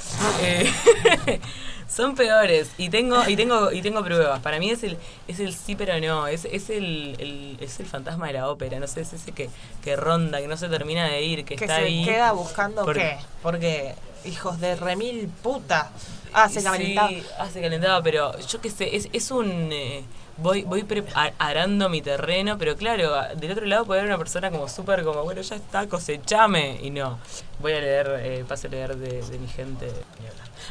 eh, 0.42 0.70
son 1.88 2.14
peores 2.14 2.70
y 2.78 2.88
tengo 2.88 3.28
y 3.28 3.36
tengo 3.36 3.70
y 3.72 3.82
tengo 3.82 4.02
pruebas 4.02 4.40
para 4.40 4.58
mí 4.58 4.70
es 4.70 4.82
el 4.82 4.96
es 5.28 5.40
el 5.40 5.54
sí 5.54 5.76
pero 5.76 5.98
no 6.00 6.26
es, 6.26 6.44
es 6.46 6.70
el, 6.70 7.16
el- 7.18 7.56
es 7.60 7.78
el 7.80 7.86
fantasma 7.86 8.26
de 8.28 8.34
la 8.34 8.48
ópera 8.50 8.78
no 8.80 8.86
sé 8.86 9.02
es 9.02 9.12
ese 9.12 9.32
que, 9.32 9.48
que 9.82 9.96
ronda 9.96 10.40
que 10.40 10.48
no 10.48 10.56
se 10.56 10.68
termina 10.68 11.06
de 11.08 11.22
ir 11.22 11.44
que, 11.44 11.56
Que 11.56 11.64
está 11.64 11.76
se 11.76 11.82
ahí 11.82 12.04
queda 12.04 12.32
buscando 12.32 12.84
Por- 12.84 12.96
qué. 12.96 13.16
Porque, 13.42 13.94
hijos 14.24 14.60
de 14.60 14.76
remil 14.76 15.28
puta. 15.42 15.90
Ah, 16.32 16.48
se 16.48 16.60
Sí, 16.60 16.66
calentaba. 16.66 17.10
hace 17.40 17.60
calentado, 17.60 18.02
pero 18.02 18.38
yo 18.40 18.60
qué 18.60 18.70
sé, 18.70 18.96
es, 18.96 19.08
es 19.12 19.30
un... 19.30 19.70
eh, 19.72 20.02
voy 20.38 20.62
voy 20.62 20.85
arando 21.38 21.88
mi 21.88 22.03
terreno, 22.03 22.59
pero 22.59 22.77
claro, 22.77 23.12
del 23.37 23.53
otro 23.53 23.66
lado 23.66 23.85
puede 23.85 24.01
haber 24.01 24.12
una 24.12 24.18
persona 24.18 24.51
como 24.51 24.68
súper 24.68 25.05
como, 25.05 25.23
bueno, 25.23 25.40
ya 25.40 25.57
está, 25.57 25.88
cosechame. 25.88 26.79
Y 26.83 26.90
no, 26.90 27.18
voy 27.61 27.73
a 27.73 27.81
leer, 27.81 28.21
eh, 28.23 28.45
paso 28.47 28.68
a 28.68 28.71
leer 28.71 28.97
de, 28.97 29.23
de 29.23 29.38
mi 29.38 29.49
gente. 29.49 29.88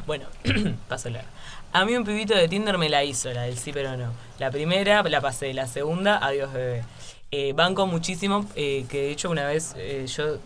Bueno, 0.06 0.26
paso 0.88 1.10
a 1.10 1.12
leer. 1.12 1.26
A 1.74 1.86
mí 1.86 1.96
un 1.96 2.04
pibito 2.04 2.36
de 2.36 2.50
Tinder 2.50 2.78
me 2.78 2.90
la 2.90 3.06
hizo, 3.06 3.32
la 3.32 3.44
del 3.44 3.58
sí 3.58 3.72
pero 3.72 3.96
no. 3.96 4.12
La 4.40 4.52
primera 4.52 5.02
la 5.04 5.22
pasé, 5.22 5.54
la 5.54 5.68
segunda, 5.68 6.18
adiós 6.18 6.52
bebé. 6.52 6.84
Eh, 7.32 7.54
banco 7.54 7.88
muchísimo, 7.88 8.46
eh, 8.56 8.86
que 8.90 9.04
de 9.04 9.12
hecho 9.12 9.30
una 9.30 9.48
vez 9.48 9.74
eh, 9.78 10.06
yo, 10.06 10.36
yo 10.36 10.40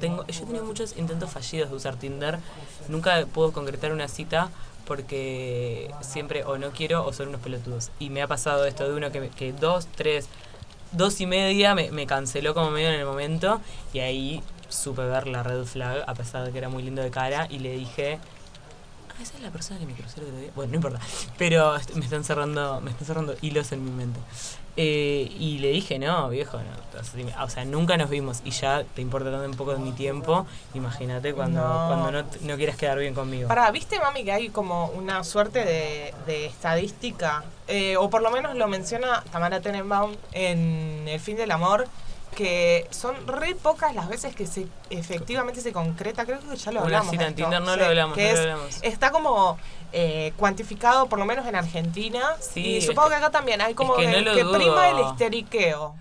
tengo, 0.00 0.26
yo 0.26 0.42
he 0.42 0.46
tenido 0.46 0.64
muchos 0.64 0.96
intentos 0.96 1.30
fallidos 1.30 1.70
de 1.70 1.76
usar 1.76 1.94
Tinder. 1.94 2.40
Nunca 2.88 3.24
puedo 3.32 3.52
concretar 3.52 3.92
una 3.92 4.08
cita 4.08 4.50
porque 4.92 5.90
siempre 6.02 6.44
o 6.44 6.58
no 6.58 6.70
quiero 6.72 7.06
o 7.06 7.14
son 7.14 7.28
unos 7.28 7.40
pelotudos. 7.40 7.90
Y 7.98 8.10
me 8.10 8.20
ha 8.20 8.26
pasado 8.26 8.66
esto 8.66 8.86
de 8.86 8.94
uno 8.94 9.10
que, 9.10 9.30
que 9.30 9.54
dos, 9.54 9.86
tres, 9.86 10.28
dos 10.92 11.18
y 11.22 11.26
media 11.26 11.74
me, 11.74 11.90
me 11.90 12.06
canceló 12.06 12.52
como 12.52 12.70
medio 12.70 12.88
en 12.88 13.00
el 13.00 13.06
momento 13.06 13.62
y 13.94 14.00
ahí 14.00 14.42
supe 14.68 15.00
ver 15.00 15.28
la 15.28 15.42
red 15.42 15.64
flag 15.64 16.04
a 16.06 16.12
pesar 16.12 16.44
de 16.44 16.52
que 16.52 16.58
era 16.58 16.68
muy 16.68 16.82
lindo 16.82 17.00
de 17.00 17.10
cara 17.10 17.46
y 17.48 17.60
le 17.60 17.72
dije 17.72 18.18
Ah, 19.08 19.22
esa 19.22 19.36
es 19.36 19.42
la 19.42 19.50
persona 19.50 19.80
que 19.80 19.86
me 19.86 19.94
cruzó 19.94 20.20
el 20.20 20.26
otro 20.26 20.38
día. 20.38 20.50
Bueno, 20.54 20.72
no 20.72 20.76
importa. 20.76 21.00
Pero 21.38 21.74
me 21.94 22.04
están 22.04 22.22
cerrando, 22.22 22.82
me 22.82 22.90
están 22.90 23.06
cerrando 23.06 23.34
hilos 23.40 23.72
en 23.72 23.82
mi 23.82 23.92
mente. 23.92 24.20
Eh, 24.76 25.30
y 25.38 25.58
le 25.58 25.68
dije, 25.68 25.98
no, 25.98 26.28
viejo, 26.30 26.56
no. 26.58 27.42
O 27.44 27.48
sea, 27.50 27.64
nunca 27.66 27.96
nos 27.98 28.08
vimos 28.08 28.40
y 28.44 28.50
ya 28.52 28.84
te 28.94 29.02
importa 29.02 29.30
tanto 29.30 29.46
un 29.46 29.54
poco 29.56 29.72
de 29.72 29.78
mi 29.80 29.92
tiempo. 29.92 30.46
Imagínate 30.74 31.34
cuando 31.34 31.60
No. 31.60 31.86
cuando 31.88 32.10
no, 32.12 32.24
no 32.42 32.56
quieras 32.56 32.76
quedar 32.76 32.98
bien 32.98 33.12
conmigo. 33.14 33.48
Para, 33.48 33.70
¿viste, 33.70 33.98
mami, 34.00 34.24
que 34.24 34.32
hay 34.32 34.48
como 34.48 34.86
una 34.86 35.24
suerte 35.24 35.64
de, 35.64 36.14
de 36.26 36.46
estadística? 36.46 37.44
Eh, 37.68 37.96
o 37.98 38.08
por 38.08 38.22
lo 38.22 38.30
menos 38.30 38.54
lo 38.56 38.66
menciona 38.68 39.22
Tamara 39.30 39.60
Tenenbaum 39.60 40.12
en 40.32 41.06
El 41.06 41.20
fin 41.20 41.36
del 41.36 41.50
amor, 41.50 41.86
que 42.34 42.86
son 42.90 43.14
re 43.26 43.54
pocas 43.54 43.94
las 43.94 44.08
veces 44.08 44.34
que 44.34 44.46
se 44.46 44.66
efectivamente 44.88 45.60
se 45.60 45.72
concreta. 45.72 46.24
Creo 46.24 46.38
que 46.40 46.56
ya 46.56 46.72
lo 46.72 46.78
Una 46.80 46.86
hablamos. 46.86 47.10
cita 47.10 47.24
de 47.24 47.28
en. 47.30 47.34
Tinder 47.36 47.60
no 47.60 47.74
Sí, 47.74 47.78
lo 47.80 47.86
hablamos, 47.86 48.16
que 48.16 48.28
no 48.28 48.32
lo 48.34 48.40
hablamos. 48.40 48.78
Está 48.82 49.10
como 49.10 49.58
eh, 49.92 50.32
cuantificado, 50.36 51.06
por 51.06 51.18
lo 51.18 51.24
menos 51.26 51.46
en 51.46 51.54
Argentina. 51.56 52.22
Sí, 52.40 52.60
y 52.60 52.76
es 52.78 52.86
supongo 52.86 53.08
que- 53.08 53.14
que 53.14 53.18
acá 53.18 53.30
también 53.30 53.60
hay 53.60 53.74
como 53.74 53.94
que 53.96 54.06
de- 54.06 54.12
no 54.12 54.20
lo 54.30 54.34
que 54.36 54.44
prima 54.58 54.88
el 54.88 55.00
histeriqueo. 55.00 55.94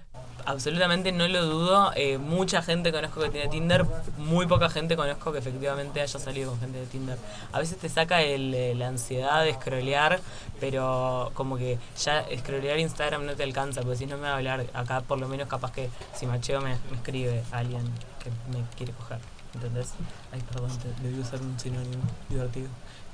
absolutamente 0.44 1.12
no 1.12 1.28
lo 1.28 1.46
dudo. 1.46 1.92
Eh, 1.96 2.18
mucha 2.18 2.62
gente 2.64 2.92
conozco 2.92 3.22
que 3.22 3.30
tiene 3.30 3.48
Tinder, 3.48 3.86
muy 4.18 4.48
poca 4.48 4.70
gente 4.70 4.96
conozco 4.96 5.32
que 5.32 5.38
efectivamente 5.38 6.02
haya 6.02 6.20
salido 6.20 6.50
con 6.52 6.60
gente 6.60 6.80
de 6.80 6.86
Tinder. 6.88 7.18
A 7.52 7.60
veces 7.60 7.78
te 7.78 7.90
saca 7.90 8.22
el, 8.24 8.54
eh, 8.56 8.74
la 8.76 8.88
ansiedad 8.88 9.44
de 9.44 9.54
scrollear, 9.54 10.20
pero 10.60 11.32
como 11.36 11.58
que 11.58 11.78
ya 12.04 12.26
scrollear 12.40 12.80
Instagram 12.80 13.26
no 13.26 13.34
te 13.36 13.44
alcanza, 13.44 13.82
porque 13.82 13.98
si 13.98 14.06
no 14.08 14.18
me 14.18 14.24
va 14.24 14.34
a 14.34 14.38
hablar 14.38 14.66
acá, 14.74 15.02
por 15.02 15.20
lo 15.20 15.28
menos 15.28 15.48
capaz 15.48 15.72
que 15.74 15.90
si 16.16 16.26
macheo 16.26 16.60
me, 16.62 16.76
me 16.90 16.96
escribe 16.98 17.44
alguien 17.52 17.84
que 18.24 18.30
me 18.52 18.64
quiere 18.76 18.94
coger. 18.94 19.20
¿Entendés? 19.54 19.90
Ay, 20.32 20.42
perdón, 20.50 20.72
te, 20.80 20.88
debí 21.08 21.20
usar 21.20 21.42
un 21.42 21.60
sinónimo 21.60 22.04
divertido. 22.30 22.70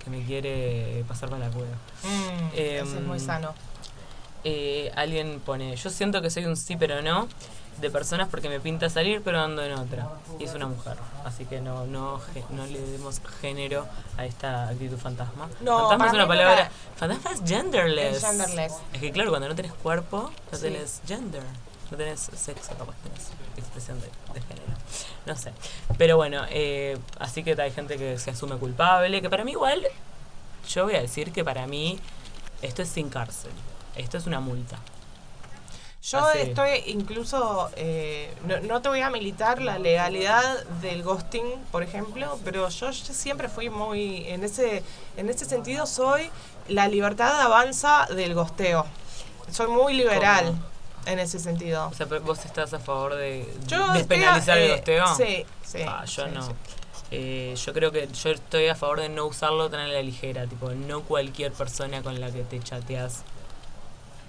Que 0.08 0.18
me 0.18 0.24
quiere 0.24 1.04
pasar 1.06 1.28
para 1.30 1.48
la 1.50 1.52
cueva. 1.52 1.76
Mm, 2.04 2.56
Em, 2.56 2.88
ese 2.88 2.98
es 2.98 3.04
muy 3.04 3.20
sano. 3.20 3.54
Eh, 4.46 4.90
alguien 4.96 5.42
pone, 5.46 5.76
yo 5.76 5.90
siento 5.90 6.22
que 6.22 6.30
soy 6.30 6.46
un 6.46 6.56
sí 6.56 6.78
pero 6.78 7.02
no 7.02 7.28
de 7.82 7.90
personas 7.92 8.30
porque 8.30 8.48
me 8.48 8.60
pinta 8.62 8.90
salir 8.90 9.22
pero 9.22 9.42
ando 9.42 9.62
en 9.66 9.74
otra. 9.74 10.08
Y 10.40 10.46
es 10.46 10.54
una 10.54 10.68
mujer. 10.68 10.96
Así 11.26 11.44
que 11.44 11.60
no, 11.60 11.86
no, 11.88 12.22
no 12.52 12.66
le 12.68 12.80
demos 12.80 13.20
género 13.42 13.86
a 14.18 14.26
esta 14.26 14.70
actitud 14.70 14.98
fantasma. 14.98 15.50
No, 15.60 15.80
fantasma 15.90 16.08
es 16.08 16.14
una 16.14 16.28
palabra... 16.28 16.56
la- 16.56 16.72
Fantasma 16.96 17.32
es 17.32 17.42
genderless. 17.50 18.18
Es 18.18 18.24
genderless. 18.26 18.74
Es 18.94 19.02
que 19.02 19.12
claro, 19.12 19.30
cuando 19.32 19.50
no 19.50 19.56
tenés 19.56 19.74
cuerpo, 19.74 20.32
no 20.52 20.58
Sí. 20.58 20.64
tenés 20.64 21.02
gender. 21.06 21.44
No 21.92 21.98
tenés 21.98 22.22
sexo, 22.22 22.70
capaz 22.78 22.96
tenés 23.04 23.28
expresión 23.62 24.00
de, 24.00 24.08
de 24.34 24.42
género. 24.42 24.74
No 25.26 25.36
sé. 25.36 25.52
Pero 25.98 26.18
bueno, 26.18 26.46
eh, 26.50 26.98
así 27.20 27.44
que 27.44 27.60
hay 27.62 27.72
gente 27.72 27.98
que 27.98 28.18
se 28.18 28.32
asume 28.32 28.58
culpable, 28.58 29.22
que 29.22 29.30
para 29.30 29.44
mí 29.44 29.52
igual, 29.52 29.86
yo 30.70 30.86
voy 30.86 30.96
a 30.96 31.02
decir 31.02 31.32
que 31.32 31.44
para 31.44 31.68
mí 31.68 32.00
esto 32.62 32.82
es 32.82 32.90
sin 32.90 33.10
cárcel. 33.10 33.52
Esto 33.96 34.18
es 34.18 34.28
una 34.28 34.40
multa. 34.40 34.78
Yo 36.04 36.20
Así. 36.20 36.40
estoy 36.40 36.84
incluso, 36.86 37.70
eh, 37.76 38.34
no, 38.46 38.60
no 38.62 38.82
te 38.82 38.88
voy 38.88 39.02
a 39.02 39.10
militar 39.10 39.62
la 39.62 39.78
legalidad 39.78 40.64
del 40.82 41.04
ghosting, 41.04 41.46
por 41.72 41.84
ejemplo, 41.84 42.40
pero 42.46 42.70
yo, 42.70 42.92
yo 42.92 43.14
siempre 43.14 43.50
fui 43.50 43.70
muy, 43.70 44.26
en 44.28 44.46
ese, 44.46 44.84
en 45.18 45.30
ese 45.30 45.44
sentido 45.44 45.86
soy 45.86 46.30
la 46.70 46.88
libertad 46.88 47.42
avanza 47.42 48.08
del 48.16 48.36
gosteo. 48.36 48.86
Soy 49.52 49.68
muy 49.68 49.96
liberal 49.96 50.46
¿Cómo? 50.46 50.77
En 51.08 51.20
ese 51.20 51.40
sentido. 51.40 51.88
O 51.88 51.94
sea, 51.94 52.06
pero 52.06 52.22
vos 52.22 52.44
estás 52.46 52.74
a 52.74 52.80
favor 52.80 53.16
de 53.16 53.48
Yo 53.68 53.94
despenalizar 53.94 54.58
el 54.58 54.66
eh, 54.72 54.76
gosteo. 54.76 55.16
Sí, 55.16 55.46
sí. 55.66 55.80
Ah, 55.88 56.04
yo 56.06 56.26
sí, 56.26 56.32
no. 56.34 56.42
sí. 56.48 56.52
Eh, 57.12 57.56
yo 57.56 57.74
creo 57.74 57.92
que 57.92 58.08
yo 58.08 58.30
estoy 58.32 58.68
a 58.68 58.76
favor 58.76 59.00
de 59.00 59.10
no 59.10 59.26
usarlo 59.26 59.70
tan 59.70 59.80
a 59.80 59.88
la 59.88 60.02
ligera. 60.02 60.46
Tipo, 60.46 60.70
no 60.72 61.02
cualquier 61.04 61.52
persona 61.54 62.02
con 62.04 62.20
la 62.20 62.30
que 62.32 62.44
te 62.44 62.60
chateas. 62.60 63.24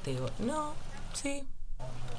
Te 0.05 0.13
digo, 0.13 0.27
no, 0.39 0.73
sí. 1.13 1.45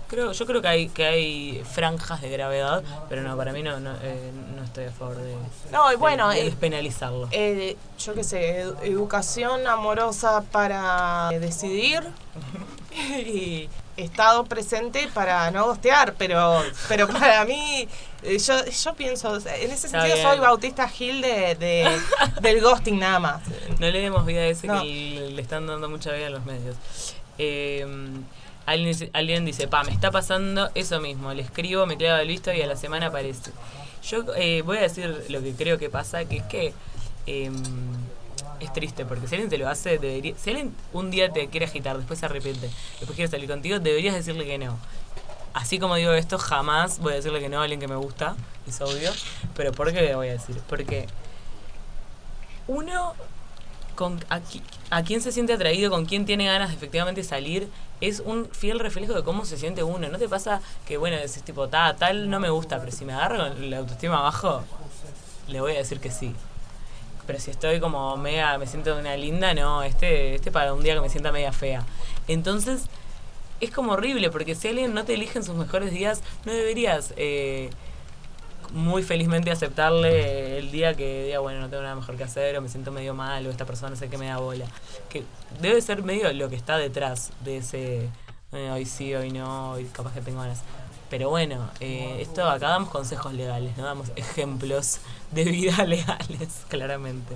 Creo, 0.09 0.31
yo 0.31 0.45
creo 0.47 0.59
que 0.59 0.67
hay, 0.67 0.89
que 0.89 1.05
hay 1.05 1.63
franjas 1.71 2.19
de 2.21 2.29
gravedad, 2.31 2.83
pero 3.09 3.21
no, 3.21 3.37
para 3.37 3.53
mí 3.53 3.61
no, 3.61 3.79
no, 3.79 3.93
eh, 4.01 4.31
no 4.55 4.63
estoy 4.63 4.85
a 4.85 4.91
favor 4.91 5.17
de, 5.17 5.35
No, 5.71 5.93
y 5.93 5.97
bueno, 5.97 6.29
de- 6.29 6.35
de 6.37 6.41
eh, 6.41 6.45
despenalizarlo. 6.45 7.27
eh, 7.31 7.77
yo 7.99 8.15
qué 8.15 8.23
sé, 8.23 8.65
edu- 8.65 8.75
educación 8.81 9.67
amorosa 9.67 10.41
para 10.51 11.29
decidir 11.39 12.01
y 13.19 13.69
estado 14.03 14.45
presente 14.45 15.07
para 15.13 15.49
no 15.51 15.65
gostear, 15.65 16.15
pero, 16.17 16.61
pero 16.87 17.07
para 17.07 17.45
mí, 17.45 17.87
eh, 18.23 18.37
yo, 18.39 18.65
yo 18.65 18.93
pienso, 18.95 19.35
en 19.37 19.71
ese 19.71 19.87
sentido 19.89 20.17
soy 20.21 20.39
Bautista 20.39 20.87
Gil 20.89 21.21
de, 21.21 21.55
de- 21.55 21.99
del 22.41 22.61
ghosting 22.61 22.99
nada 22.99 23.19
más. 23.19 23.41
No 23.79 23.87
le 23.89 23.99
demos 23.99 24.25
vida 24.25 24.41
a 24.41 24.45
ese 24.47 24.67
No. 24.67 24.81
que 24.81 25.29
le, 25.33 25.41
están 25.41 25.67
dando 25.67 25.87
mucha 25.89 26.11
vida 26.13 26.27
en 26.27 26.33
los 26.33 26.45
medios. 26.45 26.75
Eh, 27.37 27.85
alguien, 28.65 28.87
dice, 28.89 29.09
alguien 29.13 29.45
dice, 29.45 29.67
pa, 29.67 29.83
me 29.83 29.91
está 29.91 30.11
pasando 30.11 30.69
eso 30.75 30.99
mismo. 30.99 31.33
Le 31.33 31.41
escribo, 31.43 31.85
me 31.85 31.97
clava 31.97 32.21
el 32.21 32.27
visto 32.27 32.51
y 32.53 32.61
a 32.61 32.67
la 32.67 32.75
semana 32.75 33.07
aparece. 33.07 33.51
Yo 34.03 34.23
eh, 34.35 34.61
voy 34.63 34.77
a 34.77 34.81
decir 34.81 35.25
lo 35.29 35.41
que 35.41 35.53
creo 35.53 35.77
que 35.77 35.89
pasa, 35.89 36.25
que 36.25 36.37
es 36.37 36.43
que 36.43 36.73
eh, 37.27 37.51
es 38.59 38.71
triste, 38.73 39.05
porque 39.05 39.27
si 39.27 39.35
alguien 39.35 39.49
te 39.49 39.57
lo 39.57 39.67
hace, 39.69 39.97
debería, 39.97 40.33
si 40.37 40.49
alguien 40.49 40.73
un 40.93 41.11
día 41.11 41.31
te 41.31 41.47
quiere 41.47 41.65
agitar, 41.65 41.97
después 41.97 42.19
se 42.19 42.25
arrepiente, 42.25 42.69
después 42.99 43.15
quiere 43.15 43.29
salir 43.29 43.49
contigo, 43.49 43.79
deberías 43.79 44.15
decirle 44.15 44.45
que 44.45 44.57
no. 44.57 44.77
Así 45.53 45.79
como 45.79 45.95
digo 45.95 46.11
esto, 46.13 46.37
jamás 46.37 46.99
voy 46.99 47.13
a 47.13 47.15
decirle 47.17 47.39
que 47.39 47.49
no 47.49 47.59
a 47.59 47.63
alguien 47.63 47.79
que 47.79 47.87
me 47.87 47.95
gusta, 47.95 48.35
es 48.67 48.79
obvio. 48.81 49.11
Pero 49.55 49.71
¿por 49.71 49.91
qué 49.91 50.01
le 50.01 50.15
voy 50.15 50.27
a 50.27 50.33
decir? 50.33 50.59
Porque 50.67 51.07
uno 52.67 53.13
con 53.95 54.23
a, 54.29 54.39
qui- 54.39 54.61
a 54.91 55.03
quién 55.03 55.21
se 55.21 55.31
siente 55.31 55.53
atraído, 55.53 55.89
con 55.89 56.05
quién 56.05 56.25
tiene 56.25 56.45
ganas 56.45 56.69
de 56.69 56.75
efectivamente 56.75 57.23
salir, 57.23 57.67
es 57.99 58.21
un 58.21 58.47
fiel 58.51 58.79
reflejo 58.79 59.13
de 59.13 59.23
cómo 59.23 59.43
se 59.45 59.57
siente 59.57 59.83
uno. 59.83 60.07
¿No 60.07 60.17
te 60.17 60.29
pasa 60.29 60.61
que, 60.85 60.97
bueno, 60.97 61.17
decís 61.17 61.43
tipo, 61.43 61.67
ta, 61.67 61.95
tal 61.97 62.29
no 62.29 62.39
me 62.39 62.49
gusta, 62.49 62.79
pero 62.79 62.91
si 62.91 63.03
me 63.03 63.13
agarro 63.13 63.49
la 63.55 63.77
autoestima 63.79 64.19
abajo, 64.19 64.63
le 65.47 65.59
voy 65.59 65.73
a 65.73 65.77
decir 65.79 65.99
que 65.99 66.11
sí. 66.11 66.33
Pero 67.29 67.39
si 67.39 67.51
estoy 67.51 67.79
como 67.79 68.17
mega, 68.17 68.57
me 68.57 68.65
siento 68.65 68.97
una 68.97 69.15
linda, 69.15 69.53
no, 69.53 69.83
este, 69.83 70.33
este 70.33 70.51
para 70.51 70.73
un 70.73 70.81
día 70.81 70.95
que 70.95 71.01
me 71.01 71.09
sienta 71.09 71.31
media 71.31 71.53
fea. 71.53 71.85
Entonces, 72.27 72.85
es 73.61 73.69
como 73.69 73.91
horrible, 73.91 74.31
porque 74.31 74.55
si 74.55 74.69
alguien 74.69 74.95
no 74.95 75.05
te 75.05 75.13
elige 75.13 75.37
en 75.37 75.45
sus 75.45 75.53
mejores 75.53 75.91
días, 75.91 76.23
no 76.45 76.51
deberías 76.51 77.13
eh, 77.17 77.69
muy 78.73 79.03
felizmente 79.03 79.51
aceptarle 79.51 80.57
el 80.57 80.71
día 80.71 80.95
que 80.95 81.25
diga, 81.25 81.37
bueno, 81.37 81.59
no 81.59 81.69
tengo 81.69 81.83
nada 81.83 81.93
mejor 81.93 82.17
que 82.17 82.23
hacer, 82.23 82.57
o 82.57 82.61
me 82.61 82.67
siento 82.67 82.91
medio 82.91 83.13
mal, 83.13 83.45
o 83.45 83.51
esta 83.51 83.65
persona 83.65 83.91
no 83.91 83.95
sé 83.95 84.09
qué 84.09 84.17
me 84.17 84.25
da 84.25 84.39
bola. 84.39 84.65
Que 85.07 85.23
debe 85.61 85.79
ser 85.81 86.01
medio 86.01 86.33
lo 86.33 86.49
que 86.49 86.55
está 86.55 86.79
detrás 86.79 87.31
de 87.45 87.57
ese, 87.57 88.09
hoy 88.51 88.87
sí, 88.87 89.13
hoy 89.13 89.31
no, 89.31 89.73
hoy 89.73 89.85
capaz 89.93 90.15
que 90.15 90.21
tengo 90.21 90.41
ganas. 90.41 90.63
Pero 91.09 91.29
bueno, 91.29 91.69
eh, 91.79 92.17
esto 92.21 92.47
acá 92.47 92.69
damos 92.69 92.89
consejos 92.89 93.33
legales, 93.33 93.75
no 93.77 93.83
damos 93.85 94.11
ejemplos 94.15 94.99
de 95.31 95.43
vida 95.45 95.83
legales, 95.85 96.65
claramente. 96.67 97.35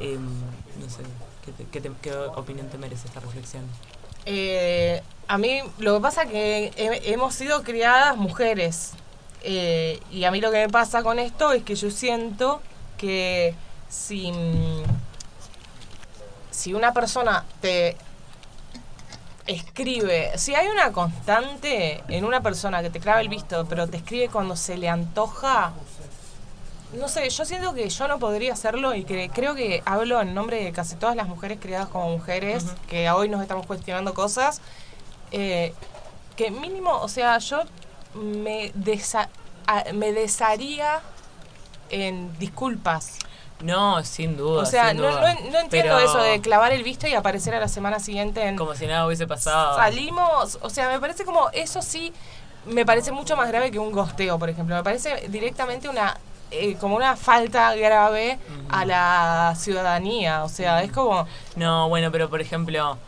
Em, 0.00 0.24
no 0.24 0.90
sé, 0.90 1.02
¿qué, 1.70 1.80
qué 2.02 2.12
opinión 2.34 2.68
te 2.68 2.76
merece 2.78 3.06
esta 3.06 3.20
reflexión? 3.20 3.64
Eh, 4.26 5.00
a 5.28 5.38
mí 5.38 5.60
lo 5.78 5.94
que 5.94 6.00
pasa 6.00 6.22
es 6.24 6.30
que 6.30 6.66
he- 6.76 7.12
hemos 7.12 7.34
sido 7.34 7.62
criadas 7.62 8.16
mujeres. 8.16 8.92
Eh, 9.42 10.00
y 10.10 10.24
a 10.24 10.32
mí 10.32 10.40
lo 10.40 10.50
que 10.50 10.58
me 10.66 10.68
pasa 10.68 11.04
con 11.04 11.20
esto 11.20 11.52
es 11.52 11.62
que 11.62 11.76
yo 11.76 11.90
siento 11.92 12.60
que 12.98 13.54
si, 13.88 14.32
mm, 14.32 14.82
si 16.50 16.74
una 16.74 16.92
persona 16.92 17.44
te 17.60 17.96
escribe, 19.46 20.32
si 20.36 20.54
hay 20.54 20.68
una 20.68 20.92
constante 20.92 22.02
en 22.08 22.24
una 22.24 22.40
persona 22.40 22.82
que 22.82 22.90
te 22.90 23.00
clava 23.00 23.20
el 23.20 23.28
visto, 23.28 23.66
pero 23.68 23.86
te 23.88 23.98
escribe 23.98 24.28
cuando 24.28 24.56
se 24.56 24.76
le 24.76 24.88
antoja, 24.88 25.72
no 26.98 27.08
sé, 27.08 27.28
yo 27.30 27.44
siento 27.44 27.74
que 27.74 27.88
yo 27.88 28.08
no 28.08 28.18
podría 28.18 28.52
hacerlo 28.52 28.94
y 28.94 29.04
que 29.04 29.28
creo 29.30 29.54
que 29.54 29.82
hablo 29.84 30.20
en 30.20 30.34
nombre 30.34 30.62
de 30.64 30.72
casi 30.72 30.96
todas 30.96 31.16
las 31.16 31.28
mujeres 31.28 31.58
criadas 31.60 31.88
como 31.88 32.10
mujeres, 32.10 32.64
que 32.88 33.10
hoy 33.10 33.28
nos 33.28 33.42
estamos 33.42 33.66
cuestionando 33.66 34.14
cosas, 34.14 34.60
eh, 35.32 35.74
que 36.36 36.50
mínimo, 36.50 37.00
o 37.00 37.08
sea, 37.08 37.38
yo 37.38 37.62
me, 38.14 38.72
desa- 38.74 39.28
me 39.94 40.12
desharía 40.12 41.00
en 41.90 42.36
disculpas. 42.38 43.18
No, 43.60 44.04
sin 44.04 44.36
duda. 44.36 44.62
O 44.62 44.66
sea, 44.66 44.90
sin 44.90 44.98
no, 45.00 45.08
duda. 45.08 45.34
no, 45.34 45.50
no 45.50 45.58
entiendo 45.60 45.70
Pero 45.70 45.98
eso 45.98 46.18
de 46.18 46.40
clavar 46.40 46.72
el 46.72 46.82
visto 46.82 47.06
y 47.06 47.14
aparecer 47.14 47.54
a 47.54 47.60
la 47.60 47.68
semana 47.68 47.98
siguiente 48.00 48.46
en... 48.46 48.56
Como 48.56 48.74
si 48.74 48.86
nada 48.86 49.06
hubiese 49.06 49.26
pasado. 49.26 49.76
Salimos, 49.76 50.58
o 50.60 50.70
sea, 50.70 50.88
me 50.88 51.00
parece 51.00 51.24
como, 51.24 51.48
eso 51.52 51.80
sí, 51.80 52.12
me 52.66 52.84
parece 52.84 53.12
mucho 53.12 53.36
más 53.36 53.48
grave 53.48 53.70
que 53.70 53.78
un 53.78 53.92
gosteo, 53.92 54.38
por 54.38 54.50
ejemplo. 54.50 54.76
Me 54.76 54.82
parece 54.82 55.28
directamente 55.28 55.88
una, 55.88 56.18
eh, 56.50 56.76
como 56.78 56.96
una 56.96 57.16
falta 57.16 57.74
grave 57.74 58.38
a 58.68 58.84
la 58.84 59.54
ciudadanía. 59.56 60.44
O 60.44 60.48
sea, 60.48 60.82
es 60.82 60.92
como, 60.92 61.26
No, 61.54 61.88
bueno, 61.88 62.12
pero 62.12 62.28
por 62.28 62.40
ejemplo, 62.40 62.98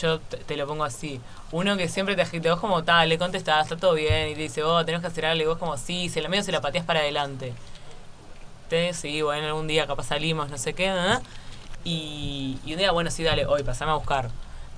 yo 0.00 0.20
te, 0.20 0.36
te 0.38 0.56
lo 0.56 0.66
pongo 0.66 0.84
así. 0.84 1.20
Uno 1.50 1.78
que 1.78 1.88
siempre 1.88 2.14
te 2.14 2.20
agita, 2.20 2.50
vos 2.50 2.60
como 2.60 2.84
tal, 2.84 3.08
le 3.08 3.16
contestás, 3.16 3.64
está 3.64 3.76
todo 3.78 3.94
bien, 3.94 4.28
y 4.28 4.34
te 4.34 4.42
dice, 4.42 4.62
vos 4.62 4.84
tenés 4.84 5.00
que 5.00 5.06
hacer 5.06 5.24
algo, 5.24 5.42
y 5.42 5.46
vos 5.46 5.56
como, 5.56 5.78
sí, 5.78 6.10
se 6.10 6.20
la 6.20 6.28
medio 6.28 6.42
se 6.42 6.52
la 6.52 6.60
pateás 6.60 6.84
para 6.84 7.00
adelante. 7.00 7.54
Sí, 8.92 9.22
bueno, 9.22 9.46
algún 9.46 9.66
día 9.66 9.86
capaz 9.86 10.08
salimos, 10.08 10.50
no 10.50 10.58
sé 10.58 10.74
qué, 10.74 10.88
¿eh? 10.88 11.18
y, 11.84 12.58
un 12.66 12.76
día, 12.76 12.92
bueno, 12.92 13.10
sí, 13.10 13.22
dale, 13.22 13.46
hoy 13.46 13.62
pasame 13.62 13.92
a 13.92 13.94
buscar. 13.94 14.30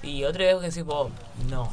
Y 0.02 0.24
otra 0.24 0.44
vez 0.44 0.54
vos 0.54 0.62
decís, 0.62 0.84
vos, 0.84 1.10
no. 1.48 1.68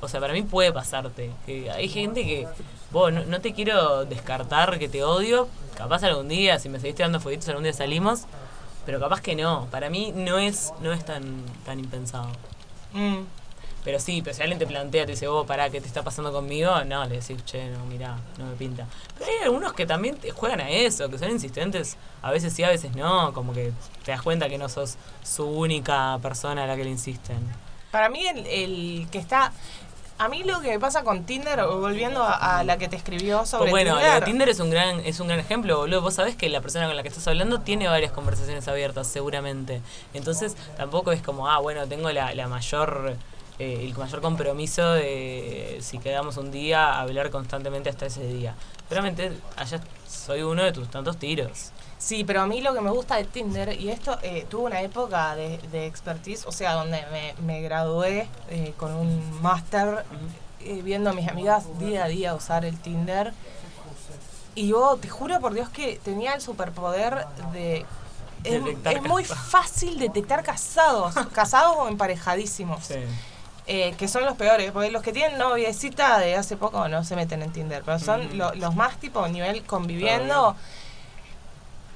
O 0.00 0.08
sea, 0.08 0.20
para 0.20 0.32
mí 0.32 0.42
puede 0.42 0.72
pasarte. 0.72 1.30
Que 1.44 1.70
hay 1.70 1.88
gente 1.88 2.24
que, 2.24 2.46
vos, 2.90 3.12
no, 3.12 3.24
no 3.24 3.40
te 3.40 3.52
quiero 3.52 4.04
descartar 4.06 4.78
que 4.78 4.88
te 4.88 5.04
odio, 5.04 5.48
capaz 5.76 6.02
algún 6.04 6.28
día, 6.28 6.58
si 6.58 6.68
me 6.68 6.80
seguiste 6.80 7.02
dando 7.02 7.20
fueguitos, 7.20 7.48
algún 7.48 7.64
día 7.64 7.72
salimos, 7.72 8.22
pero 8.86 8.98
capaz 8.98 9.20
que 9.20 9.36
no. 9.36 9.68
Para 9.70 9.90
mí 9.90 10.12
no 10.16 10.38
es, 10.38 10.72
no 10.80 10.92
es 10.92 11.04
tan, 11.04 11.44
tan 11.66 11.78
impensado. 11.78 12.28
mm, 12.94 13.18
Pero 13.84 13.98
sí, 14.00 14.20
pero 14.22 14.34
si 14.36 14.42
alguien 14.42 14.58
te 14.58 14.66
plantea, 14.66 15.06
te 15.06 15.12
dice, 15.12 15.28
vos, 15.28 15.46
pará, 15.46 15.70
¿qué 15.70 15.80
te 15.80 15.86
está 15.86 16.02
pasando 16.02 16.32
conmigo? 16.32 16.84
No, 16.84 17.04
le 17.06 17.20
decís, 17.20 17.42
che, 17.44 17.68
no, 17.70 17.84
mirá, 17.86 18.16
no 18.38 18.46
me 18.46 18.54
pinta. 18.54 18.86
Pero 19.18 19.30
hay 19.30 19.44
algunos 19.44 19.72
que 19.72 19.86
también 19.86 20.16
te 20.16 20.30
juegan 20.30 20.60
a 20.60 20.68
eso, 20.68 21.08
que 21.08 21.18
son 21.18 21.30
insistentes, 21.30 21.96
a 22.20 22.30
veces 22.30 22.52
sí, 22.52 22.62
a 22.64 22.68
veces 22.68 22.94
no, 22.94 23.32
como 23.32 23.52
que 23.54 23.72
te 24.04 24.10
das 24.10 24.22
cuenta 24.22 24.48
que 24.48 24.58
no 24.58 24.68
sos 24.68 24.96
su 25.22 25.44
única 25.46 26.18
persona 26.20 26.64
a 26.64 26.66
la 26.66 26.76
que 26.76 26.84
le 26.84 26.90
insisten. 26.90 27.38
para 27.90 28.08
mí 28.08 28.26
el, 28.26 28.46
el 28.46 29.08
que 29.10 29.18
está... 29.18 29.52
A 30.20 30.28
mí 30.28 30.42
lo 30.42 30.60
que 30.60 30.70
me 30.70 30.80
pasa 30.80 31.04
con 31.04 31.22
Tinder, 31.22 31.64
volviendo 31.64 32.24
a, 32.24 32.58
a 32.58 32.64
la 32.64 32.76
que 32.76 32.88
te 32.88 32.96
escribió 32.96 33.46
sobre 33.46 33.70
Pues 33.70 33.84
bueno, 33.84 33.96
Tinder, 33.98 34.24
Tinder 34.24 34.48
es 34.48 34.58
un 34.58 34.68
gran, 34.68 34.98
es 35.06 35.20
un 35.20 35.28
gran 35.28 35.38
ejemplo, 35.38 35.76
boludo. 35.76 36.02
Vos 36.02 36.14
sabés 36.14 36.34
que 36.34 36.48
la 36.48 36.60
persona 36.60 36.88
con 36.88 36.96
la 36.96 37.02
que 37.04 37.08
estás 37.08 37.28
hablando 37.28 37.60
tiene 37.60 37.86
varias 37.86 38.10
conversaciones 38.10 38.66
abiertas, 38.66 39.06
seguramente. 39.06 39.80
Entonces, 40.14 40.56
tampoco 40.76 41.12
es 41.12 41.22
como, 41.22 41.48
ah, 41.48 41.60
bueno, 41.60 41.86
tengo 41.86 42.10
la, 42.10 42.34
la 42.34 42.48
mayor, 42.48 43.14
eh, 43.58 43.80
el 43.82 43.96
mayor 43.96 44.20
compromiso 44.20 44.92
de 44.92 45.78
si 45.80 45.98
quedamos 45.98 46.36
un 46.36 46.50
día, 46.50 47.00
hablar 47.00 47.30
constantemente 47.30 47.90
hasta 47.90 48.06
ese 48.06 48.26
día. 48.26 48.54
Seguramente 48.88 49.32
allá 49.56 49.80
soy 50.08 50.42
uno 50.42 50.62
de 50.62 50.72
tus 50.72 50.90
tantos 50.90 51.16
tiros. 51.18 51.72
Sí, 51.98 52.22
pero 52.22 52.42
a 52.42 52.46
mí 52.46 52.60
lo 52.60 52.72
que 52.74 52.80
me 52.80 52.90
gusta 52.90 53.16
de 53.16 53.24
Tinder, 53.24 53.78
y 53.78 53.90
esto 53.90 54.18
eh, 54.22 54.46
tuve 54.48 54.66
una 54.66 54.80
época 54.82 55.34
de, 55.34 55.58
de 55.72 55.86
expertise, 55.86 56.46
o 56.46 56.52
sea, 56.52 56.74
donde 56.74 57.04
me, 57.10 57.34
me 57.42 57.60
gradué 57.60 58.28
eh, 58.50 58.72
con 58.76 58.94
un 58.94 59.42
máster, 59.42 60.04
eh, 60.60 60.80
viendo 60.82 61.10
a 61.10 61.12
mis 61.12 61.28
amigas 61.28 61.64
día 61.80 62.04
a 62.04 62.08
día 62.08 62.34
usar 62.34 62.64
el 62.64 62.78
Tinder. 62.78 63.32
Y 64.54 64.68
yo 64.68 64.96
te 65.00 65.08
juro 65.08 65.40
por 65.40 65.54
Dios 65.54 65.68
que 65.68 66.00
tenía 66.04 66.34
el 66.34 66.40
superpoder 66.40 67.26
de... 67.52 67.84
Es, 68.44 68.62
es 68.84 69.02
muy 69.02 69.24
fácil 69.24 69.98
detectar 69.98 70.44
casados, 70.44 71.14
casados 71.32 71.76
o 71.78 71.88
emparejadísimos. 71.88 72.90
Eh, 73.70 73.94
que 73.98 74.08
son 74.08 74.24
los 74.24 74.34
peores, 74.34 74.72
porque 74.72 74.90
los 74.90 75.02
que 75.02 75.12
tienen 75.12 75.36
noviecita 75.38 76.18
de 76.18 76.36
hace 76.36 76.56
poco 76.56 76.88
no 76.88 77.04
se 77.04 77.14
meten 77.16 77.42
en 77.42 77.52
Tinder, 77.52 77.82
pero 77.84 77.98
son 77.98 78.38
lo- 78.38 78.54
los 78.54 78.74
más 78.74 78.96
tipo 78.98 79.28
nivel 79.28 79.62
conviviendo. 79.64 80.56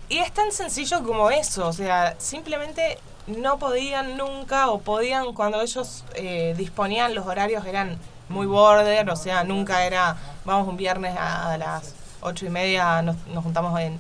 Y 0.08 0.18
es 0.18 0.32
tan 0.32 0.52
sencillo 0.52 1.02
como 1.02 1.30
eso, 1.30 1.66
o 1.66 1.72
sea, 1.72 2.14
simplemente 2.18 2.98
no 3.26 3.58
podían 3.58 4.18
nunca 4.18 4.68
o 4.68 4.80
podían 4.80 5.32
cuando 5.32 5.62
ellos 5.62 6.04
eh, 6.14 6.54
disponían 6.58 7.14
los 7.14 7.26
horarios 7.26 7.64
eran 7.64 7.96
muy 8.28 8.46
border, 8.46 9.08
o 9.08 9.16
sea, 9.16 9.42
nunca 9.44 9.86
era, 9.86 10.16
vamos 10.44 10.68
un 10.68 10.76
viernes 10.76 11.16
a, 11.16 11.52
a 11.52 11.56
las 11.56 11.94
ocho 12.20 12.44
y 12.44 12.50
media, 12.50 13.00
nos, 13.00 13.16
nos 13.28 13.42
juntamos 13.44 13.80
en 13.80 13.98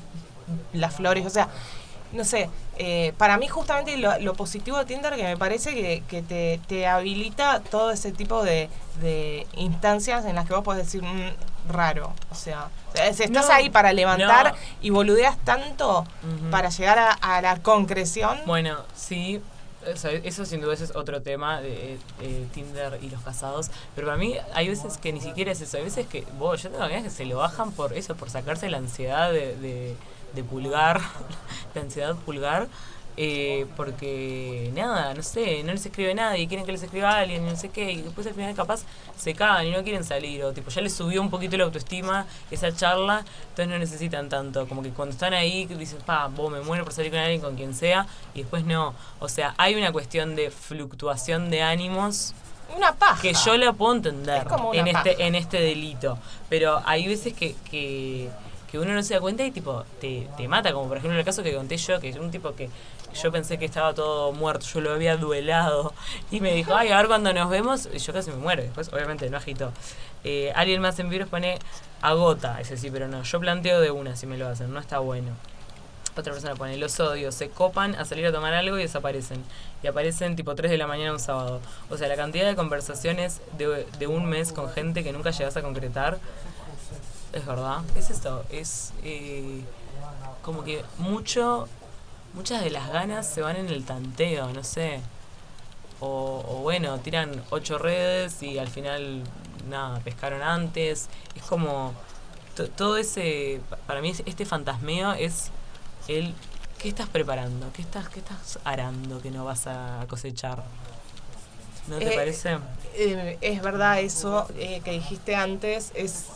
Las 0.74 0.94
Flores, 0.94 1.24
o 1.24 1.30
sea, 1.30 1.48
no 2.12 2.24
sé, 2.24 2.50
eh, 2.78 3.12
para 3.18 3.36
mí 3.38 3.48
justamente 3.48 3.96
lo, 3.96 4.18
lo 4.20 4.34
positivo 4.34 4.78
de 4.78 4.84
Tinder 4.86 5.14
que 5.16 5.24
me 5.24 5.36
parece 5.36 5.74
que, 5.74 6.02
que 6.08 6.22
te, 6.22 6.60
te 6.66 6.86
habilita 6.86 7.60
todo 7.60 7.90
ese 7.90 8.12
tipo 8.12 8.42
de, 8.42 8.68
de 9.00 9.46
instancias 9.56 10.24
en 10.24 10.34
las 10.36 10.46
que 10.46 10.54
vos 10.54 10.64
podés 10.64 10.86
decir 10.86 11.02
"Mm, 11.02 11.70
raro, 11.70 12.12
o 12.30 12.34
sea, 12.34 12.68
estás 12.94 13.30
No, 13.30 13.52
ahí 13.52 13.70
para 13.70 13.92
levantar 13.92 14.52
no. 14.52 14.58
y 14.80 14.90
boludeas 14.90 15.36
tanto 15.44 16.04
para 16.50 16.70
llegar 16.70 16.98
a, 16.98 17.10
a 17.12 17.40
la 17.42 17.60
concreción, 17.62 18.38
Bueno, 18.46 18.78
sí, 18.96 19.40
eso, 19.86 20.08
eso 20.08 20.44
sin 20.44 20.60
duda 20.60 20.74
es 20.74 20.94
otro 20.94 21.22
tema 21.22 21.60
de 21.60 21.98
eh, 22.20 22.46
Tinder 22.54 22.98
y 23.02 23.10
los 23.10 23.20
casados. 23.22 23.68
Pero 23.96 24.06
para 24.08 24.16
mí 24.16 24.36
hay 24.54 24.68
veces 24.68 24.96
que 24.96 25.12
ni 25.12 25.20
siquiera 25.20 25.50
es 25.50 25.60
eso. 25.60 25.76
Hay 25.76 25.82
veces 25.82 26.06
que, 26.06 26.24
vos, 26.38 26.62
yo 26.62 26.70
tengo 26.70 26.84
amigas 26.84 27.02
que 27.02 27.10
se 27.10 27.24
lo 27.24 27.38
bajan 27.38 27.72
por 27.72 27.92
eso, 27.92 28.14
por 28.14 28.30
sacarse 28.30 28.68
la 28.70 28.78
ansiedad 28.78 29.32
de, 29.32 29.56
de, 29.56 29.96
de 30.34 30.44
pulgar, 30.44 31.00
la 31.74 31.80
ansiedad 31.80 32.14
pulgar. 32.16 32.68
eh, 33.16 33.66
porque 33.76 34.70
nada, 34.74 35.12
no 35.12 35.22
sé, 35.22 35.62
no 35.64 35.72
les 35.72 35.84
escribe 35.84 36.14
nadie, 36.14 36.48
quieren 36.48 36.64
que 36.64 36.72
les 36.72 36.82
escriba 36.82 37.18
alguien, 37.18 37.46
y 37.46 37.50
no 37.50 37.56
sé 37.56 37.68
qué, 37.68 37.92
y 37.92 38.00
después 38.00 38.26
al 38.26 38.34
final 38.34 38.54
capaz 38.54 38.84
se 39.16 39.34
cagan 39.34 39.66
y 39.66 39.70
no 39.70 39.82
quieren 39.82 40.02
salir, 40.02 40.42
o 40.44 40.52
tipo 40.52 40.70
ya 40.70 40.80
les 40.80 40.94
subió 40.94 41.20
un 41.20 41.28
poquito 41.28 41.56
la 41.58 41.64
autoestima 41.64 42.26
esa 42.50 42.74
charla, 42.74 43.24
entonces 43.50 43.68
no 43.68 43.78
necesitan 43.78 44.28
tanto, 44.28 44.66
como 44.66 44.82
que 44.82 44.90
cuando 44.90 45.12
están 45.12 45.34
ahí 45.34 45.66
dicen, 45.66 45.98
pa, 46.06 46.28
vos 46.28 46.50
me 46.50 46.62
muero 46.62 46.84
por 46.84 46.94
salir 46.94 47.10
con 47.10 47.20
alguien, 47.20 47.40
con 47.40 47.54
quien 47.54 47.74
sea, 47.74 48.06
y 48.34 48.40
después 48.40 48.64
no, 48.64 48.94
o 49.20 49.28
sea, 49.28 49.54
hay 49.58 49.74
una 49.74 49.92
cuestión 49.92 50.34
de 50.34 50.50
fluctuación 50.50 51.50
de 51.50 51.62
ánimos 51.62 52.34
una 52.74 52.94
paja. 52.94 53.20
que 53.20 53.34
yo 53.34 53.58
la 53.58 53.74
puedo 53.74 53.94
entender 53.94 54.38
Es 54.38 54.44
como 54.44 54.70
una 54.70 54.78
en 54.78 54.88
este 54.88 55.26
en 55.26 55.34
este 55.34 55.60
delito 55.60 56.16
pero 56.48 56.80
hay 56.86 57.06
veces 57.06 57.34
que, 57.34 57.54
que, 57.70 58.30
que 58.72 58.78
uno 58.78 58.94
no 58.94 59.02
se 59.02 59.12
da 59.12 59.20
cuenta 59.20 59.44
y 59.44 59.50
tipo 59.50 59.84
te, 60.00 60.26
te 60.38 60.48
mata 60.48 60.72
como 60.72 60.88
por 60.88 60.96
ejemplo 60.96 61.18
el 61.18 61.24
caso 61.26 61.42
que 61.42 61.54
conté 61.54 61.76
yo 61.76 62.00
que 62.00 62.08
es 62.08 62.16
un 62.16 62.30
tipo 62.30 62.54
que 62.54 62.70
yo 63.22 63.30
pensé 63.30 63.58
que 63.58 63.66
estaba 63.66 63.92
todo 63.92 64.32
muerto 64.32 64.64
yo 64.64 64.80
lo 64.80 64.94
había 64.94 65.18
duelado 65.18 65.92
y 66.30 66.40
me 66.40 66.54
dijo 66.54 66.74
ay 66.74 66.88
a 66.88 66.96
ver 66.96 67.06
cuando 67.06 67.34
nos 67.34 67.50
vemos 67.50 67.86
y 67.92 67.98
yo 67.98 68.14
casi 68.14 68.30
me 68.30 68.38
muero 68.38 68.62
después 68.62 68.90
obviamente 68.90 69.28
no 69.28 69.36
agitó 69.36 69.72
eh, 70.24 70.52
alguien 70.56 70.80
más 70.80 70.98
en 70.98 71.10
virus 71.10 71.28
pone 71.28 71.58
agota 72.00 72.62
ese 72.62 72.78
sí 72.78 72.90
pero 72.90 73.08
no 73.08 73.22
yo 73.22 73.40
planteo 73.40 73.78
de 73.78 73.90
una 73.90 74.16
si 74.16 74.26
me 74.26 74.38
lo 74.38 74.48
hacen 74.48 74.72
no 74.72 74.80
está 74.80 75.00
bueno 75.00 75.32
otra 76.14 76.32
persona 76.32 76.54
pone, 76.54 76.76
los 76.76 77.00
odios, 77.00 77.34
se 77.34 77.48
copan 77.48 77.94
a 77.94 78.04
salir 78.04 78.26
a 78.26 78.32
tomar 78.32 78.52
algo 78.52 78.78
y 78.78 78.82
desaparecen. 78.82 79.42
Y 79.82 79.86
aparecen 79.86 80.36
tipo 80.36 80.54
3 80.54 80.70
de 80.70 80.76
la 80.76 80.86
mañana 80.86 81.10
un 81.12 81.18
sábado. 81.18 81.62
O 81.88 81.96
sea, 81.96 82.06
la 82.06 82.16
cantidad 82.16 82.46
de 82.46 82.54
conversaciones 82.54 83.40
de, 83.56 83.86
de 83.98 84.06
un 84.06 84.26
mes 84.26 84.52
con 84.52 84.68
gente 84.68 85.04
que 85.04 85.12
nunca 85.14 85.30
llegas 85.30 85.56
a 85.56 85.62
concretar, 85.62 86.18
es 87.32 87.46
verdad. 87.46 87.82
Es 87.96 88.10
esto, 88.10 88.44
es 88.50 88.92
eh, 89.04 89.62
como 90.42 90.64
que 90.64 90.84
mucho, 90.98 91.68
muchas 92.34 92.62
de 92.62 92.70
las 92.70 92.90
ganas 92.90 93.26
se 93.28 93.42
van 93.42 93.56
en 93.56 93.68
el 93.68 93.84
tanteo, 93.84 94.52
no 94.52 94.64
sé. 94.64 95.00
O, 96.00 96.44
o 96.48 96.56
bueno, 96.62 96.98
tiran 96.98 97.42
ocho 97.50 97.78
redes 97.78 98.42
y 98.42 98.58
al 98.58 98.68
final, 98.68 99.22
nada, 99.68 100.00
pescaron 100.00 100.42
antes. 100.42 101.08
Es 101.36 101.42
como, 101.44 101.92
to- 102.56 102.68
todo 102.68 102.96
ese, 102.96 103.60
pa- 103.70 103.76
para 103.76 104.00
mí 104.00 104.10
es- 104.10 104.22
este 104.26 104.44
fantasmeo 104.44 105.12
es 105.12 105.50
el, 106.08 106.34
¿qué 106.78 106.88
estás 106.88 107.08
preparando? 107.08 107.70
¿Qué 107.72 107.82
estás, 107.82 108.08
qué 108.08 108.18
estás 108.18 108.58
arando 108.64 109.22
que 109.22 109.30
no 109.30 109.44
vas 109.44 109.66
a 109.68 110.04
cosechar? 110.08 110.64
¿No 111.86 111.98
te 111.98 112.12
Eh, 112.12 112.16
parece? 112.16 112.58
Eh, 112.94 113.38
es 113.40 113.62
verdad 113.62 114.00
eso 114.00 114.46
eh, 114.56 114.80
que 114.84 114.90
dijiste 114.92 115.34
antes, 115.36 115.92
es 115.94 116.26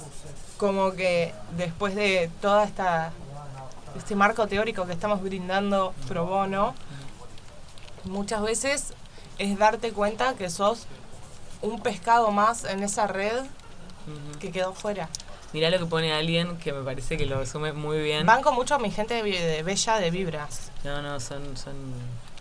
como 0.57 0.93
que 0.93 1.35
después 1.57 1.95
de 1.95 2.31
toda 2.41 2.65
esta 2.65 3.13
este 3.97 4.15
marco 4.15 4.47
teórico 4.47 4.87
que 4.87 4.93
estamos 4.93 5.23
brindando 5.23 5.95
pro 6.07 6.27
bono, 6.27 6.75
muchas 8.05 8.43
veces 8.43 8.95
es 9.39 9.59
darte 9.59 9.93
cuenta 9.93 10.35
que 10.35 10.51
sos 10.51 10.87
un 11.63 11.81
pescado 11.81 12.31
más 12.31 12.65
en 12.65 12.83
esa 12.83 13.07
red 13.07 13.45
que 14.39 14.51
quedó 14.51 14.75
fuera. 14.75 15.09
Mirá 15.53 15.71
lo 15.71 15.79
que 15.79 15.87
pone 15.87 16.13
alguien 16.13 16.59
que 16.59 16.73
me 16.73 16.83
parece 16.83 17.17
que 17.17 17.25
lo 17.25 17.39
resume 17.39 17.73
muy 17.73 18.03
bien. 18.03 18.27
Banco 18.27 18.53
mucho 18.53 18.75
a 18.75 18.79
mi 18.79 18.91
gente 18.91 19.15
de, 19.15 19.23
de 19.23 19.63
bella 19.63 19.99
de 19.99 20.11
vibras. 20.11 20.71
No, 20.85 21.01
no, 21.01 21.19
son, 21.21 21.57
son 21.57 21.75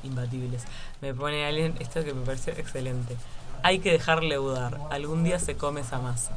imbatibles. 0.04 0.64
Me 1.02 1.14
pone 1.14 1.46
alguien 1.46 1.76
esto 1.80 2.04
que 2.04 2.14
me 2.14 2.26
pareció 2.26 2.54
excelente. 2.54 3.16
Hay 3.64 3.80
que 3.80 3.92
dejarle 3.92 4.36
dudar. 4.36 4.80
Algún 4.92 5.24
día 5.24 5.40
se 5.40 5.56
come 5.56 5.82
esa 5.82 6.00
masa. 6.00 6.32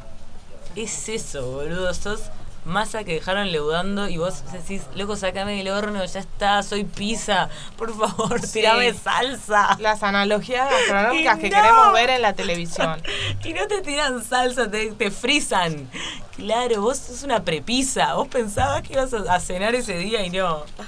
Es 0.76 1.08
eso, 1.08 1.50
boludo. 1.50 1.92
Sos 1.94 2.22
masa 2.64 3.02
que 3.02 3.14
dejaron 3.14 3.50
leudando 3.50 4.08
y 4.08 4.18
vos 4.18 4.42
decís, 4.52 4.82
loco, 4.94 5.16
sacame 5.16 5.56
del 5.56 5.68
horno, 5.68 6.04
ya 6.04 6.20
está, 6.20 6.62
soy 6.62 6.84
pizza. 6.84 7.48
Por 7.76 7.96
favor, 7.96 8.40
Sí. 8.42 8.60
tirame 8.60 8.92
salsa. 8.94 9.76
Las 9.80 10.02
analogías 10.02 10.70
gastronómicas 10.70 11.38
que 11.38 11.50
queremos 11.50 11.92
ver 11.92 12.10
en 12.10 12.22
la 12.22 12.34
televisión. 12.34 13.02
Y 13.44 13.52
no 13.54 13.66
te 13.66 13.80
tiran 13.80 14.22
salsa, 14.22 14.70
te, 14.70 14.92
te 14.92 15.10
frisan. 15.10 15.88
Claro, 16.36 16.82
vos 16.82 16.98
sos 16.98 17.22
una 17.22 17.42
prepisa. 17.42 18.14
Vos 18.14 18.28
pensabas 18.28 18.82
que 18.82 18.92
ibas 18.92 19.12
a, 19.14 19.40
cenar 19.40 19.74
ese 19.74 19.96
día 19.96 20.24
y 20.24 20.30
no. 20.30 20.64
Ay, 20.78 20.84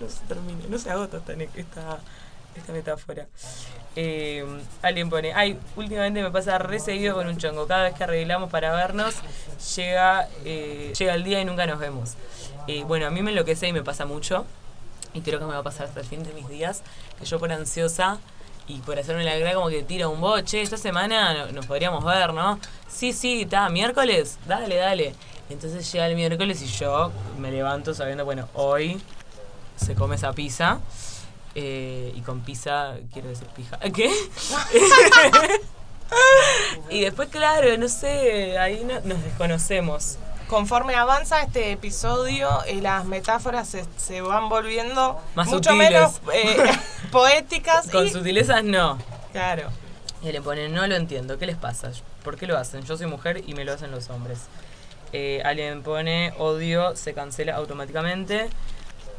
no 0.00 0.08
se 0.08 0.20
termina, 0.26 0.64
no 0.68 0.78
se 0.78 0.90
agota 0.90 1.18
esta, 1.18 1.98
esta 2.56 2.72
metáfora. 2.72 3.28
Eh, 3.96 4.44
alguien 4.82 5.10
pone, 5.10 5.32
ay, 5.32 5.58
últimamente 5.76 6.22
me 6.22 6.30
pasa 6.30 6.58
re 6.58 6.78
seguido 6.78 7.14
con 7.14 7.26
un 7.26 7.36
chongo. 7.38 7.66
Cada 7.66 7.84
vez 7.84 7.94
que 7.94 8.04
arreglamos 8.04 8.50
para 8.50 8.72
vernos, 8.72 9.14
llega, 9.76 10.28
eh, 10.44 10.92
llega 10.96 11.14
el 11.14 11.24
día 11.24 11.40
y 11.40 11.44
nunca 11.44 11.66
nos 11.66 11.78
vemos. 11.78 12.14
Bueno, 12.86 13.06
a 13.06 13.10
mí 13.10 13.20
me 13.20 13.30
enloquece 13.32 13.66
y 13.66 13.72
me 13.72 13.82
pasa 13.82 14.04
mucho. 14.06 14.46
Y 15.12 15.22
creo 15.22 15.40
que 15.40 15.44
me 15.44 15.52
va 15.52 15.58
a 15.58 15.62
pasar 15.64 15.86
hasta 15.88 16.00
el 16.00 16.06
fin 16.06 16.22
de 16.22 16.32
mis 16.34 16.48
días. 16.48 16.82
Que 17.18 17.24
yo 17.24 17.40
por 17.40 17.50
ansiosa 17.50 18.18
y 18.68 18.78
por 18.78 18.96
hacerme 18.96 19.24
la 19.24 19.36
gran 19.36 19.54
como 19.54 19.68
que 19.70 19.82
tira 19.82 20.06
un 20.06 20.20
boche, 20.20 20.62
esta 20.62 20.76
semana 20.76 21.34
no- 21.34 21.52
nos 21.52 21.66
podríamos 21.66 22.04
ver, 22.04 22.32
¿no? 22.32 22.60
Sí, 22.88 23.12
sí, 23.12 23.42
está, 23.42 23.68
miércoles, 23.70 24.38
dale, 24.46 24.76
dale. 24.76 25.14
Entonces 25.48 25.90
llega 25.90 26.06
el 26.06 26.14
miércoles 26.14 26.62
y 26.62 26.66
yo 26.66 27.10
me 27.40 27.50
levanto 27.50 27.92
sabiendo, 27.92 28.24
bueno, 28.24 28.48
hoy 28.54 29.00
se 29.74 29.96
come 29.96 30.14
esa 30.14 30.32
pizza. 30.32 30.78
Eh, 31.54 32.12
y 32.14 32.20
con 32.20 32.40
pizza, 32.40 32.94
quiero 33.12 33.28
decir 33.28 33.46
pija. 33.48 33.78
¿Qué? 33.94 34.10
y 36.90 37.00
después, 37.02 37.28
claro, 37.28 37.76
no 37.78 37.88
sé, 37.88 38.58
ahí 38.58 38.82
no- 38.84 39.00
nos 39.00 39.22
desconocemos. 39.22 40.16
Conforme 40.48 40.96
avanza 40.96 41.40
este 41.42 41.70
episodio, 41.70 42.48
eh, 42.66 42.80
las 42.82 43.04
metáforas 43.04 43.68
se, 43.68 43.84
se 43.96 44.20
van 44.20 44.48
volviendo 44.48 45.20
Más 45.36 45.46
mucho 45.46 45.70
sutiles. 45.70 45.90
menos 45.92 46.20
eh, 46.34 46.56
poéticas. 47.12 47.88
Con 47.88 48.06
y, 48.06 48.10
sutilezas 48.10 48.64
no. 48.64 48.98
Claro. 49.32 49.68
Y 50.22 50.32
le 50.32 50.42
ponen, 50.42 50.74
no 50.74 50.84
lo 50.88 50.96
entiendo, 50.96 51.38
¿qué 51.38 51.46
les 51.46 51.56
pasa? 51.56 51.92
¿Por 52.24 52.36
qué 52.36 52.48
lo 52.48 52.58
hacen? 52.58 52.84
Yo 52.84 52.96
soy 52.96 53.06
mujer 53.06 53.44
y 53.46 53.54
me 53.54 53.64
lo 53.64 53.72
hacen 53.72 53.92
los 53.92 54.10
hombres. 54.10 54.40
Alguien 55.44 55.82
pone, 55.82 56.32
odio, 56.38 56.94
se 56.96 57.14
cancela 57.14 57.54
automáticamente. 57.56 58.48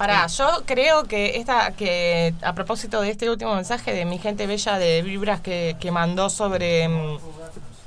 Pará, 0.02 0.26
yo 0.26 0.64
creo 0.66 1.04
que 1.04 1.38
esta, 1.38 1.74
que 1.74 2.34
a 2.42 2.56
propósito 2.56 3.02
de 3.02 3.12
este 3.12 3.30
último 3.30 3.54
mensaje 3.54 3.94
de 3.94 4.04
mi 4.06 4.18
gente 4.18 4.48
bella 4.48 4.80
de 4.80 5.04
Vibras 5.04 5.42
que, 5.42 5.78
que 5.80 5.92
mandó 5.92 6.32
sobre 6.32 6.88
mm, 6.88 7.20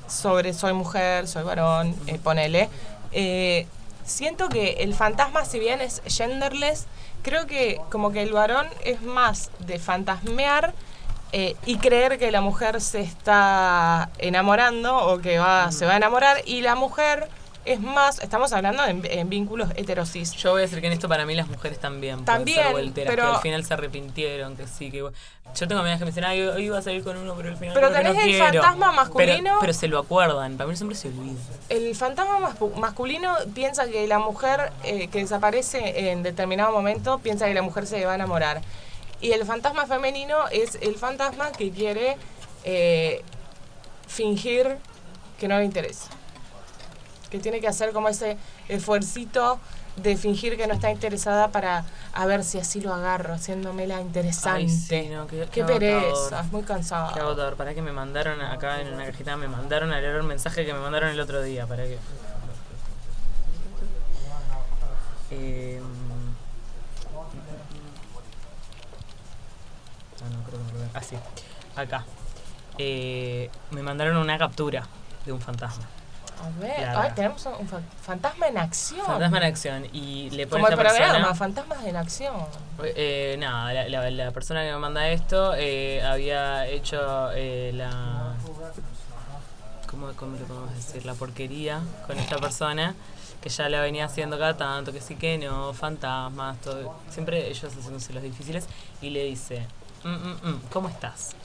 sobre 0.06 0.52
soy 0.52 0.74
mujer, 0.74 1.26
soy 1.26 1.42
varón, 1.42 1.92
eh, 2.06 2.20
ponele. 2.22 2.70
Eh, 3.10 3.66
siento 4.04 4.48
que 4.48 4.74
el 4.84 4.94
fantasma, 4.94 5.44
si 5.44 5.58
bien 5.58 5.80
es 5.80 6.02
genderless, 6.06 6.86
creo 7.22 7.48
que 7.48 7.80
como 7.90 8.12
que 8.12 8.22
el 8.22 8.32
varón 8.32 8.68
es 8.84 9.02
más 9.02 9.50
de 9.58 9.80
fantasmear 9.80 10.72
eh, 11.32 11.56
y 11.66 11.78
creer 11.78 12.20
que 12.20 12.30
la 12.30 12.40
mujer 12.40 12.80
se 12.80 13.00
está 13.00 14.08
enamorando 14.18 14.96
o 14.96 15.18
que 15.18 15.40
va, 15.40 15.72
se 15.72 15.84
va 15.84 15.94
a 15.94 15.96
enamorar 15.96 16.42
y 16.46 16.60
la 16.60 16.76
mujer 16.76 17.28
es 17.64 17.80
más, 17.80 18.18
estamos 18.20 18.52
hablando 18.52 18.84
en, 18.84 19.02
en 19.04 19.28
vínculos 19.28 19.70
heterosis. 19.76 20.32
Yo 20.32 20.52
voy 20.52 20.60
a 20.60 20.62
decir 20.62 20.80
que 20.80 20.86
en 20.88 20.92
esto 20.92 21.08
para 21.08 21.24
mí 21.26 21.34
las 21.34 21.48
mujeres 21.48 21.78
también. 21.78 22.24
También, 22.24 22.62
ser 22.62 22.92
pero- 23.06 23.22
que 23.22 23.28
al 23.36 23.40
final 23.40 23.64
se 23.64 23.74
arrepintieron, 23.74 24.56
que 24.56 24.66
sí, 24.66 24.90
que. 24.90 24.98
Yo 24.98 25.68
tengo 25.68 25.80
amigas 25.82 25.98
que 25.98 26.04
me 26.04 26.10
dicen, 26.10 26.24
ay, 26.24 26.42
hoy 26.42 26.64
iba 26.64 26.78
a 26.78 26.82
salir 26.82 27.04
con 27.04 27.16
uno, 27.16 27.34
pero 27.36 27.50
al 27.50 27.56
final. 27.56 27.74
Pero 27.74 27.92
tenés 27.92 28.14
no 28.14 28.20
el 28.20 28.26
quiero". 28.26 28.44
fantasma 28.62 28.92
masculino. 28.92 29.42
Pero, 29.44 29.60
pero 29.60 29.72
se 29.72 29.88
lo 29.88 29.98
acuerdan. 29.98 30.56
Para 30.56 30.68
mí 30.68 30.76
siempre 30.76 30.96
se 30.96 31.08
olvida. 31.08 31.38
El 31.68 31.94
fantasma 31.94 32.40
mascu- 32.40 32.74
masculino 32.74 33.32
piensa 33.54 33.86
que 33.86 34.06
la 34.08 34.18
mujer 34.18 34.72
eh, 34.82 35.08
que 35.08 35.18
desaparece 35.20 36.10
en 36.10 36.22
determinado 36.22 36.72
momento 36.72 37.18
piensa 37.18 37.46
que 37.46 37.54
la 37.54 37.62
mujer 37.62 37.86
se 37.86 38.04
va 38.04 38.12
a 38.12 38.14
enamorar. 38.16 38.62
Y 39.20 39.30
el 39.32 39.44
fantasma 39.46 39.86
femenino 39.86 40.36
es 40.50 40.76
el 40.82 40.96
fantasma 40.96 41.52
que 41.52 41.70
quiere 41.70 42.16
eh, 42.64 43.22
fingir 44.08 44.76
que 45.38 45.48
no 45.48 45.58
le 45.58 45.64
interesa. 45.64 46.10
Que 47.34 47.40
tiene 47.40 47.60
que 47.60 47.66
hacer 47.66 47.90
como 47.92 48.08
ese 48.08 48.38
esfuercito 48.68 49.58
de 49.96 50.16
fingir 50.16 50.56
que 50.56 50.68
no 50.68 50.74
está 50.74 50.92
interesada 50.92 51.48
para 51.48 51.84
a 52.12 52.26
ver 52.26 52.44
si 52.44 52.60
así 52.60 52.80
lo 52.80 52.94
agarro, 52.94 53.34
haciéndomela 53.34 54.00
interesante. 54.00 54.60
Ay, 54.60 54.68
sí, 54.68 55.08
no, 55.08 55.26
qué- 55.26 55.38
Qué 55.40 55.46
qué 55.50 55.64
pereza, 55.64 56.42
es 56.42 56.52
muy 56.52 56.60
Qué 56.60 56.68
cansado. 56.68 57.06
agotador. 57.08 57.56
Para 57.56 57.74
que 57.74 57.82
me 57.82 57.90
mandaron 57.90 58.40
acá 58.40 58.80
en 58.80 58.94
una 58.94 59.04
cajita, 59.06 59.36
me 59.36 59.48
mandaron 59.48 59.92
a 59.92 60.00
leer 60.00 60.20
un 60.20 60.28
mensaje 60.28 60.64
que 60.64 60.72
me 60.72 60.78
mandaron 60.78 61.08
el 61.10 61.18
otro 61.18 61.42
día. 61.42 61.66
Para 61.66 61.82
que. 61.86 61.98
Eh, 65.32 65.80
ah, 70.22 70.28
no, 70.30 70.42
creo 70.48 70.60
que 70.68 70.72
veo. 70.78 70.88
Ah, 70.94 71.02
sí. 71.02 71.16
Acá. 71.74 72.04
Eh, 72.78 73.50
me 73.72 73.82
mandaron 73.82 74.18
una 74.18 74.38
captura 74.38 74.86
de 75.26 75.32
un 75.32 75.40
fantasma. 75.40 75.84
A 76.42 76.60
ver, 76.60 76.74
Claro. 76.76 77.00
ay, 77.00 77.10
tenemos 77.14 77.46
un 77.46 77.66
fa- 77.68 77.80
fantasma 78.02 78.48
en 78.48 78.58
acción. 78.58 79.06
Fantasma 79.06 79.38
en 79.38 79.42
acción. 79.44 79.86
Y 79.92 80.30
le 80.30 80.46
pone 80.46 80.62
Como 80.62 80.66
el 80.68 80.72
esta 80.74 80.82
persona. 80.82 81.08
programa, 81.10 81.34
fantasmas 81.34 81.84
en 81.84 81.96
acción. 81.96 82.34
Eh, 82.82 83.36
nada, 83.38 83.72
la, 83.72 83.88
la- 83.88 84.10
la 84.10 84.30
persona 84.32 84.62
que 84.64 84.70
me 84.72 84.78
manda 84.78 85.08
esto 85.08 85.54
eh, 85.56 86.02
había 86.04 86.66
hecho 86.66 87.30
eh, 87.32 87.70
la. 87.74 88.34
¿cómo, 89.90 90.12
¿Cómo 90.16 90.36
le 90.36 90.44
podemos 90.44 90.74
decir? 90.74 91.06
La 91.06 91.14
porquería 91.14 91.80
con 92.06 92.18
esta 92.18 92.36
persona 92.38 92.94
que 93.40 93.48
ya 93.48 93.68
la 93.68 93.80
venía 93.80 94.06
haciendo 94.06 94.38
cada 94.38 94.56
tanto, 94.56 94.92
que 94.92 95.00
sí 95.00 95.16
que 95.16 95.38
no, 95.38 95.72
fantasmas, 95.74 96.60
todo. 96.62 96.94
Siempre 97.10 97.48
ellos 97.48 97.72
haciéndose 97.72 98.12
los 98.12 98.22
difíciles 98.22 98.66
y 99.02 99.10
le 99.10 99.24
dice: 99.24 99.66
"Mm, 100.02 100.08
mm, 100.08 100.48
mm, 100.50 100.60
¿Cómo 100.72 100.88
estás? 100.88 101.36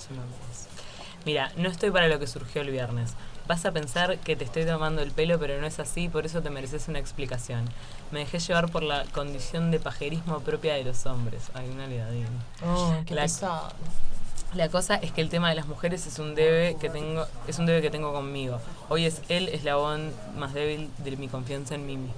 Mira, 1.26 1.52
no 1.58 1.70
estoy 1.70 1.92
para 1.92 2.08
lo 2.08 2.18
que 2.20 2.28
surgió 2.28 2.62
el 2.62 2.72
viernes. 2.72 3.12
Vas 3.50 3.66
a 3.66 3.72
pensar 3.72 4.20
que 4.20 4.36
te 4.36 4.44
estoy 4.46 4.64
tomando 4.64 5.02
el 5.02 5.10
pelo, 5.12 5.40
pero 5.40 5.60
no 5.60 5.66
es 5.66 5.80
así, 5.80 6.08
por 6.08 6.24
eso 6.24 6.44
te 6.44 6.52
mereces 6.52 6.88
una 6.88 7.00
explicación. 7.00 7.66
Me 8.12 8.20
dejé 8.20 8.38
llevar 8.38 8.70
por 8.70 8.84
la 8.84 9.06
condición 9.06 9.72
de 9.72 9.80
pajerismo 9.80 10.40
propia 10.42 10.76
de 10.76 10.84
los 10.84 11.04
hombres. 11.08 11.46
Hay 11.56 11.68
una 11.68 11.88
leadín. 11.88 12.28
Oh, 12.64 12.94
qué 13.08 13.16
La- 13.16 13.24
pesado. 13.24 13.70
La 14.54 14.70
cosa 14.70 14.96
es 14.96 15.12
que 15.12 15.22
el 15.22 15.30
tema 15.30 15.50
de 15.50 15.56
las 15.56 15.66
mujeres 15.68 16.06
es 16.06 16.20
un 16.20 16.36
debe 16.36 16.76
que 16.80 16.90
tengo, 16.92 17.26
es 17.48 17.58
un 17.58 17.66
debe 17.66 17.82
que 17.82 17.90
tengo 17.90 18.14
conmigo. 18.14 18.60
Hoy 18.88 19.06
es 19.06 19.22
el 19.30 19.50
eslabón 19.50 20.12
más 20.38 20.54
débil 20.54 20.90
de 21.00 21.18
mi 21.18 21.28
confianza 21.28 21.74
en 21.74 21.88
mí 21.88 21.98
mismo. 21.98 22.14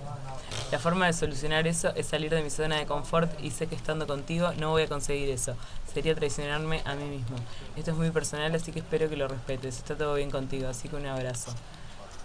La 0.71 0.79
forma 0.79 1.05
de 1.07 1.13
solucionar 1.13 1.65
eso 1.67 1.93
es 1.95 2.07
salir 2.07 2.29
de 2.31 2.41
mi 2.41 2.49
zona 2.49 2.75
de 2.77 2.85
confort 2.85 3.31
y 3.41 3.51
sé 3.51 3.67
que 3.67 3.75
estando 3.75 4.05
contigo 4.07 4.51
no 4.57 4.69
voy 4.71 4.83
a 4.83 4.87
conseguir 4.87 5.29
eso. 5.29 5.55
Sería 5.93 6.15
traicionarme 6.15 6.81
a 6.85 6.95
mí 6.95 7.05
mismo. 7.05 7.35
Esto 7.75 7.91
es 7.91 7.97
muy 7.97 8.09
personal, 8.11 8.53
así 8.55 8.71
que 8.71 8.79
espero 8.79 9.09
que 9.09 9.15
lo 9.17 9.27
respetes. 9.27 9.77
Está 9.77 9.95
todo 9.97 10.13
bien 10.15 10.31
contigo, 10.31 10.67
así 10.69 10.87
que 10.87 10.95
un 10.95 11.05
abrazo. 11.05 11.53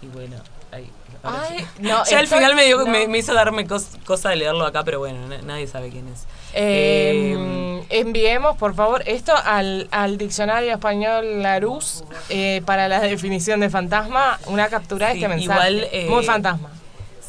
Y 0.01 0.05
bueno, 0.07 0.35
ahí. 0.71 0.89
Ay, 1.23 1.57
sí. 1.59 1.65
no, 1.79 2.05
ya 2.09 2.19
al 2.19 2.27
final 2.27 2.53
me, 2.55 2.65
dio- 2.65 2.77
no. 2.79 2.85
me, 2.85 3.07
me 3.07 3.17
hizo 3.17 3.33
darme 3.33 3.65
cos- 3.67 3.97
cosa 4.05 4.29
de 4.29 4.35
leerlo 4.37 4.65
acá, 4.65 4.83
pero 4.83 4.99
bueno, 4.99 5.27
na- 5.27 5.41
nadie 5.41 5.65
sabe 5.67 5.89
quién 5.89 6.07
es. 6.07 6.25
Eh, 6.53 7.83
enviemos, 7.89 8.55
por 8.57 8.75
favor, 8.75 9.01
esto 9.05 9.33
al, 9.35 9.87
al 9.91 10.17
diccionario 10.17 10.71
español 10.71 11.41
Larousse 11.41 12.03
eh, 12.29 12.61
para 12.65 12.87
la 12.87 12.99
definición 12.99 13.59
de 13.59 13.69
fantasma, 13.69 14.39
una 14.45 14.67
captura 14.69 15.07
de 15.07 15.13
Sí, 15.15 15.23
este 15.23 15.35
mensaje. 15.35 15.71
igual, 15.71 15.87
eh, 15.91 16.07
Muy 16.09 16.23
fantasma. 16.23 16.69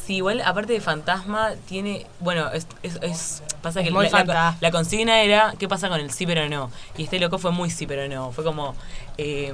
Sí, 0.09 0.15
igual 0.15 0.41
aparte 0.41 0.73
de 0.73 0.81
fantasma, 0.81 1.51
tiene. 1.67 2.07
Bueno, 2.19 2.49
es, 2.51 2.65
es, 2.81 2.97
es- 3.03 3.43
pasa 3.61 3.81
Es 3.81 3.85
que 3.87 3.91
muy 3.93 4.09
la, 4.09 4.23
la- 4.23 4.57
la 4.59 4.71
consigna 4.71 5.21
era 5.21 5.53
qué 5.59 5.67
pasa 5.67 5.87
con 5.87 5.99
el 5.99 6.09
sí 6.11 6.25
pero 6.25 6.49
no. 6.49 6.71
Y 6.97 7.03
este 7.03 7.19
loco 7.19 7.37
fue 7.37 7.51
muy 7.51 7.69
sí 7.69 7.85
pero 7.85 8.07
no. 8.07 8.31
Fue 8.31 8.43
como. 8.43 8.73
eh, 9.19 9.53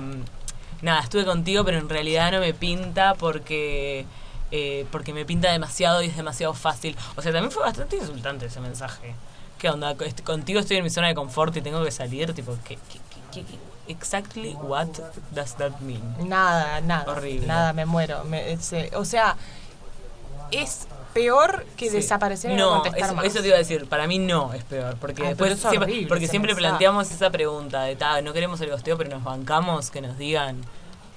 nada, 0.82 1.02
estuve 1.02 1.26
contigo, 1.26 1.65
pero 1.65 1.78
en 1.80 1.89
realidad 1.89 2.32
no 2.32 2.39
me 2.39 2.54
pinta 2.54 3.15
porque. 3.15 4.06
eh, 4.52 4.86
porque 4.94 5.12
me 5.13 5.26
pinta 5.26 5.52
demasiado 5.52 6.02
y 6.02 6.06
es 6.08 6.15
demasiado 6.15 6.54
fácil. 6.54 6.96
O 7.18 7.22
sea, 7.22 7.34
también 7.34 7.52
fue 7.52 7.62
bastante 7.63 7.98
insultante 7.98 8.46
ese 8.46 8.62
mensaje. 8.62 9.13
¿Qué 9.58 9.70
onda? 9.70 9.94
Contigo 10.24 10.62
estoy 10.62 10.78
en 10.78 10.86
mi 10.86 10.89
zona 10.89 11.08
de 11.10 11.15
confort 11.15 11.54
y 11.58 11.62
tengo 11.62 11.84
que 11.84 11.91
salir. 11.91 12.34
Tipo, 12.34 12.58
¿qué, 12.63 12.76
qué, 12.89 13.00
qué- 13.34 13.44
qué- 13.44 13.91
exactly 13.91 14.54
what 14.62 14.88
does 15.32 15.56
that 15.58 15.80
mean? 15.82 16.30
Nada, 16.30 16.80
nada. 16.80 17.12
Horrible. 17.12 17.46
Nada, 17.46 17.74
me 17.74 17.86
muero. 17.86 18.24
Me- 18.24 18.54
ese- 18.54 18.91
o 18.96 19.04
sea, 19.04 19.36
es 20.51 20.88
peor 21.13 21.65
que 21.77 21.89
Sí. 21.89 21.95
desaparecer 21.95 22.51
y 22.51 22.55
no 22.55 22.65
no, 22.75 22.81
contestar 22.81 23.03
eso, 23.05 23.15
más. 23.15 23.25
eso 23.25 23.39
te 23.41 23.47
iba 23.47 23.55
a 23.55 23.60
decir, 23.60 23.88
para 23.88 24.05
mí 24.08 24.19
no 24.19 24.53
es 24.53 24.63
peor, 24.65 24.97
porque 24.99 25.21
Ay, 25.21 25.29
después 25.29 25.58
siempre, 25.60 26.05
porque 26.10 26.27
siempre 26.27 26.53
planteamos 26.55 27.10
esa 27.12 27.29
pregunta 27.29 27.84
de, 27.84 27.95
"Ta, 27.95 28.21
no 28.21 28.34
queremos 28.34 28.60
el 28.62 28.69
gosteo, 28.69 28.97
pero 28.97 29.10
nos 29.12 29.23
bancamos 29.23 29.91
que 29.91 30.01
nos 30.01 30.17
digan 30.17 30.58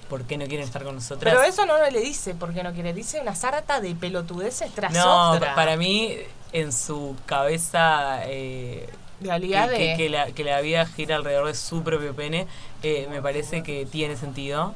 por 0.08 0.22
qué 0.22 0.38
no 0.38 0.46
quieren 0.46 0.64
estar 0.66 0.84
con 0.84 0.94
nosotras. 0.94 1.34
Pero 1.34 1.44
eso 1.46 1.66
no 1.66 1.76
le 1.90 2.00
dice 2.00 2.34
porque 2.34 2.62
no 2.62 2.72
quiere, 2.72 2.94
dice 2.94 3.20
una 3.20 3.34
sarta 3.34 3.80
de 3.80 3.94
pelotudeces 3.94 4.72
tras 4.72 4.92
no, 4.92 5.32
otra. 5.32 5.54
para 5.54 5.76
mí 5.76 6.16
en 6.52 6.72
su 6.72 7.14
cabeza 7.26 8.20
eh, 8.24 8.88
de 9.20 9.28
realidad 9.28 9.68
que, 9.68 9.76
que- 9.76 9.84
de... 9.88 9.96
que 9.96 10.08
la, 10.08 10.26
que 10.32 10.44
la 10.44 10.60
vida 10.60 10.86
gira 10.86 11.16
alrededor 11.16 11.48
de 11.48 11.54
su 11.54 11.82
propio 11.82 12.14
pene, 12.14 12.46
eh, 12.82 13.06
me 13.10 13.20
parece 13.20 13.62
que 13.62 13.84
tiene 13.84 14.16
sentido. 14.16 14.74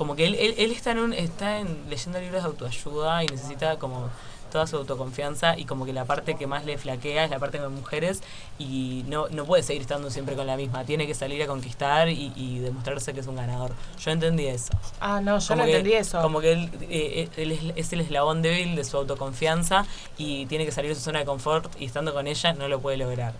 Como 0.00 0.16
que 0.16 0.24
él, 0.26 0.34
él, 0.40 0.54
él 0.56 0.70
está, 0.72 0.92
en 0.92 0.98
un, 0.98 1.12
está 1.12 1.58
en, 1.58 1.84
leyendo 1.90 2.18
libros 2.18 2.42
de 2.42 2.46
autoayuda 2.48 3.22
y 3.22 3.26
necesita 3.26 3.76
como 3.78 4.08
toda 4.50 4.66
su 4.66 4.78
autoconfianza 4.78 5.58
y 5.58 5.66
como 5.66 5.84
que 5.84 5.92
la 5.92 6.06
parte 6.06 6.36
que 6.36 6.46
más 6.46 6.64
le 6.64 6.78
flaquea 6.78 7.24
es 7.24 7.30
la 7.30 7.38
parte 7.38 7.58
con 7.58 7.74
mujeres 7.74 8.22
y 8.58 9.04
no, 9.08 9.28
no 9.28 9.44
puede 9.44 9.62
seguir 9.62 9.82
estando 9.82 10.10
siempre 10.10 10.36
con 10.36 10.46
la 10.46 10.56
misma, 10.56 10.84
tiene 10.84 11.06
que 11.06 11.12
salir 11.14 11.42
a 11.42 11.46
conquistar 11.46 12.08
y, 12.08 12.32
y 12.34 12.60
demostrarse 12.60 13.12
que 13.12 13.20
es 13.20 13.26
un 13.26 13.36
ganador. 13.36 13.72
Yo 14.02 14.10
entendí 14.10 14.46
eso. 14.46 14.72
Ah, 15.00 15.20
no, 15.20 15.38
yo 15.38 15.48
Como 15.48 15.58
no 15.60 15.64
que- 15.66 15.70
entendí 15.76 15.92
eso. 15.92 16.22
Como 16.22 16.40
que 16.40 16.52
él, 16.52 16.70
eh, 16.80 17.28
él 17.36 17.52
es, 17.52 17.60
es 17.76 17.92
el 17.92 18.00
eslabón 18.00 18.40
débil 18.40 18.76
de 18.76 18.84
su 18.84 18.96
autoconfianza 18.96 19.84
y 20.16 20.46
tiene 20.46 20.64
que 20.64 20.72
salir 20.72 20.88
de 20.92 20.94
su 20.94 21.02
zona 21.02 21.18
de 21.18 21.26
confort 21.26 21.70
y 21.78 21.84
estando 21.84 22.14
con 22.14 22.26
ella 22.26 22.54
no 22.54 22.68
lo 22.68 22.80
puede 22.80 22.96
lograr. 22.96 23.34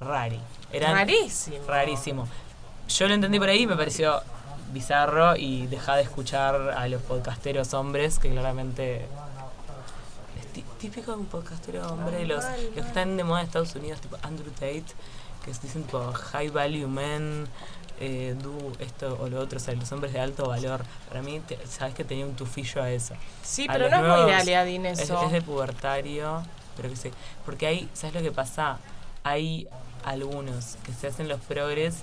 Rari. 0.00 0.38
Era 0.70 0.92
Rarísimo. 0.92 1.56
rarísimo. 1.66 2.28
Yo 2.90 3.08
lo 3.08 3.14
entendí 3.14 3.38
por 3.38 3.48
ahí 3.48 3.62
y 3.62 3.66
me 3.66 3.74
pareció 3.76 4.20
bizarro 4.74 5.36
y 5.36 5.66
dejá 5.68 5.96
de 5.96 6.02
escuchar 6.02 6.74
a 6.76 6.86
los 6.88 7.00
podcasteros 7.02 7.72
hombres 7.72 8.18
que 8.18 8.30
claramente 8.30 9.06
es 10.38 10.52
tí- 10.52 10.64
típico 10.78 11.12
de 11.12 11.18
un 11.18 11.26
podcastero 11.26 11.86
hombre, 11.88 12.26
los, 12.26 12.44
los 12.44 12.54
que 12.74 12.80
están 12.80 13.16
de 13.16 13.24
moda 13.24 13.40
en 13.40 13.46
Estados 13.46 13.74
Unidos, 13.76 14.00
tipo 14.00 14.18
Andrew 14.22 14.50
Tate, 14.52 14.84
que 15.44 15.50
dicen 15.62 15.84
tipo 15.84 16.12
high 16.12 16.48
value 16.50 16.88
men, 16.88 17.46
eh, 18.00 18.34
do 18.42 18.72
esto 18.80 19.16
o 19.20 19.28
lo 19.28 19.40
otro, 19.40 19.56
o 19.58 19.60
sea, 19.60 19.72
los 19.74 19.90
hombres 19.92 20.12
de 20.12 20.20
alto 20.20 20.48
valor. 20.48 20.82
Para 21.08 21.22
mí, 21.22 21.40
te- 21.40 21.58
sabes 21.66 21.94
que 21.94 22.04
tenía 22.04 22.26
un 22.26 22.34
tufillo 22.34 22.82
a 22.82 22.90
eso. 22.90 23.14
Sí, 23.42 23.66
a 23.68 23.72
pero 23.72 23.88
no 23.88 23.96
es 24.16 24.20
muy 24.22 24.30
de 24.30 24.34
Aliadín 24.36 24.84
Es, 24.86 24.98
eso. 25.00 25.22
es 25.24 25.32
de 25.32 25.40
pubertario, 25.42 26.42
pero 26.76 26.88
que 26.90 26.96
sé. 26.96 27.12
Porque 27.46 27.66
hay, 27.68 27.88
¿sabes 27.94 28.14
lo 28.16 28.22
que 28.22 28.32
pasa? 28.32 28.78
Hay 29.22 29.68
algunos 30.04 30.76
que 30.84 30.92
se 30.92 31.06
hacen 31.06 31.28
los 31.28 31.40
progres, 31.40 32.02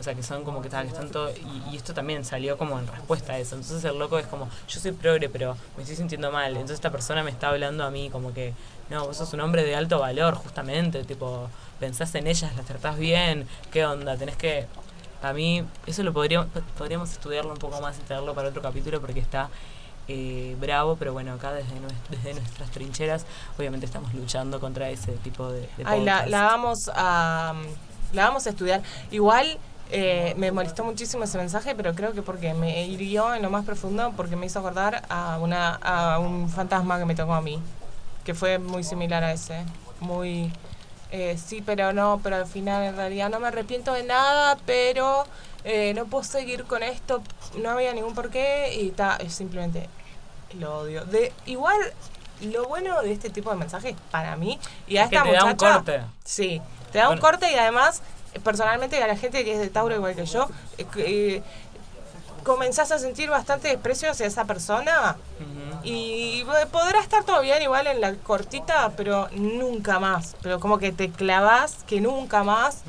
o 0.00 0.02
sea, 0.02 0.14
que 0.14 0.22
son 0.22 0.44
como 0.44 0.62
que, 0.62 0.70
tal, 0.70 0.86
que 0.86 0.92
están 0.92 1.10
todo. 1.10 1.30
Y, 1.30 1.72
y 1.72 1.76
esto 1.76 1.92
también 1.92 2.24
salió 2.24 2.56
como 2.56 2.78
en 2.78 2.86
respuesta 2.86 3.34
a 3.34 3.38
eso. 3.38 3.54
Entonces 3.54 3.84
el 3.84 3.98
loco 3.98 4.18
es 4.18 4.26
como, 4.26 4.48
yo 4.66 4.80
soy 4.80 4.92
progre, 4.92 5.28
pero 5.28 5.56
me 5.76 5.82
estoy 5.82 5.96
sintiendo 5.96 6.32
mal. 6.32 6.52
Entonces 6.52 6.76
esta 6.76 6.90
persona 6.90 7.22
me 7.22 7.30
está 7.30 7.50
hablando 7.50 7.84
a 7.84 7.90
mí 7.90 8.08
como 8.08 8.32
que, 8.32 8.54
no, 8.88 9.06
vos 9.06 9.18
sos 9.18 9.32
un 9.34 9.40
hombre 9.40 9.62
de 9.62 9.76
alto 9.76 9.98
valor, 9.98 10.34
justamente. 10.34 11.04
Tipo, 11.04 11.50
pensás 11.78 12.14
en 12.14 12.26
ellas, 12.26 12.56
las 12.56 12.64
tratás 12.64 12.98
bien. 12.98 13.46
¿Qué 13.70 13.84
onda? 13.84 14.16
Tenés 14.16 14.36
que. 14.36 14.66
A 15.22 15.34
mí, 15.34 15.64
eso 15.86 16.02
lo 16.02 16.14
podríamos, 16.14 16.48
podríamos 16.78 17.12
estudiarlo 17.12 17.52
un 17.52 17.58
poco 17.58 17.78
más 17.82 17.98
y 17.98 18.00
traerlo 18.00 18.34
para 18.34 18.48
otro 18.48 18.62
capítulo 18.62 19.02
porque 19.02 19.20
está 19.20 19.50
eh, 20.08 20.56
bravo, 20.58 20.96
pero 20.96 21.12
bueno, 21.12 21.34
acá 21.34 21.52
desde, 21.52 21.74
desde 22.08 22.40
nuestras 22.40 22.70
trincheras, 22.70 23.26
obviamente 23.58 23.84
estamos 23.84 24.14
luchando 24.14 24.60
contra 24.60 24.88
ese 24.88 25.12
tipo 25.18 25.52
de, 25.52 25.60
de 25.60 25.84
Ay, 25.84 26.02
la, 26.02 26.24
la 26.24 26.44
vamos 26.44 26.90
a 26.94 27.52
la 28.12 28.24
vamos 28.24 28.46
a 28.46 28.50
estudiar. 28.50 28.82
Igual 29.10 29.58
Eh, 29.92 30.34
me 30.36 30.52
molestó 30.52 30.84
muchísimo 30.84 31.24
ese 31.24 31.36
mensaje, 31.38 31.74
pero 31.74 31.94
creo 31.94 32.12
que 32.12 32.22
porque 32.22 32.54
me 32.54 32.86
hirió 32.86 33.34
en 33.34 33.42
lo 33.42 33.50
más 33.50 33.64
profundo, 33.64 34.12
porque 34.16 34.36
me 34.36 34.46
hizo 34.46 34.60
acordar 34.60 35.02
a, 35.08 35.38
una, 35.40 35.74
a 35.76 36.18
un 36.18 36.48
fantasma 36.48 36.98
que 36.98 37.04
me 37.04 37.14
tocó 37.14 37.34
a 37.34 37.40
mí, 37.40 37.60
que 38.24 38.34
fue 38.34 38.58
muy 38.58 38.84
similar 38.84 39.24
a 39.24 39.32
ese. 39.32 39.64
Muy, 39.98 40.52
eh, 41.10 41.36
sí, 41.44 41.60
pero 41.64 41.92
no, 41.92 42.20
pero 42.22 42.36
al 42.36 42.46
final 42.46 42.84
en 42.84 42.96
realidad 42.96 43.30
no 43.30 43.40
me 43.40 43.48
arrepiento 43.48 43.92
de 43.92 44.04
nada, 44.04 44.56
pero 44.64 45.24
eh, 45.64 45.92
no 45.94 46.06
puedo 46.06 46.22
seguir 46.22 46.64
con 46.64 46.82
esto, 46.84 47.20
no 47.58 47.70
había 47.70 47.92
ningún 47.92 48.14
porqué 48.14 48.72
y 48.80 48.88
está, 48.88 49.16
es 49.16 49.34
simplemente 49.34 49.88
lo 50.58 50.78
odio. 50.78 51.04
De, 51.04 51.32
igual, 51.46 51.76
lo 52.42 52.64
bueno 52.66 53.02
de 53.02 53.12
este 53.12 53.28
tipo 53.28 53.50
de 53.50 53.56
mensajes 53.56 53.96
para 54.10 54.36
mí 54.36 54.58
y 54.86 54.98
a 54.98 55.04
Es 55.04 55.10
que 55.10 55.16
esta 55.16 55.28
te 55.28 55.32
da 55.34 55.44
un 55.44 55.50
muchacha. 55.50 55.74
corte. 55.74 56.00
Sí, 56.24 56.62
te 56.92 56.98
da 56.98 57.10
un 57.10 57.18
corte 57.18 57.50
y 57.50 57.56
además, 57.56 58.02
personalmente, 58.42 59.02
a 59.02 59.06
la 59.06 59.16
gente 59.16 59.44
que 59.44 59.52
es 59.52 59.58
de 59.58 59.68
Tauro 59.68 59.94
igual 59.94 60.14
que 60.14 60.26
yo, 60.26 60.48
eh, 60.78 60.86
eh, 60.96 61.42
comenzás 62.44 62.90
a 62.92 62.98
sentir 62.98 63.30
bastante 63.30 63.68
desprecio 63.68 64.10
hacia 64.10 64.26
esa 64.26 64.44
persona. 64.44 65.16
Y 65.82 66.44
podrá 66.70 67.00
estar 67.00 67.24
todo 67.24 67.40
bien 67.40 67.62
igual 67.62 67.86
en 67.86 68.00
la 68.00 68.14
cortita, 68.14 68.92
pero 68.96 69.28
nunca 69.32 69.98
más. 69.98 70.36
Pero 70.42 70.60
como 70.60 70.78
que 70.78 70.92
te 70.92 71.10
clavas 71.10 71.84
que 71.86 72.00
nunca 72.00 72.42
más. 72.42 72.82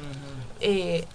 Eh, 0.60 1.06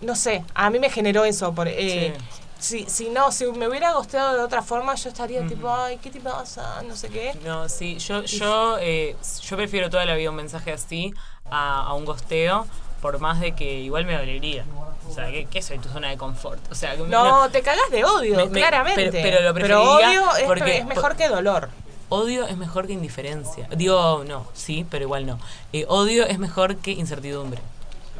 no 0.00 0.14
sé, 0.14 0.44
a 0.54 0.70
mí 0.70 0.78
me 0.78 0.90
generó 0.90 1.24
eso. 1.24 1.54
Por, 1.54 1.68
eh, 1.68 2.14
si, 2.58 2.84
si 2.84 3.08
no, 3.08 3.32
si 3.32 3.46
me 3.46 3.68
hubiera 3.68 3.92
gosteado 3.92 4.36
de 4.36 4.42
otra 4.42 4.62
forma, 4.62 4.94
yo 4.94 5.08
estaría 5.08 5.46
tipo, 5.46 5.72
ay, 5.72 5.98
¿qué 5.98 6.10
te 6.10 6.20
pasa? 6.20 6.82
No 6.82 6.94
sé 6.94 7.08
qué. 7.08 7.34
No, 7.44 7.68
sí, 7.68 7.98
yo, 7.98 8.22
yo, 8.22 8.76
eh, 8.78 9.16
yo 9.42 9.56
prefiero 9.56 9.88
toda 9.88 10.04
la 10.04 10.14
vida 10.14 10.28
un 10.30 10.36
mensaje 10.36 10.72
así 10.72 11.14
a, 11.50 11.86
a 11.86 11.94
un 11.94 12.04
gosteo, 12.04 12.66
por 13.00 13.18
más 13.18 13.40
de 13.40 13.52
que 13.52 13.80
igual 13.80 14.04
me 14.04 14.16
dolería. 14.16 14.64
O 15.08 15.12
sea, 15.12 15.26
¿qué, 15.30 15.46
qué 15.50 15.60
soy 15.62 15.78
tu 15.78 15.88
zona 15.88 16.08
de 16.10 16.16
confort? 16.16 16.60
O 16.70 16.74
sea, 16.74 16.94
No, 16.96 17.48
te 17.50 17.62
cagas 17.62 17.90
de 17.90 18.04
odio, 18.04 18.36
Me- 18.36 18.46
me- 18.46 18.60
claramente. 18.60 19.10
pero- 19.10 19.22
pero 19.22 19.42
lo 19.42 19.54
preferiría 19.54 19.80
odio 20.22 20.36
es, 20.36 20.44
porque- 20.44 20.76
es 20.78 20.86
mejor 20.86 21.16
que 21.16 21.28
dolor. 21.28 21.68
Odio 22.10 22.46
es 22.46 22.56
mejor 22.56 22.86
que 22.86 22.92
indiferencia. 22.92 23.68
Digo, 23.76 24.24
no, 24.26 24.46
sí, 24.52 24.84
pero 24.90 25.04
igual 25.04 25.26
no. 25.26 25.38
Eh, 25.72 25.84
odio 25.88 26.26
es 26.26 26.38
mejor 26.38 26.76
que 26.76 26.90
incertidumbre. 26.92 27.60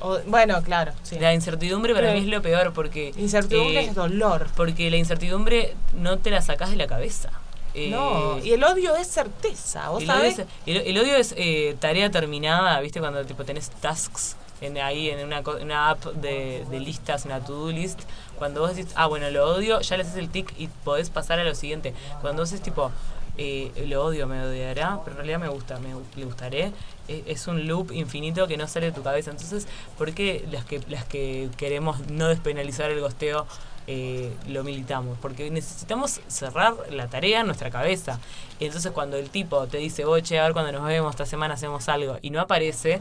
O- 0.01 0.19
bueno, 0.27 0.63
claro, 0.63 0.93
sí. 1.03 1.19
La 1.19 1.35
incertidumbre 1.35 1.93
para 1.95 2.09
Sí. 2.13 2.15
mí 2.15 2.21
es 2.25 2.27
lo 2.35 2.41
peor 2.41 2.73
porque... 2.73 3.13
Incertidumbre 3.19 3.81
eh, 3.83 3.87
es 3.87 3.95
dolor. 3.95 4.47
Porque 4.57 4.91
la 4.91 4.97
incertidumbre 4.97 5.75
no 5.95 6.19
te 6.19 6.31
la 6.31 6.41
sacás 6.41 6.71
de 6.71 6.77
la 6.77 6.87
cabeza. 6.87 7.31
Eh, 7.75 7.91
no, 7.91 8.39
y 8.41 8.53
el 8.53 8.65
odio 8.65 8.97
es 8.97 9.07
certeza, 9.07 9.91
¿vos 9.91 10.03
el 10.03 10.11
odio 10.11 10.19
sabés? 10.19 10.39
es, 10.41 10.47
el, 10.67 10.77
el 10.79 10.99
odio 10.99 11.15
es, 11.15 11.35
eh, 11.37 11.77
tarea 11.79 12.11
terminada, 12.11 12.81
¿viste? 12.81 12.99
Cuando 12.99 13.25
tipo 13.25 13.45
tenés 13.45 13.71
tasks 13.71 14.35
en, 14.61 14.79
ahí 14.79 15.11
en 15.11 15.25
una, 15.27 15.41
una 15.41 15.91
app 15.91 16.05
de, 16.05 16.65
de 16.71 16.81
listas, 16.81 17.25
una 17.25 17.41
to-do 17.41 17.71
list. 17.71 18.01
Cuando 18.39 18.61
vos 18.61 18.75
decís, 18.75 18.93
ah, 18.97 19.07
bueno, 19.07 19.31
lo 19.31 19.47
odio, 19.55 19.81
ya 19.81 19.97
le 19.97 20.03
haces 20.03 20.17
el 20.17 20.31
tic 20.31 20.53
y 20.59 20.69
podés 20.69 21.11
pasar 21.11 21.39
a 21.39 21.45
lo 21.45 21.55
siguiente. 21.55 21.95
Cuando 22.21 22.43
vos 22.43 22.53
es 22.53 22.61
tipo, 22.63 22.91
eh, 23.39 23.71
lo 23.87 24.05
odio, 24.05 24.27
me 24.27 24.43
odiará, 24.43 24.99
pero 25.05 25.13
en 25.13 25.17
realidad 25.19 25.39
me 25.39 25.49
gusta, 25.49 25.79
me 25.79 25.91
le 26.17 26.25
gustaré. 26.25 26.73
eh, 27.09 27.23
Es 27.27 27.47
un 27.47 27.67
loop 27.67 27.93
infinito 27.93 28.47
que 28.49 28.57
no 28.57 28.67
sale 28.67 28.87
de 28.87 28.93
tu 28.93 29.03
cabeza. 29.03 29.31
Entonces, 29.31 29.67
¿por 29.99 30.13
qué 30.13 30.47
las 30.51 30.65
que, 30.65 30.81
las 30.89 31.05
que 31.05 31.49
queremos 31.57 32.01
no 32.09 32.29
despenalizar 32.29 32.91
el 32.91 33.01
gosteo 33.01 33.47
eh, 33.87 34.33
lo 34.49 34.63
militamos? 34.65 35.19
Porque 35.21 35.51
necesitamos 35.51 36.21
cerrar 36.29 36.75
la 36.91 37.09
tarea 37.09 37.41
en 37.41 37.47
nuestra 37.47 37.71
cabeza. 37.71 38.19
Entonces 38.59 38.93
cuando 38.93 39.17
el 39.17 39.31
tipo 39.31 39.67
te 39.69 39.79
dice, 39.79 40.05
oye, 40.05 40.39
a 40.39 40.45
ver 40.45 40.53
cuando 40.53 40.73
nos 40.73 40.85
vemos, 40.87 41.11
esta 41.11 41.25
semana 41.25 41.55
hacemos 41.55 41.89
algo, 41.89 42.19
y 42.21 42.29
no 42.31 42.41
aparece, 42.43 43.01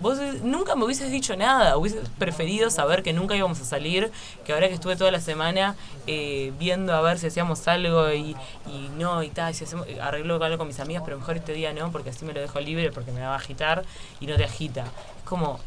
vos 0.00 0.18
eh, 0.18 0.40
nunca 0.42 0.74
me 0.74 0.84
hubieses 0.84 1.10
dicho 1.10 1.36
nada, 1.36 1.76
hubieses 1.76 2.08
preferido 2.18 2.70
saber 2.70 3.02
que 3.02 3.12
nunca 3.12 3.36
íbamos 3.36 3.60
a 3.60 3.64
salir, 3.64 4.10
que 4.44 4.52
ahora 4.52 4.68
que 4.68 4.74
estuve 4.74 4.96
toda 4.96 5.10
la 5.10 5.20
semana 5.20 5.76
eh, 6.06 6.52
viendo 6.58 6.94
a 6.94 7.00
ver 7.00 7.18
si 7.18 7.26
hacíamos 7.26 7.66
algo 7.68 8.12
y, 8.12 8.36
y 8.66 8.90
no, 8.98 9.22
y 9.22 9.28
tal, 9.30 9.54
si 9.54 9.64
hacemos, 9.64 9.86
arreglo 10.00 10.42
algo 10.42 10.58
con 10.58 10.66
mis 10.66 10.80
amigas, 10.80 11.02
pero 11.04 11.18
mejor 11.18 11.36
este 11.36 11.52
día 11.52 11.72
no, 11.72 11.90
porque 11.92 12.10
así 12.10 12.24
me 12.24 12.32
lo 12.32 12.40
dejo 12.40 12.60
libre, 12.60 12.90
porque 12.92 13.12
me 13.12 13.20
va 13.20 13.32
a 13.32 13.36
agitar 13.36 13.84
y 14.20 14.26
no 14.26 14.36
te 14.36 14.44
agita. 14.44 14.82
Es 14.82 15.24
como 15.24 15.58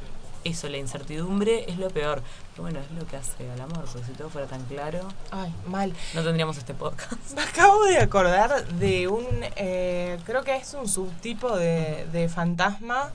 eso, 0.43 0.69
la 0.69 0.78
incertidumbre 0.78 1.65
es 1.67 1.78
lo 1.78 1.89
peor. 1.89 2.21
Pero 2.51 2.63
bueno, 2.63 2.80
es 2.80 2.91
lo 2.97 3.05
que 3.05 3.17
hace 3.17 3.49
al 3.51 3.61
amor, 3.61 3.86
porque 3.91 4.05
si 4.05 4.13
todo 4.13 4.30
fuera 4.30 4.47
tan 4.47 4.63
claro, 4.65 5.07
Ay, 5.32 5.53
mal. 5.67 5.93
no 6.13 6.23
tendríamos 6.23 6.57
este 6.57 6.73
podcast. 6.73 7.34
Me 7.36 7.41
acabo 7.41 7.84
de 7.86 7.99
acordar 7.99 8.65
de 8.65 9.07
un, 9.07 9.25
eh, 9.55 10.17
creo 10.25 10.43
que 10.43 10.55
es 10.55 10.73
un 10.73 10.88
subtipo 10.88 11.55
de, 11.57 12.07
de 12.11 12.30
fantasma, 12.30 13.11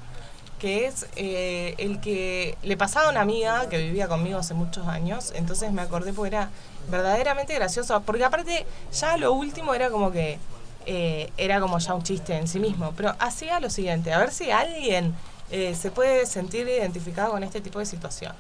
que 0.62 0.86
es 0.86 1.06
eh, 1.16 1.74
el 1.78 2.00
que 2.00 2.56
le 2.62 2.76
pasaba 2.76 3.08
a 3.08 3.10
una 3.10 3.20
amiga 3.20 3.68
que 3.68 3.78
vivía 3.78 4.06
conmigo 4.06 4.38
hace 4.38 4.54
muchos 4.54 4.86
años, 4.86 5.32
entonces 5.34 5.72
me 5.72 5.82
acordé 5.82 6.12
porque 6.12 6.28
era 6.36 6.50
verdaderamente 6.88 7.52
gracioso, 7.54 8.00
porque 8.02 8.24
aparte 8.24 8.64
ya 8.92 9.16
lo 9.16 9.32
último 9.32 9.74
era 9.74 9.90
como 9.90 10.12
que 10.12 10.38
eh, 10.86 11.32
era 11.36 11.58
como 11.60 11.80
ya 11.80 11.94
un 11.94 12.04
chiste 12.04 12.36
en 12.36 12.46
sí 12.46 12.60
mismo, 12.60 12.92
pero 12.96 13.16
hacía 13.18 13.58
lo 13.58 13.70
siguiente, 13.70 14.12
a 14.12 14.18
ver 14.20 14.30
si 14.30 14.52
alguien 14.52 15.12
eh, 15.50 15.74
se 15.74 15.90
puede 15.90 16.26
sentir 16.26 16.68
identificado 16.68 17.32
con 17.32 17.42
este 17.42 17.60
tipo 17.60 17.80
de 17.80 17.86
situación. 17.86 18.32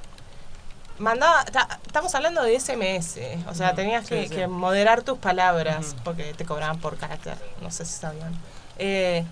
Mandaba, 0.98 1.44
ta- 1.46 1.80
estamos 1.84 2.14
hablando 2.14 2.42
de 2.44 2.54
SMS, 2.60 3.18
o 3.48 3.54
sea, 3.54 3.74
tenías 3.74 4.06
sí, 4.06 4.14
que, 4.14 4.28
sí. 4.28 4.34
que 4.36 4.46
moderar 4.46 5.02
tus 5.02 5.18
palabras 5.18 5.96
porque 6.04 6.34
te 6.34 6.44
cobraban 6.44 6.78
por 6.78 6.96
carácter, 6.98 7.34
no 7.60 7.70
sé 7.72 7.84
si 7.84 7.94
sabían. 7.98 8.32
Eh, 8.78 9.24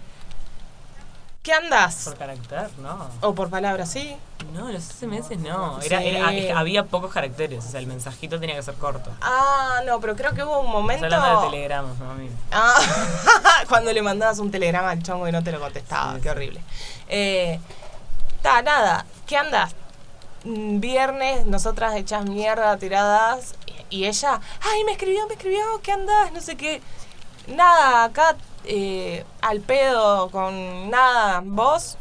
¿Qué 1.42 1.54
andas? 1.54 2.02
Por 2.04 2.18
carácter, 2.18 2.68
no. 2.78 3.08
O 3.22 3.34
por 3.34 3.48
palabras, 3.48 3.90
sí. 3.90 4.14
No, 4.52 4.70
los 4.70 4.82
SMS 4.82 5.38
no. 5.38 5.80
Era, 5.80 6.00
Sí. 6.00 6.08
era- 6.08 6.58
había 6.58 6.84
pocos 6.84 7.10
caracteres, 7.12 7.64
o 7.64 7.70
sea, 7.70 7.80
el 7.80 7.86
mensajito 7.86 8.38
tenía 8.38 8.56
que 8.56 8.62
ser 8.62 8.74
corto. 8.74 9.10
Ah, 9.22 9.80
no, 9.86 10.00
pero 10.00 10.14
creo 10.16 10.34
que 10.34 10.42
hubo 10.44 10.58
un 10.60 10.66
Estás 10.66 10.72
momento. 10.82 11.04
hablando 11.06 11.40
de 11.40 11.46
telegramas, 11.50 11.98
mami. 11.98 12.30
Ah, 12.52 12.74
cuando 13.70 13.90
le 13.90 14.02
mandabas 14.02 14.38
un 14.38 14.50
telegrama 14.50 14.90
al 14.90 15.02
chongo 15.02 15.26
y 15.28 15.32
no 15.32 15.42
te 15.42 15.50
lo 15.50 15.60
contestaba, 15.60 16.12
Sí, 16.14 16.18
qué 16.18 16.22
sí. 16.24 16.28
horrible. 16.28 16.60
Eh, 17.08 17.58
ta, 18.42 18.60
nada, 18.60 19.06
¿qué 19.26 19.38
andas? 19.38 19.74
Mm, 20.44 20.78
Viernes, 20.80 21.46
nosotras 21.46 21.94
hechas 21.96 22.26
mierda, 22.26 22.76
tiradas, 22.76 23.54
y, 23.90 23.96
y 24.02 24.06
ella, 24.06 24.40
ay, 24.60 24.84
me 24.84 24.92
escribió, 24.92 25.26
me 25.26 25.34
escribió, 25.34 25.62
¿qué 25.82 25.92
andas? 25.92 26.32
No 26.32 26.40
sé 26.42 26.56
qué. 26.58 26.82
Nada, 27.46 28.04
acá 28.04 28.36
eh, 28.64 29.24
al 29.42 29.60
pedo, 29.60 30.30
con 30.30 30.90
nada, 30.90 31.42
vos. 31.44 31.96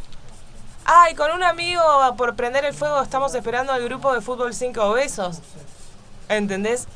Ay, 0.86 1.14
con 1.16 1.32
un 1.32 1.44
amigo 1.44 1.82
por 2.18 2.36
prender 2.36 2.66
el 2.66 2.74
fuego 2.74 3.02
estamos 3.02 3.34
esperando 3.36 3.72
al 3.74 3.84
grupo 3.84 4.14
de 4.14 4.22
fútbol 4.22 4.54
cinco 4.54 4.92
besos. 4.94 5.40
¿Entendés? 6.30 6.88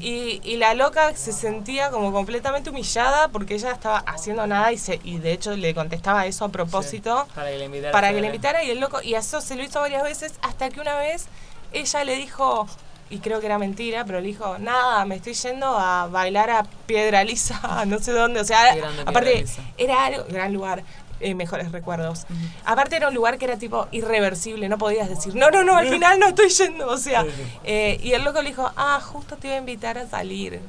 y, 0.00 0.40
y 0.42 0.56
la 0.56 0.74
loca 0.74 1.14
se 1.14 1.32
sentía 1.32 1.90
como 1.92 2.10
completamente 2.12 2.70
humillada 2.70 3.28
porque 3.28 3.54
ella 3.54 3.70
estaba 3.70 3.98
haciendo 3.98 4.44
nada 4.48 4.72
y, 4.72 4.78
se, 4.78 4.98
y 5.04 5.18
de 5.18 5.30
hecho 5.32 5.52
le 5.56 5.72
contestaba 5.76 6.26
eso 6.26 6.44
a 6.44 6.48
propósito 6.48 7.24
Sí, 7.28 7.32
para 7.36 7.50
que 7.50 7.56
le 7.58 7.64
invitara. 7.66 7.92
para 7.92 8.12
que 8.12 8.20
le 8.20 8.26
invitara 8.26 8.64
y 8.64 8.70
el 8.72 8.80
loco, 8.80 9.00
y 9.00 9.14
eso 9.14 9.40
se 9.40 9.54
lo 9.54 9.62
hizo 9.62 9.78
varias 9.80 10.02
veces 10.02 10.34
hasta 10.42 10.70
que 10.70 10.80
una 10.80 10.96
vez 10.96 11.26
ella 11.72 12.02
le 12.02 12.16
dijo, 12.16 12.66
y 13.10 13.18
creo 13.18 13.40
que 13.40 13.46
era 13.46 13.58
mentira, 13.58 14.04
pero 14.04 14.20
le 14.20 14.28
dijo, 14.28 14.56
nada, 14.58 15.04
me 15.04 15.16
estoy 15.16 15.34
yendo 15.34 15.66
a 15.66 16.06
bailar 16.06 16.48
a 16.50 16.62
Piedra 16.86 17.24
Lisa, 17.24 17.84
no 17.86 17.98
sé 17.98 18.12
dónde, 18.12 18.40
o 18.40 18.44
sea, 18.44 18.74
aparte 19.04 19.44
era 19.76 20.04
algo, 20.06 20.24
gran 20.28 20.52
lugar. 20.52 20.82
eh, 21.22 21.34
mejores 21.34 21.70
recuerdos. 21.70 22.24
Aparte 22.64 22.96
era 22.96 23.08
un 23.08 23.14
lugar 23.14 23.36
que 23.36 23.44
era 23.44 23.58
tipo 23.58 23.88
irreversible, 23.90 24.68
no 24.70 24.78
podías 24.78 25.08
decir, 25.08 25.34
no, 25.34 25.50
no, 25.50 25.62
no, 25.64 25.76
al 25.76 25.88
final 25.88 26.18
no 26.18 26.28
estoy 26.28 26.48
yendo, 26.48 26.88
o 26.88 26.96
sea, 26.96 27.26
eh, 27.64 27.98
y 28.02 28.12
el 28.12 28.22
loco 28.24 28.40
le 28.40 28.48
dijo, 28.50 28.70
ah, 28.76 29.00
justo 29.02 29.36
te 29.36 29.48
iba 29.48 29.56
a 29.56 29.58
invitar 29.58 29.98
a 29.98 30.08
salir. 30.08 30.60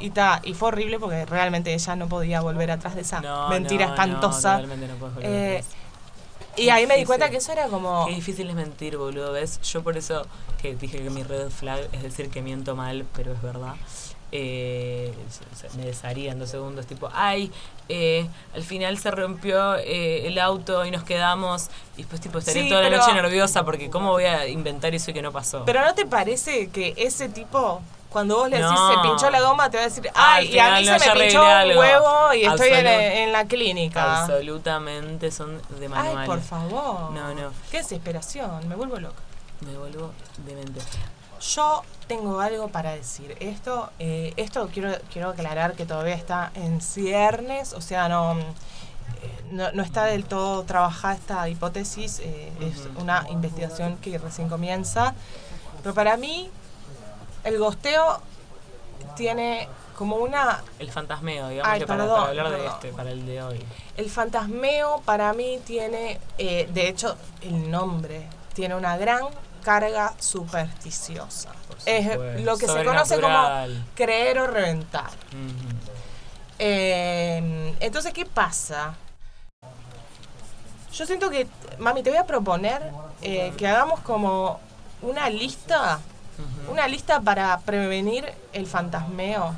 Y, 0.00 0.10
ta, 0.10 0.40
y 0.42 0.54
fue 0.54 0.68
horrible 0.68 0.98
porque 0.98 1.24
realmente 1.26 1.72
ella 1.74 1.94
no 1.94 2.08
podía 2.08 2.40
volver 2.40 2.70
atrás 2.72 2.94
de 2.96 3.02
esa 3.02 3.20
No, 3.20 3.48
mentira 3.50 3.86
no, 3.86 3.92
espantosa. 3.92 4.52
No, 4.52 4.56
realmente 4.66 4.88
no 4.88 4.94
puedes 4.96 5.14
volver 5.14 5.30
Eh, 5.30 5.58
atrás. 5.58 5.74
Y 6.56 6.68
ahí 6.68 6.86
me 6.86 6.96
di 6.96 7.04
cuenta 7.04 7.30
que 7.30 7.38
eso 7.38 7.52
era 7.52 7.68
como... 7.68 8.06
Qué 8.06 8.14
difícil 8.14 8.48
es 8.48 8.54
mentir, 8.54 8.96
boludo, 8.96 9.32
¿ves? 9.32 9.60
Yo 9.62 9.82
por 9.82 9.96
eso 9.96 10.26
que 10.60 10.74
dije 10.74 11.02
que 11.02 11.10
mi 11.10 11.22
red 11.22 11.50
flag 11.50 11.88
es 11.92 12.02
decir 12.02 12.30
que 12.30 12.42
miento 12.42 12.76
mal, 12.76 13.04
pero 13.14 13.32
es 13.32 13.42
verdad. 13.42 13.74
Eh, 14.34 15.12
me 15.76 15.84
desharía 15.84 16.32
en 16.32 16.38
dos 16.38 16.48
segundos, 16.48 16.86
tipo, 16.86 17.10
ay, 17.12 17.52
eh, 17.90 18.26
al 18.54 18.62
final 18.62 18.96
se 18.96 19.10
rompió 19.10 19.76
eh, 19.76 20.26
el 20.26 20.38
auto 20.38 20.86
y 20.86 20.90
nos 20.90 21.04
quedamos. 21.04 21.68
Y 21.96 21.98
después, 21.98 22.20
tipo, 22.22 22.38
estaría 22.38 22.62
Sí, 22.62 22.68
toda 22.70 22.80
la 22.88 22.96
noche 22.96 23.12
nerviosa 23.12 23.62
porque, 23.64 23.90
¿cómo 23.90 24.10
voy 24.10 24.24
a 24.24 24.48
inventar 24.48 24.94
eso 24.94 25.12
que 25.12 25.20
no 25.20 25.32
pasó? 25.32 25.64
Pero 25.66 25.84
¿no 25.84 25.94
te 25.94 26.06
parece 26.06 26.70
que 26.70 26.94
ese 26.96 27.28
tipo, 27.28 27.82
cuando 28.12 28.36
vos 28.36 28.50
le 28.50 28.58
decís 28.58 28.70
No. 28.70 28.94
se 28.94 29.08
pinchó 29.08 29.30
la 29.30 29.40
goma, 29.40 29.70
te 29.70 29.78
va 29.78 29.84
a 29.84 29.86
decir, 29.86 30.10
ay, 30.14 30.46
al 30.46 30.54
y 30.54 30.58
a 30.58 30.80
mí 30.80 30.86
no, 30.86 30.98
se 30.98 31.14
me 31.14 31.20
pinchó 31.20 31.42
un 31.42 31.48
algo". 31.48 31.80
huevo 31.80 32.34
y 32.34 32.44
estoy 32.44 32.70
en, 32.72 33.32
la 33.32 33.46
clínica? 33.46 34.22
Absolutamente 34.22 35.30
son 35.30 35.60
de 35.80 35.88
manual. 35.88 36.18
Ay, 36.18 36.26
por 36.26 36.40
favor. 36.40 37.10
No, 37.12 37.34
no. 37.34 37.50
Qué 37.70 37.78
desesperación, 37.78 38.68
me 38.68 38.76
vuelvo 38.76 38.98
loca. 39.00 39.20
Me 39.60 39.76
vuelvo 39.76 40.12
demente. 40.44 40.80
Yo 41.40 41.82
tengo 42.06 42.40
algo 42.40 42.68
para 42.68 42.92
decir. 42.92 43.36
Esto, 43.40 43.90
eh, 43.98 44.32
esto 44.36 44.68
quiero, 44.72 44.92
quiero 45.12 45.30
aclarar 45.30 45.74
que 45.74 45.86
todavía 45.86 46.14
está 46.14 46.52
en 46.54 46.80
ciernes, 46.80 47.72
o 47.72 47.80
sea, 47.80 48.08
no, 48.08 48.38
eh, 48.38 48.44
no, 49.50 49.72
no 49.72 49.82
está 49.82 50.04
del 50.04 50.24
todo 50.24 50.62
trabajada 50.64 51.14
esta 51.14 51.48
hipótesis, 51.48 52.20
eh, 52.20 52.52
es 52.60 52.88
una 52.96 53.26
investigación 53.30 53.96
que 53.96 54.18
recién 54.18 54.48
comienza. 54.48 55.14
Pero 55.82 55.94
para 55.94 56.16
mí, 56.16 56.50
el 57.44 57.58
gosteo 57.58 58.20
tiene 59.16 59.68
como 59.96 60.16
una... 60.16 60.62
El 60.78 60.90
fantasmeo, 60.90 61.48
digamos, 61.48 61.72
Ay, 61.72 61.80
que 61.80 61.86
para, 61.86 62.04
perdón, 62.04 62.18
para 62.18 62.28
hablar 62.30 62.50
de 62.50 62.66
este, 62.66 62.88
para 62.92 63.10
el 63.10 63.26
de 63.26 63.42
hoy. 63.42 63.64
El 63.96 64.10
fantasmeo 64.10 65.02
para 65.04 65.32
mí 65.32 65.60
tiene, 65.64 66.18
eh, 66.38 66.68
de 66.72 66.88
hecho, 66.88 67.16
el 67.42 67.70
nombre 67.70 68.26
tiene 68.54 68.74
una 68.74 68.96
gran 68.96 69.24
carga 69.62 70.14
supersticiosa. 70.18 71.50
Es 71.86 72.40
lo 72.42 72.56
que 72.56 72.66
se 72.66 72.84
conoce 72.84 73.20
como 73.20 73.48
creer 73.94 74.38
o 74.38 74.46
reventar. 74.46 75.10
Eh, 76.58 77.74
entonces, 77.80 78.12
¿qué 78.12 78.24
pasa? 78.24 78.94
Yo 80.92 81.06
siento 81.06 81.30
que, 81.30 81.46
mami, 81.78 82.02
te 82.02 82.10
voy 82.10 82.18
a 82.18 82.26
proponer 82.26 82.82
eh, 83.22 83.52
que 83.56 83.66
hagamos 83.66 84.00
como 84.00 84.60
una 85.00 85.30
lista, 85.30 86.00
Una 86.70 86.88
lista 86.88 87.20
para 87.20 87.58
prevenir 87.60 88.32
el 88.52 88.66
fantasmeo, 88.66 89.54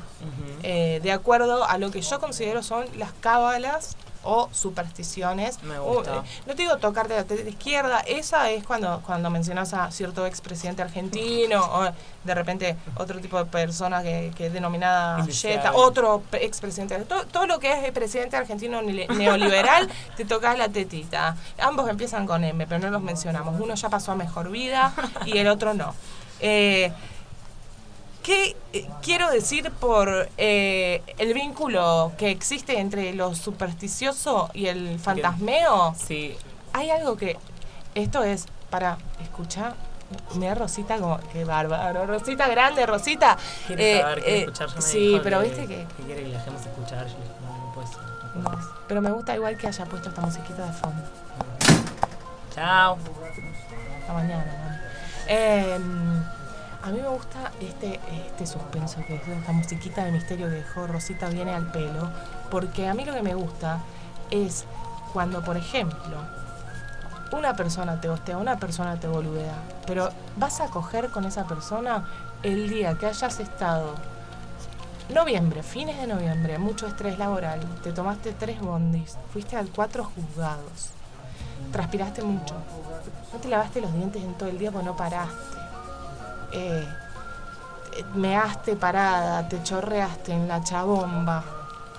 eh, 0.63 0.99
de 1.01 1.11
acuerdo 1.11 1.63
a 1.65 1.77
lo 1.77 1.91
que 1.91 2.01
yo 2.01 2.19
considero 2.19 2.63
son 2.63 2.85
las 2.97 3.13
cábalas 3.13 3.95
o 4.25 4.49
supersticiones. 4.51 5.61
Me 5.63 5.79
gusta. 5.79 6.19
Uh, 6.19 6.23
eh, 6.23 6.27
no 6.47 6.55
te 6.55 6.63
digo 6.63 6.77
tocarte 6.77 7.15
la 7.15 7.23
teta 7.23 7.47
izquierda, 7.47 7.99
esa 8.01 8.49
es 8.49 8.63
cuando, 8.65 9.01
cuando 9.05 9.29
mencionas 9.29 9.73
a 9.73 9.91
cierto 9.91 10.25
expresidente 10.25 10.81
argentino 10.81 11.63
o 11.63 11.91
de 12.23 12.35
repente 12.35 12.75
otro 12.95 13.19
tipo 13.19 13.37
de 13.37 13.45
persona 13.45 14.01
que, 14.01 14.33
que 14.35 14.47
es 14.47 14.53
denominada. 14.53 15.23
Jetta, 15.27 15.73
otro 15.73 16.23
expresidente. 16.33 16.97
Todo, 17.05 17.25
todo 17.27 17.45
lo 17.45 17.59
que 17.59 17.71
es 17.71 17.83
el 17.83 17.93
presidente 17.93 18.35
argentino 18.35 18.81
neoliberal, 18.81 19.89
te 20.17 20.25
tocas 20.25 20.57
la 20.57 20.69
tetita. 20.69 21.37
Ambos 21.59 21.87
empiezan 21.87 22.25
con 22.25 22.43
M, 22.43 22.65
pero 22.67 22.79
no 22.79 22.89
los 22.89 23.01
mencionamos. 23.01 23.59
Uno 23.61 23.75
ya 23.75 23.89
pasó 23.89 24.11
a 24.11 24.15
mejor 24.15 24.49
vida 24.49 24.91
y 25.25 25.37
el 25.37 25.47
otro 25.47 25.73
no. 25.73 25.93
Eh, 26.39 26.91
¿Qué 28.23 28.55
eh, 28.73 28.87
quiero 29.03 29.29
decir 29.29 29.69
por 29.71 30.29
eh, 30.37 31.03
el 31.19 31.33
vínculo 31.35 32.11
que 32.17 32.31
existe 32.31 32.79
entre 32.79 33.13
lo 33.13 33.35
supersticioso 33.35 34.49
y 34.53 34.65
el 34.67 34.99
fantasmeo? 34.99 35.93
Sí, 35.97 36.35
Hay 36.73 36.89
algo 36.89 37.15
que. 37.17 37.37
Esto 37.93 38.23
es 38.23 38.45
para 38.69 38.97
escuchar. 39.21 39.75
Mira 40.35 40.55
Rosita 40.55 40.97
como. 40.97 41.19
Qué 41.31 41.45
bárbaro. 41.45 42.05
Rosita 42.07 42.47
grande, 42.47 42.85
Rosita. 42.87 43.37
quiere 43.67 43.97
Eh, 43.97 44.01
saber, 44.01 44.23
quiere 44.23 44.37
eh, 44.37 44.39
escuchar. 44.41 44.69
Ya 44.69 44.75
me 44.75 44.81
sí, 44.81 45.07
dijo 45.09 45.21
pero 45.23 45.39
que- 45.41 45.47
viste 45.47 45.67
que. 45.67 45.75
que 45.95 46.03
quiere 46.03 46.23
que 46.23 46.27
la 46.29 46.37
dejemos 46.39 46.61
escuchar. 46.65 47.07
Yo 47.07 47.13
no, 47.13 47.75
no 47.75 47.87
ser, 47.87 48.01
no 48.43 48.75
pero 48.87 49.01
me 49.01 49.11
gusta 49.11 49.35
igual 49.35 49.55
que 49.57 49.67
haya 49.67 49.85
puesto 49.85 50.09
esta 50.09 50.21
musiquita 50.21 50.65
de 50.65 50.73
fondo. 50.73 51.01
Chao. 52.53 52.97
Hasta 54.01 54.13
mañana. 54.13 54.74
Eh, 55.27 55.79
a 56.83 56.91
mí 56.91 56.99
me 57.01 57.07
gusta 57.07 57.51
este, 57.59 57.99
este 58.27 58.45
suspenso 58.45 58.97
que 59.07 59.15
es 59.15 59.27
esta 59.27 59.51
musiquita 59.51 60.05
de 60.05 60.11
misterio 60.11 60.47
que 60.47 60.57
dejó 60.57 60.85
Rosita 60.85 61.29
viene 61.29 61.53
al 61.53 61.71
pelo, 61.71 62.11
porque 62.51 62.87
a 62.87 62.93
mí 62.93 63.05
lo 63.05 63.13
que 63.13 63.23
me 63.23 63.33
gusta 63.33 63.79
es 64.29 64.65
cuando, 65.13 65.43
por 65.43 65.57
ejemplo, 65.57 66.17
una 67.31 67.55
persona 67.55 67.99
te 67.99 68.07
hostea, 68.07 68.37
una 68.37 68.59
persona 68.59 68.99
te 68.99 69.07
boludea, 69.07 69.55
pero 69.87 70.09
vas 70.37 70.61
a 70.61 70.67
coger 70.67 71.09
con 71.09 71.25
esa 71.25 71.47
persona 71.47 72.05
el 72.43 72.69
día 72.69 72.95
que 72.99 73.07
hayas 73.07 73.39
estado 73.39 73.95
noviembre, 75.13 75.63
fines 75.63 75.97
de 75.97 76.07
noviembre, 76.07 76.57
mucho 76.59 76.85
estrés 76.85 77.17
laboral, 77.17 77.61
te 77.83 77.91
tomaste 77.91 78.31
tres 78.33 78.59
bondis, 78.59 79.17
fuiste 79.33 79.55
al 79.55 79.69
cuatro 79.69 80.03
juzgados, 80.03 80.91
transpiraste 81.71 82.21
mucho, 82.23 82.55
no 83.33 83.39
te 83.39 83.47
lavaste 83.49 83.81
los 83.81 83.93
dientes 83.93 84.23
en 84.23 84.33
todo 84.35 84.49
el 84.49 84.57
día 84.57 84.71
porque 84.71 84.85
no 84.85 84.95
paraste. 84.95 85.35
Eh, 86.51 86.87
eh, 87.97 88.03
measte 88.15 88.75
parada, 88.75 89.47
te 89.47 89.61
chorreaste 89.63 90.31
en 90.33 90.47
la 90.47 90.63
chabomba. 90.63 91.43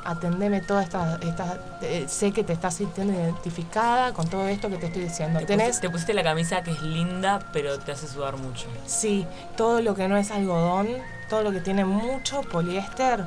Atendeme 0.05 0.61
todas 0.61 0.85
estas. 0.85 1.21
estas 1.21 1.57
eh, 1.83 2.07
sé 2.09 2.31
que 2.33 2.45
te 2.45 2.53
estás 2.53 2.75
sintiendo 2.75 3.13
identificada 3.13 4.13
con 4.13 4.29
todo 4.29 4.47
esto 4.47 4.69
que 4.69 4.77
te 4.77 4.87
estoy 4.87 5.03
diciendo. 5.03 5.41
Te, 5.41 5.47
Tenés, 5.47 5.71
puse- 5.77 5.81
te 5.81 5.91
pusiste 5.91 6.15
la 6.15 6.23
camisa 6.23 6.63
que 6.63 6.71
es 6.71 6.81
linda, 6.83 7.41
pero 7.53 7.79
te 7.81 7.91
hace 7.93 8.07
sudar 8.07 8.37
mucho. 8.37 8.67
sí, 8.87 9.27
todo 9.57 9.81
lo 9.83 9.95
que 9.97 10.07
no 10.07 10.17
es 10.17 10.31
algodón, 10.31 10.87
todo 11.29 11.43
lo 11.43 11.51
que 11.51 11.61
tiene 11.61 11.85
mucho 11.85 12.43
poliéster, 12.43 13.25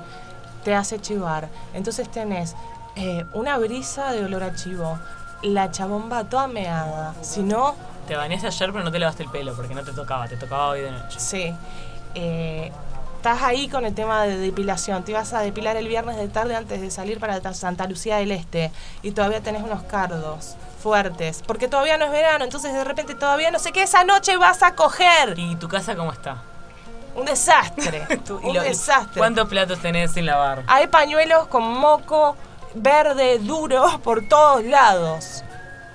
te 0.63 0.73
hace 0.73 0.99
chivar. 1.01 1.49
Entonces 1.73 2.09
tenés 2.09 2.55
eh, 2.95 3.25
una 3.33 3.57
brisa 3.57 4.13
de 4.13 4.23
olor 4.23 4.43
a 4.43 4.55
chivo, 4.55 4.97
la 5.43 5.71
chabomba 5.71 6.23
toda 6.25 6.47
meada. 6.47 7.13
Si 7.21 7.41
no, 7.41 7.75
Te 8.07 8.15
bañaste 8.15 8.47
ayer, 8.47 8.71
pero 8.71 8.83
no 8.83 8.91
te 8.91 8.99
lavaste 8.99 9.23
el 9.23 9.29
pelo 9.29 9.53
porque 9.55 9.73
no 9.75 9.83
te 9.83 9.91
tocaba, 9.93 10.27
te 10.27 10.35
tocaba 10.37 10.69
hoy 10.69 10.81
de 10.81 10.91
noche. 10.91 11.19
Sí. 11.19 11.53
Eh, 12.15 12.71
estás 13.17 13.41
ahí 13.43 13.67
con 13.67 13.85
el 13.85 13.93
tema 13.93 14.23
de 14.23 14.37
depilación. 14.37 15.03
Te 15.03 15.11
ibas 15.11 15.33
a 15.33 15.41
depilar 15.41 15.75
el 15.77 15.87
viernes 15.87 16.17
de 16.17 16.27
tarde 16.27 16.55
antes 16.55 16.81
de 16.81 16.89
salir 16.89 17.19
para 17.19 17.39
ta- 17.39 17.53
Santa 17.53 17.85
Lucía 17.87 18.17
del 18.17 18.31
Este. 18.31 18.71
Y 19.03 19.11
todavía 19.11 19.41
tenés 19.41 19.61
unos 19.61 19.83
cardos 19.83 20.55
fuertes. 20.81 21.43
Porque 21.45 21.67
todavía 21.67 21.97
no 21.97 22.05
es 22.05 22.11
verano, 22.11 22.43
entonces 22.45 22.73
de 22.73 22.83
repente 22.83 23.13
todavía 23.13 23.51
no 23.51 23.59
sé 23.59 23.71
qué 23.71 23.83
esa 23.83 24.03
noche 24.03 24.37
vas 24.37 24.63
a 24.63 24.73
coger. 24.75 25.37
¿Y 25.37 25.55
tu 25.57 25.67
casa 25.67 25.95
cómo 25.95 26.11
está? 26.11 26.37
Un 27.15 27.25
desastre. 27.25 28.07
Un 28.41 28.53
lo- 28.55 28.61
desastre. 28.63 29.19
¿Cuántos 29.19 29.47
platos 29.49 29.79
tenés 29.79 30.11
sin 30.13 30.25
lavar? 30.25 30.63
Hay 30.67 30.87
pañuelos 30.87 31.47
con 31.47 31.63
moco 31.63 32.35
verde 32.75 33.39
duro 33.39 33.99
por 34.03 34.27
todos 34.27 34.63
lados. 34.63 35.43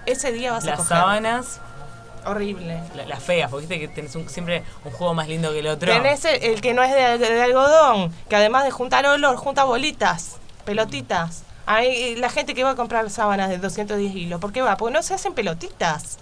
Ese 0.06 0.32
día 0.32 0.52
vas 0.52 0.64
a 0.64 0.68
Las 0.70 0.76
coger. 0.80 0.96
sábanas, 0.98 1.60
Horrible. 2.26 2.80
la- 2.94 3.06
las 3.06 3.22
feas, 3.22 3.50
porque 3.50 3.66
viste 3.66 3.80
que 3.80 3.88
tenés 3.94 4.14
un- 4.16 4.28
siempre 4.28 4.62
un 4.84 4.92
juego 4.92 5.14
más 5.14 5.28
lindo 5.28 5.50
que 5.52 5.60
el 5.60 5.66
otro. 5.66 5.92
Tenés 5.92 6.24
el, 6.24 6.42
el 6.42 6.60
que 6.60 6.74
no 6.74 6.82
es 6.82 6.92
de, 6.92 7.18
de 7.18 7.42
algodón, 7.42 8.12
que 8.28 8.36
además 8.36 8.64
de 8.64 8.70
juntar 8.70 9.06
olor, 9.06 9.36
junta 9.36 9.64
bolitas, 9.64 10.36
pelotitas. 10.64 11.42
Hay 11.66 12.16
la 12.16 12.28
gente 12.28 12.54
que 12.54 12.62
va 12.64 12.70
a 12.70 12.74
comprar 12.76 13.08
sábanas 13.10 13.48
de 13.48 13.56
210 13.58 14.14
hilos, 14.14 14.40
¿por 14.40 14.52
qué 14.52 14.60
va? 14.60 14.76
Porque 14.76 14.92
no 14.92 15.02
se 15.02 15.14
hacen 15.14 15.32
pelotitas. 15.34 16.18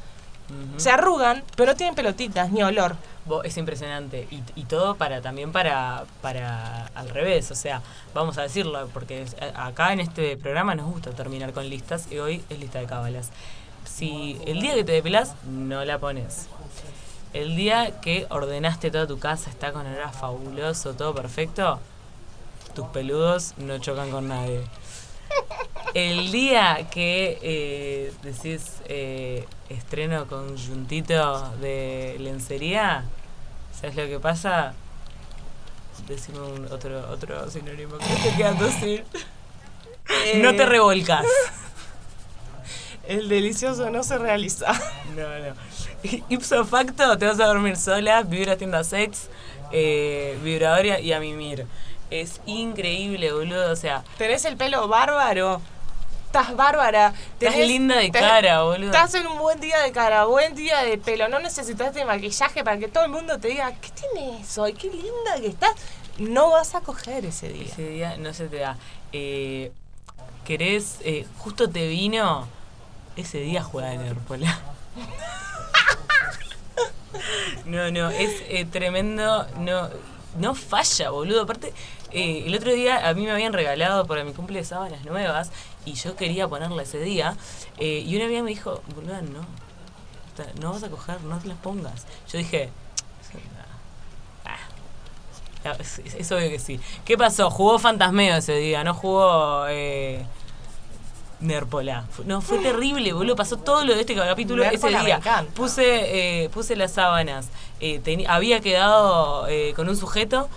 Se 0.76 0.90
arrugan, 0.90 1.44
pero 1.56 1.72
no 1.72 1.76
tienen 1.76 1.94
pelotitas 1.94 2.50
ni 2.50 2.62
olor. 2.62 2.96
Es 3.44 3.56
impresionante. 3.56 4.26
Y, 4.30 4.42
y 4.60 4.64
todo 4.64 4.96
para 4.96 5.20
también 5.20 5.52
para, 5.52 6.04
para 6.20 6.86
al 6.94 7.08
revés. 7.08 7.50
O 7.50 7.54
sea, 7.54 7.82
vamos 8.14 8.38
a 8.38 8.42
decirlo, 8.42 8.88
porque 8.92 9.26
acá 9.54 9.92
en 9.92 10.00
este 10.00 10.36
programa 10.36 10.74
nos 10.74 10.90
gusta 10.90 11.10
terminar 11.10 11.52
con 11.52 11.68
listas 11.68 12.10
y 12.10 12.18
hoy 12.18 12.44
es 12.50 12.58
lista 12.58 12.80
de 12.80 12.86
cábalas. 12.86 13.30
Si 13.84 14.40
el 14.46 14.60
día 14.60 14.74
que 14.74 14.84
te 14.84 14.92
depilás, 14.92 15.34
no 15.44 15.84
la 15.84 15.98
pones. 15.98 16.48
El 17.32 17.56
día 17.56 18.00
que 18.00 18.26
ordenaste 18.28 18.90
toda 18.90 19.06
tu 19.06 19.18
casa, 19.18 19.48
está 19.48 19.72
con 19.72 19.86
olor 19.86 20.12
fabuloso, 20.12 20.94
todo 20.94 21.14
perfecto, 21.14 21.78
tus 22.74 22.86
peludos 22.88 23.54
no 23.56 23.78
chocan 23.78 24.10
con 24.10 24.28
nadie. 24.28 24.62
El 25.94 26.32
día 26.32 26.88
que 26.90 27.38
eh, 27.42 28.12
decís 28.22 28.76
eh, 28.86 29.46
estreno 29.68 30.26
conjuntito 30.26 31.50
de 31.60 32.16
lencería, 32.18 33.04
¿sabes 33.78 33.96
lo 33.96 34.06
que 34.06 34.18
pasa? 34.18 34.74
Decime 36.08 36.40
un, 36.40 36.66
otro, 36.72 37.10
otro 37.10 37.50
sinónimo 37.50 37.98
que 37.98 38.06
te 38.06 38.36
quedando 38.36 38.70
sin. 38.70 39.02
No 40.42 40.50
te 40.54 40.62
Eh, 40.62 40.66
revolcas. 40.66 41.26
El 43.06 43.28
delicioso 43.28 43.90
no 43.90 44.02
se 44.02 44.18
realiza. 44.18 44.72
No, 45.16 45.28
no. 45.28 45.54
Ipso 46.30 46.64
facto, 46.64 47.18
te 47.18 47.26
vas 47.26 47.38
a 47.38 47.46
dormir 47.46 47.76
sola, 47.76 48.22
vivir 48.22 48.48
a 48.48 48.56
tienda 48.56 48.82
sex, 48.82 49.28
eh, 49.72 50.38
vibrador 50.42 50.86
y 50.86 51.12
a 51.12 51.20
mimir. 51.20 51.66
Es 52.12 52.42
increíble, 52.44 53.32
boludo. 53.32 53.72
O 53.72 53.76
sea, 53.76 54.04
Tenés 54.18 54.44
el 54.44 54.56
pelo 54.58 54.86
bárbaro. 54.86 55.62
Estás 56.26 56.54
bárbara. 56.54 57.14
estás 57.40 57.56
linda 57.56 57.96
de 57.96 58.10
cara, 58.10 58.62
boludo. 58.62 58.86
Estás 58.86 59.14
en 59.14 59.26
un 59.26 59.38
buen 59.38 59.60
día 59.60 59.78
de 59.80 59.92
cara, 59.92 60.26
buen 60.26 60.54
día 60.54 60.80
de 60.82 60.98
pelo. 60.98 61.28
No 61.28 61.38
necesitas 61.38 61.94
de 61.94 62.04
maquillaje 62.04 62.62
para 62.64 62.78
que 62.78 62.88
todo 62.88 63.04
el 63.04 63.10
mundo 63.10 63.38
te 63.38 63.48
diga, 63.48 63.72
¿qué 63.80 63.90
tienes 63.90 64.58
hoy? 64.58 64.74
Qué 64.74 64.88
linda 64.88 65.40
que 65.40 65.46
estás. 65.48 65.74
No 66.18 66.50
vas 66.50 66.74
a 66.74 66.82
coger 66.82 67.24
ese 67.24 67.48
día. 67.48 67.64
Ese 67.64 67.88
día 67.88 68.16
no 68.18 68.34
se 68.34 68.48
te 68.48 68.58
da. 68.58 68.76
Eh, 69.12 69.72
¿Querés? 70.44 70.98
eh, 71.04 71.26
justo 71.38 71.70
te 71.70 71.88
vino. 71.88 72.46
Ese 73.16 73.38
día 73.38 73.62
juega 73.62 73.92
en 73.94 74.02
Hérpola. 74.02 74.58
No, 77.64 77.90
no, 77.90 78.10
es 78.10 78.42
eh, 78.48 78.64
tremendo. 78.64 79.46
No, 79.58 79.88
no 80.38 80.54
falla, 80.54 81.10
boludo. 81.10 81.42
Aparte, 81.42 81.72
eh, 82.12 82.44
el 82.46 82.54
otro 82.54 82.72
día 82.72 83.08
a 83.08 83.14
mí 83.14 83.24
me 83.24 83.30
habían 83.32 83.52
regalado 83.52 84.06
para 84.06 84.24
mi 84.24 84.32
cumple 84.32 84.62
sábanas 84.64 85.04
nuevas 85.04 85.50
y 85.84 85.94
yo 85.94 86.14
quería 86.16 86.48
ponerla 86.48 86.82
ese 86.82 86.98
día. 87.00 87.36
eh, 87.78 88.02
y 88.06 88.16
una 88.16 88.26
amiga 88.26 88.42
me 88.42 88.50
dijo, 88.50 88.82
boludo, 88.94 89.20
no. 89.22 89.40
No 90.60 90.72
vas 90.72 90.82
a 90.82 90.88
coger, 90.88 91.20
no 91.22 91.38
te 91.38 91.48
las 91.48 91.58
pongas. 91.58 92.06
Yo 92.32 92.38
dije, 92.38 92.70
ah, 94.44 94.56
Ah, 95.64 95.76
Es, 95.78 96.32
obvio 96.32 96.48
que 96.50 96.58
sí. 96.58 96.80
¿Qué 97.04 97.16
pasó? 97.16 97.50
Jugó 97.50 97.78
Fantasmeo 97.78 98.36
ese 98.36 98.54
día, 98.56 98.82
no 98.82 98.94
jugó. 98.94 99.66
eh, 99.68 100.24
Nérpola. 101.40 102.04
Fu- 102.10 102.22
No, 102.24 102.40
fue 102.40 102.58
terrible, 102.58 103.12
boludo. 103.12 103.34
Pasó 103.36 103.56
todo 103.56 103.84
lo 103.84 103.94
de 103.94 104.00
este 104.02 104.14
capítulo 104.14 104.62
ese 104.76 104.86
día. 105.06 105.16
Puse, 105.54 106.44
eh, 106.44 106.48
puse 106.50 106.76
las 106.76 106.92
sábanas. 106.92 107.48
Eh, 107.80 108.00
había 108.28 108.60
quedado 108.60 109.48
eh, 109.48 109.72
con 109.74 109.88
un 109.88 109.96
sujeto. 109.96 110.48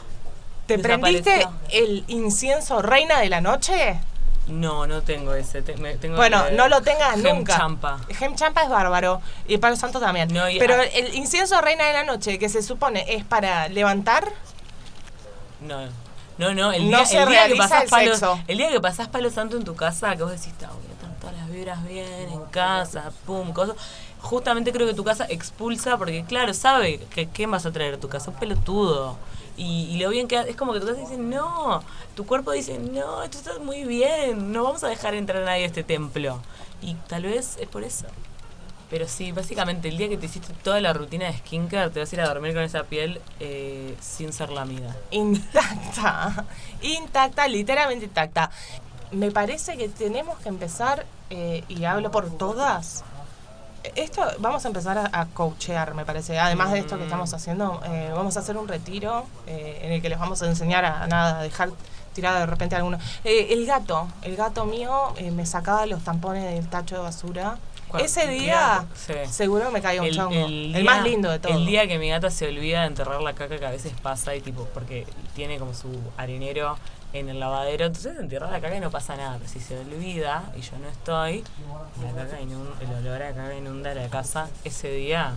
¿Te 0.67 0.79
prendiste 0.79 1.47
el 1.69 2.03
incienso 2.07 2.81
reina 2.81 3.19
de 3.19 3.29
la 3.29 3.41
noche? 3.41 3.99
No, 4.47 4.85
no 4.87 5.01
tengo 5.01 5.33
ese. 5.33 5.61
te- 5.61 5.75
me- 5.77 5.95
tengo 5.95 6.15
Bueno, 6.17 6.45
el- 6.47 6.55
no 6.55 6.67
lo 6.67 6.81
tengas 6.81 7.19
Gem 7.21 7.37
nunca. 7.37 7.57
Champa. 7.57 7.99
Gem 8.09 8.35
Champa 8.35 8.63
es 8.63 8.69
bárbaro. 8.69 9.21
Y 9.47 9.57
Palo 9.57 9.75
Santo 9.75 9.99
también. 9.99 10.31
No, 10.33 10.47
y- 10.49 10.59
Pero 10.59 10.75
ah. 10.75 10.83
el 10.85 11.15
incienso 11.15 11.59
reina 11.61 11.85
de 11.87 11.93
la 11.93 12.03
noche, 12.03 12.37
que 12.39 12.49
se 12.49 12.61
supone 12.61 13.05
es 13.15 13.23
para 13.23 13.67
levantar, 13.69 14.31
No. 15.61 15.87
No, 16.37 16.53
no, 16.53 16.73
el 16.73 16.91
No 16.91 16.97
día, 16.97 17.05
se 17.05 17.17
el 17.17 17.29
día 17.29 17.47
que 17.47 17.55
pasás 17.55 17.83
el 17.83 17.89
palo, 17.89 18.13
el 18.47 18.57
día 18.57 18.69
que 18.69 18.81
pasás 18.81 19.07
palo 19.07 19.29
santo 19.29 19.55
en 19.55 19.63
tu 19.63 19.73
casa, 19.75 20.15
que 20.17 20.23
vos 20.23 20.31
decís, 20.33 20.53
"Ta, 20.59 20.67
voy 20.67 20.83
a 20.93 20.99
tener 20.99 21.15
todas 21.19 21.35
las 21.37 21.49
vibras 21.49 21.87
bien 21.87 22.29
en 22.29 22.43
casa, 22.51 23.11
pum, 23.25 23.53
cosas. 23.53 23.77
Justamente 24.19 24.73
creo 24.73 24.85
que 24.85 24.93
tu 24.93 25.05
casa 25.05 25.25
expulsa, 25.29 25.97
porque 25.97 26.25
claro, 26.25 26.53
sabe 26.53 26.99
que 27.09 27.29
qué 27.29 27.47
vas 27.47 27.65
a 27.65 27.71
traer 27.71 27.93
a 27.93 27.97
tu 27.99 28.09
casa, 28.09 28.31
un 28.31 28.35
pelotudo. 28.37 29.17
Y, 29.57 29.87
y 29.91 29.99
lo 29.99 30.09
bien 30.09 30.27
que 30.27 30.37
es 30.37 30.55
como 30.55 30.73
que 30.73 30.79
tu 30.79 30.87
casa 30.87 30.99
dice, 30.99 31.17
no, 31.17 31.81
tu 32.15 32.25
cuerpo 32.25 32.51
dice, 32.51 32.77
no, 32.77 33.23
esto 33.23 33.37
está 33.37 33.59
muy 33.59 33.83
bien, 33.85 34.51
no 34.51 34.63
vamos 34.63 34.83
a 34.83 34.89
dejar 34.89 35.13
entrar 35.13 35.43
a 35.43 35.45
nadie 35.45 35.63
a 35.63 35.67
este 35.67 35.83
templo. 35.83 36.39
Y 36.81 36.95
tal 37.07 37.23
vez 37.23 37.57
es 37.59 37.67
por 37.67 37.83
eso. 37.83 38.05
Pero 38.89 39.07
sí, 39.07 39.31
básicamente 39.31 39.89
el 39.89 39.97
día 39.97 40.09
que 40.09 40.17
te 40.17 40.27
hiciste 40.27 40.53
toda 40.63 40.79
la 40.79 40.93
rutina 40.93 41.25
de 41.25 41.37
skincare, 41.37 41.89
te 41.89 41.99
vas 41.99 42.11
a 42.11 42.15
ir 42.15 42.21
a 42.21 42.27
dormir 42.27 42.53
con 42.53 42.61
esa 42.61 42.83
piel 42.83 43.19
eh, 43.39 43.95
sin 43.99 44.31
ser 44.31 44.51
lamida. 44.51 44.95
intacta. 45.11 46.45
Intacta, 46.81 47.47
literalmente 47.47 48.05
intacta. 48.05 48.51
Me 49.11 49.31
parece 49.31 49.77
que 49.77 49.89
tenemos 49.89 50.37
que 50.39 50.49
empezar, 50.49 51.05
eh, 51.29 51.63
y 51.67 51.85
hablo 51.85 52.11
por 52.11 52.29
todas. 52.37 53.03
Esto 53.95 54.21
vamos 54.39 54.63
a 54.65 54.67
empezar 54.67 54.97
a, 54.97 55.09
a 55.11 55.25
coachear, 55.27 55.93
me 55.93 56.05
parece. 56.05 56.39
Además 56.39 56.71
de 56.71 56.79
esto 56.79 56.97
que 56.97 57.03
estamos 57.03 57.33
haciendo, 57.33 57.81
eh, 57.85 58.11
vamos 58.13 58.37
a 58.37 58.39
hacer 58.39 58.57
un 58.57 58.67
retiro 58.67 59.25
eh, 59.47 59.79
en 59.83 59.91
el 59.91 60.01
que 60.01 60.09
les 60.09 60.19
vamos 60.19 60.41
a 60.41 60.47
enseñar 60.47 60.85
a, 60.85 61.07
nada, 61.07 61.39
a 61.39 61.43
dejar 61.43 61.69
tirado 62.13 62.39
de 62.39 62.45
repente 62.45 62.75
alguno. 62.75 62.97
Eh, 63.23 63.47
el 63.51 63.65
gato, 63.65 64.07
el 64.21 64.35
gato 64.35 64.65
mío 64.65 65.13
me 65.33 65.45
sacaba 65.45 65.85
los 65.85 66.03
tampones 66.03 66.43
del 66.43 66.67
tacho 66.69 66.95
de 66.95 67.01
basura. 67.01 67.57
Ese 67.99 68.21
¿Qué 68.21 68.27
día? 68.27 68.85
Sí. 68.93 69.13
seguro 69.29 69.71
me 69.71 69.81
caía 69.81 70.01
un 70.01 70.11
chongo. 70.11 70.33
El, 70.33 70.73
día- 70.73 70.83
más 70.83 71.03
lindo 71.03 71.29
de 71.31 71.39
todo. 71.39 71.53
El 71.53 71.65
día 71.65 71.87
que 71.87 71.97
mi 71.97 72.09
gata 72.09 72.29
se 72.29 72.47
olvida 72.47 72.81
de 72.81 72.87
enterrar 72.87 73.21
la 73.21 73.33
caca 73.33 73.57
que 73.57 73.65
a 73.65 73.69
veces 73.71 73.93
pasa 74.01 74.35
y 74.35 74.41
tipo, 74.41 74.65
porque 74.73 75.05
tiene 75.33 75.59
como 75.59 75.73
su 75.73 75.87
arenero 76.17 76.77
en 77.15 77.29
el 77.29 77.39
lavadero, 77.39 77.85
entonces 77.85 78.17
entierra 78.19 78.49
la 78.51 78.59
caca 78.61 78.75
y 78.75 78.79
no 78.79 78.91
pasa 78.91 79.15
nada. 79.15 79.37
Pero 79.39 79.49
si 79.49 79.59
se 79.59 79.77
olvida 79.79 80.43
y 80.57 80.61
yo 80.61 80.77
no 80.77 80.87
estoy, 80.89 81.43
la 82.03 82.11
caca 82.23 82.39
inun- 82.41 82.73
el 82.81 82.93
olor 83.07 83.21
a 83.23 83.29
caca 83.33 83.55
inunda 83.55 83.93
la 83.93 84.07
casa, 84.09 84.49
ese 84.63 84.89
día, 84.91 85.33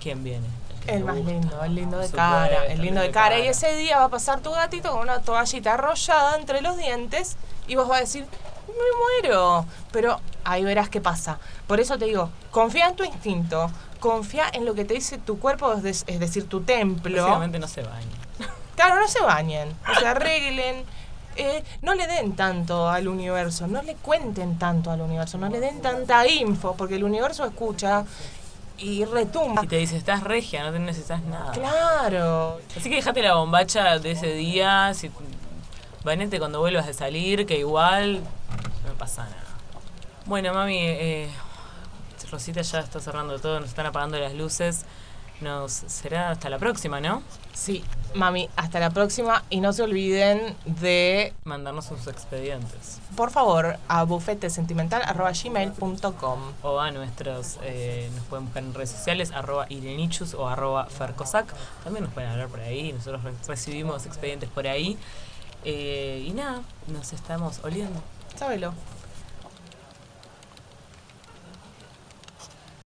¿quién 0.00 0.22
viene? 0.24 0.46
El 0.86 1.04
más 1.04 1.14
gusta. 1.16 1.30
lindo, 1.30 1.64
el 1.64 1.74
lindo 1.76 1.98
de 1.98 2.10
cara, 2.10 2.46
supuesto, 2.46 2.72
el 2.72 2.80
lindo 2.82 3.00
de 3.00 3.10
cara. 3.12 3.38
Y 3.38 3.46
ese 3.46 3.76
día 3.76 3.98
va 3.98 4.04
a 4.06 4.08
pasar 4.08 4.40
tu 4.40 4.50
gatito 4.50 4.90
con 4.90 5.00
una 5.02 5.20
toallita 5.20 5.74
arrollada 5.74 6.36
entre 6.38 6.60
los 6.60 6.76
dientes 6.76 7.36
y 7.68 7.76
vos 7.76 7.86
vas 7.86 7.98
a 7.98 8.00
decir, 8.00 8.26
me 8.66 9.22
muero. 9.22 9.64
Pero 9.92 10.20
ahí 10.44 10.64
verás 10.64 10.88
qué 10.88 11.00
pasa. 11.00 11.38
Por 11.68 11.78
eso 11.78 11.98
te 11.98 12.06
digo, 12.06 12.30
confía 12.50 12.88
en 12.88 12.96
tu 12.96 13.04
instinto, 13.04 13.70
confía 14.00 14.46
en 14.52 14.64
lo 14.64 14.74
que 14.74 14.84
te 14.84 14.94
dice 14.94 15.18
tu 15.18 15.38
cuerpo, 15.38 15.72
es, 15.72 15.84
de- 15.84 15.90
es 16.14 16.18
decir, 16.18 16.48
tu 16.48 16.62
templo. 16.62 17.22
Básicamente 17.22 17.60
no 17.60 17.68
se 17.68 17.82
baña. 17.82 18.16
Claro, 18.74 18.98
no 18.98 19.06
se 19.06 19.20
bañen, 19.22 19.68
no 19.86 19.94
se 19.94 20.06
arreglen. 20.08 20.84
eh, 21.36 21.62
no 21.82 21.94
le 21.94 22.06
den 22.06 22.34
tanto 22.34 22.88
al 22.88 23.08
universo, 23.08 23.66
no 23.66 23.82
le 23.82 23.94
cuenten 23.96 24.58
tanto 24.58 24.90
al 24.90 25.00
universo, 25.00 25.38
no 25.38 25.48
le 25.48 25.60
den 25.60 25.80
tanta 25.80 26.26
info, 26.26 26.74
porque 26.76 26.96
el 26.96 27.04
universo 27.04 27.44
escucha 27.44 28.04
y 28.78 29.04
retumba. 29.04 29.64
Y 29.64 29.68
te 29.68 29.76
dice, 29.76 29.96
estás 29.96 30.22
regia, 30.22 30.64
no 30.64 30.72
te 30.72 30.78
necesitas 30.78 31.22
nada. 31.22 31.52
Claro, 31.52 32.60
Así 32.76 32.88
que 32.88 32.96
déjate 32.96 33.22
la 33.22 33.34
bombacha 33.34 33.98
de 33.98 34.10
ese 34.12 34.34
día, 34.34 34.92
si, 34.94 35.10
bañate 36.04 36.38
cuando 36.38 36.60
vuelvas 36.60 36.86
de 36.86 36.94
salir, 36.94 37.46
que 37.46 37.58
igual 37.58 38.20
no 38.86 38.94
pasa 38.98 39.24
nada. 39.24 39.36
Bueno, 40.26 40.52
mami, 40.52 40.78
eh, 40.78 41.28
Rosita 42.30 42.62
ya 42.62 42.80
está 42.80 42.98
cerrando 42.98 43.38
todo, 43.38 43.60
nos 43.60 43.68
están 43.68 43.86
apagando 43.86 44.18
las 44.18 44.32
luces. 44.32 44.86
Nos 45.42 45.72
será 45.72 46.30
hasta 46.30 46.48
la 46.48 46.58
próxima, 46.58 47.00
¿no? 47.00 47.22
Sí, 47.52 47.84
mami, 48.14 48.48
hasta 48.56 48.78
la 48.80 48.90
próxima 48.90 49.42
y 49.50 49.60
no 49.60 49.72
se 49.72 49.82
olviden 49.82 50.56
de, 50.64 51.34
Mandarnos 51.44 51.84
sus 51.86 52.06
expedientes. 52.06 52.98
por 53.16 53.30
favor, 53.30 53.76
a 53.88 54.04
bufetesentimental.gmail.com. 54.04 56.38
O 56.62 56.80
a 56.80 56.90
nuestros, 56.90 57.58
eh, 57.62 58.10
nos 58.14 58.24
pueden 58.26 58.44
buscar 58.46 58.62
en 58.62 58.74
redes 58.74 58.90
sociales, 58.90 59.32
arroba 59.32 59.66
irenichus 59.68 60.34
o 60.34 60.48
arroba 60.48 60.86
fercosac. 60.86 61.52
También 61.84 62.04
nos 62.04 62.12
pueden 62.14 62.30
hablar 62.30 62.48
por 62.48 62.60
ahí, 62.60 62.92
nosotros 62.92 63.22
re- 63.24 63.32
recibimos 63.48 64.06
expedientes 64.06 64.48
por 64.48 64.66
ahí. 64.66 64.96
Eh, 65.64 66.24
y 66.26 66.30
nada, 66.32 66.62
nos 66.88 67.12
estamos 67.12 67.60
oliendo. 67.64 68.00
Sábelo. 68.36 68.72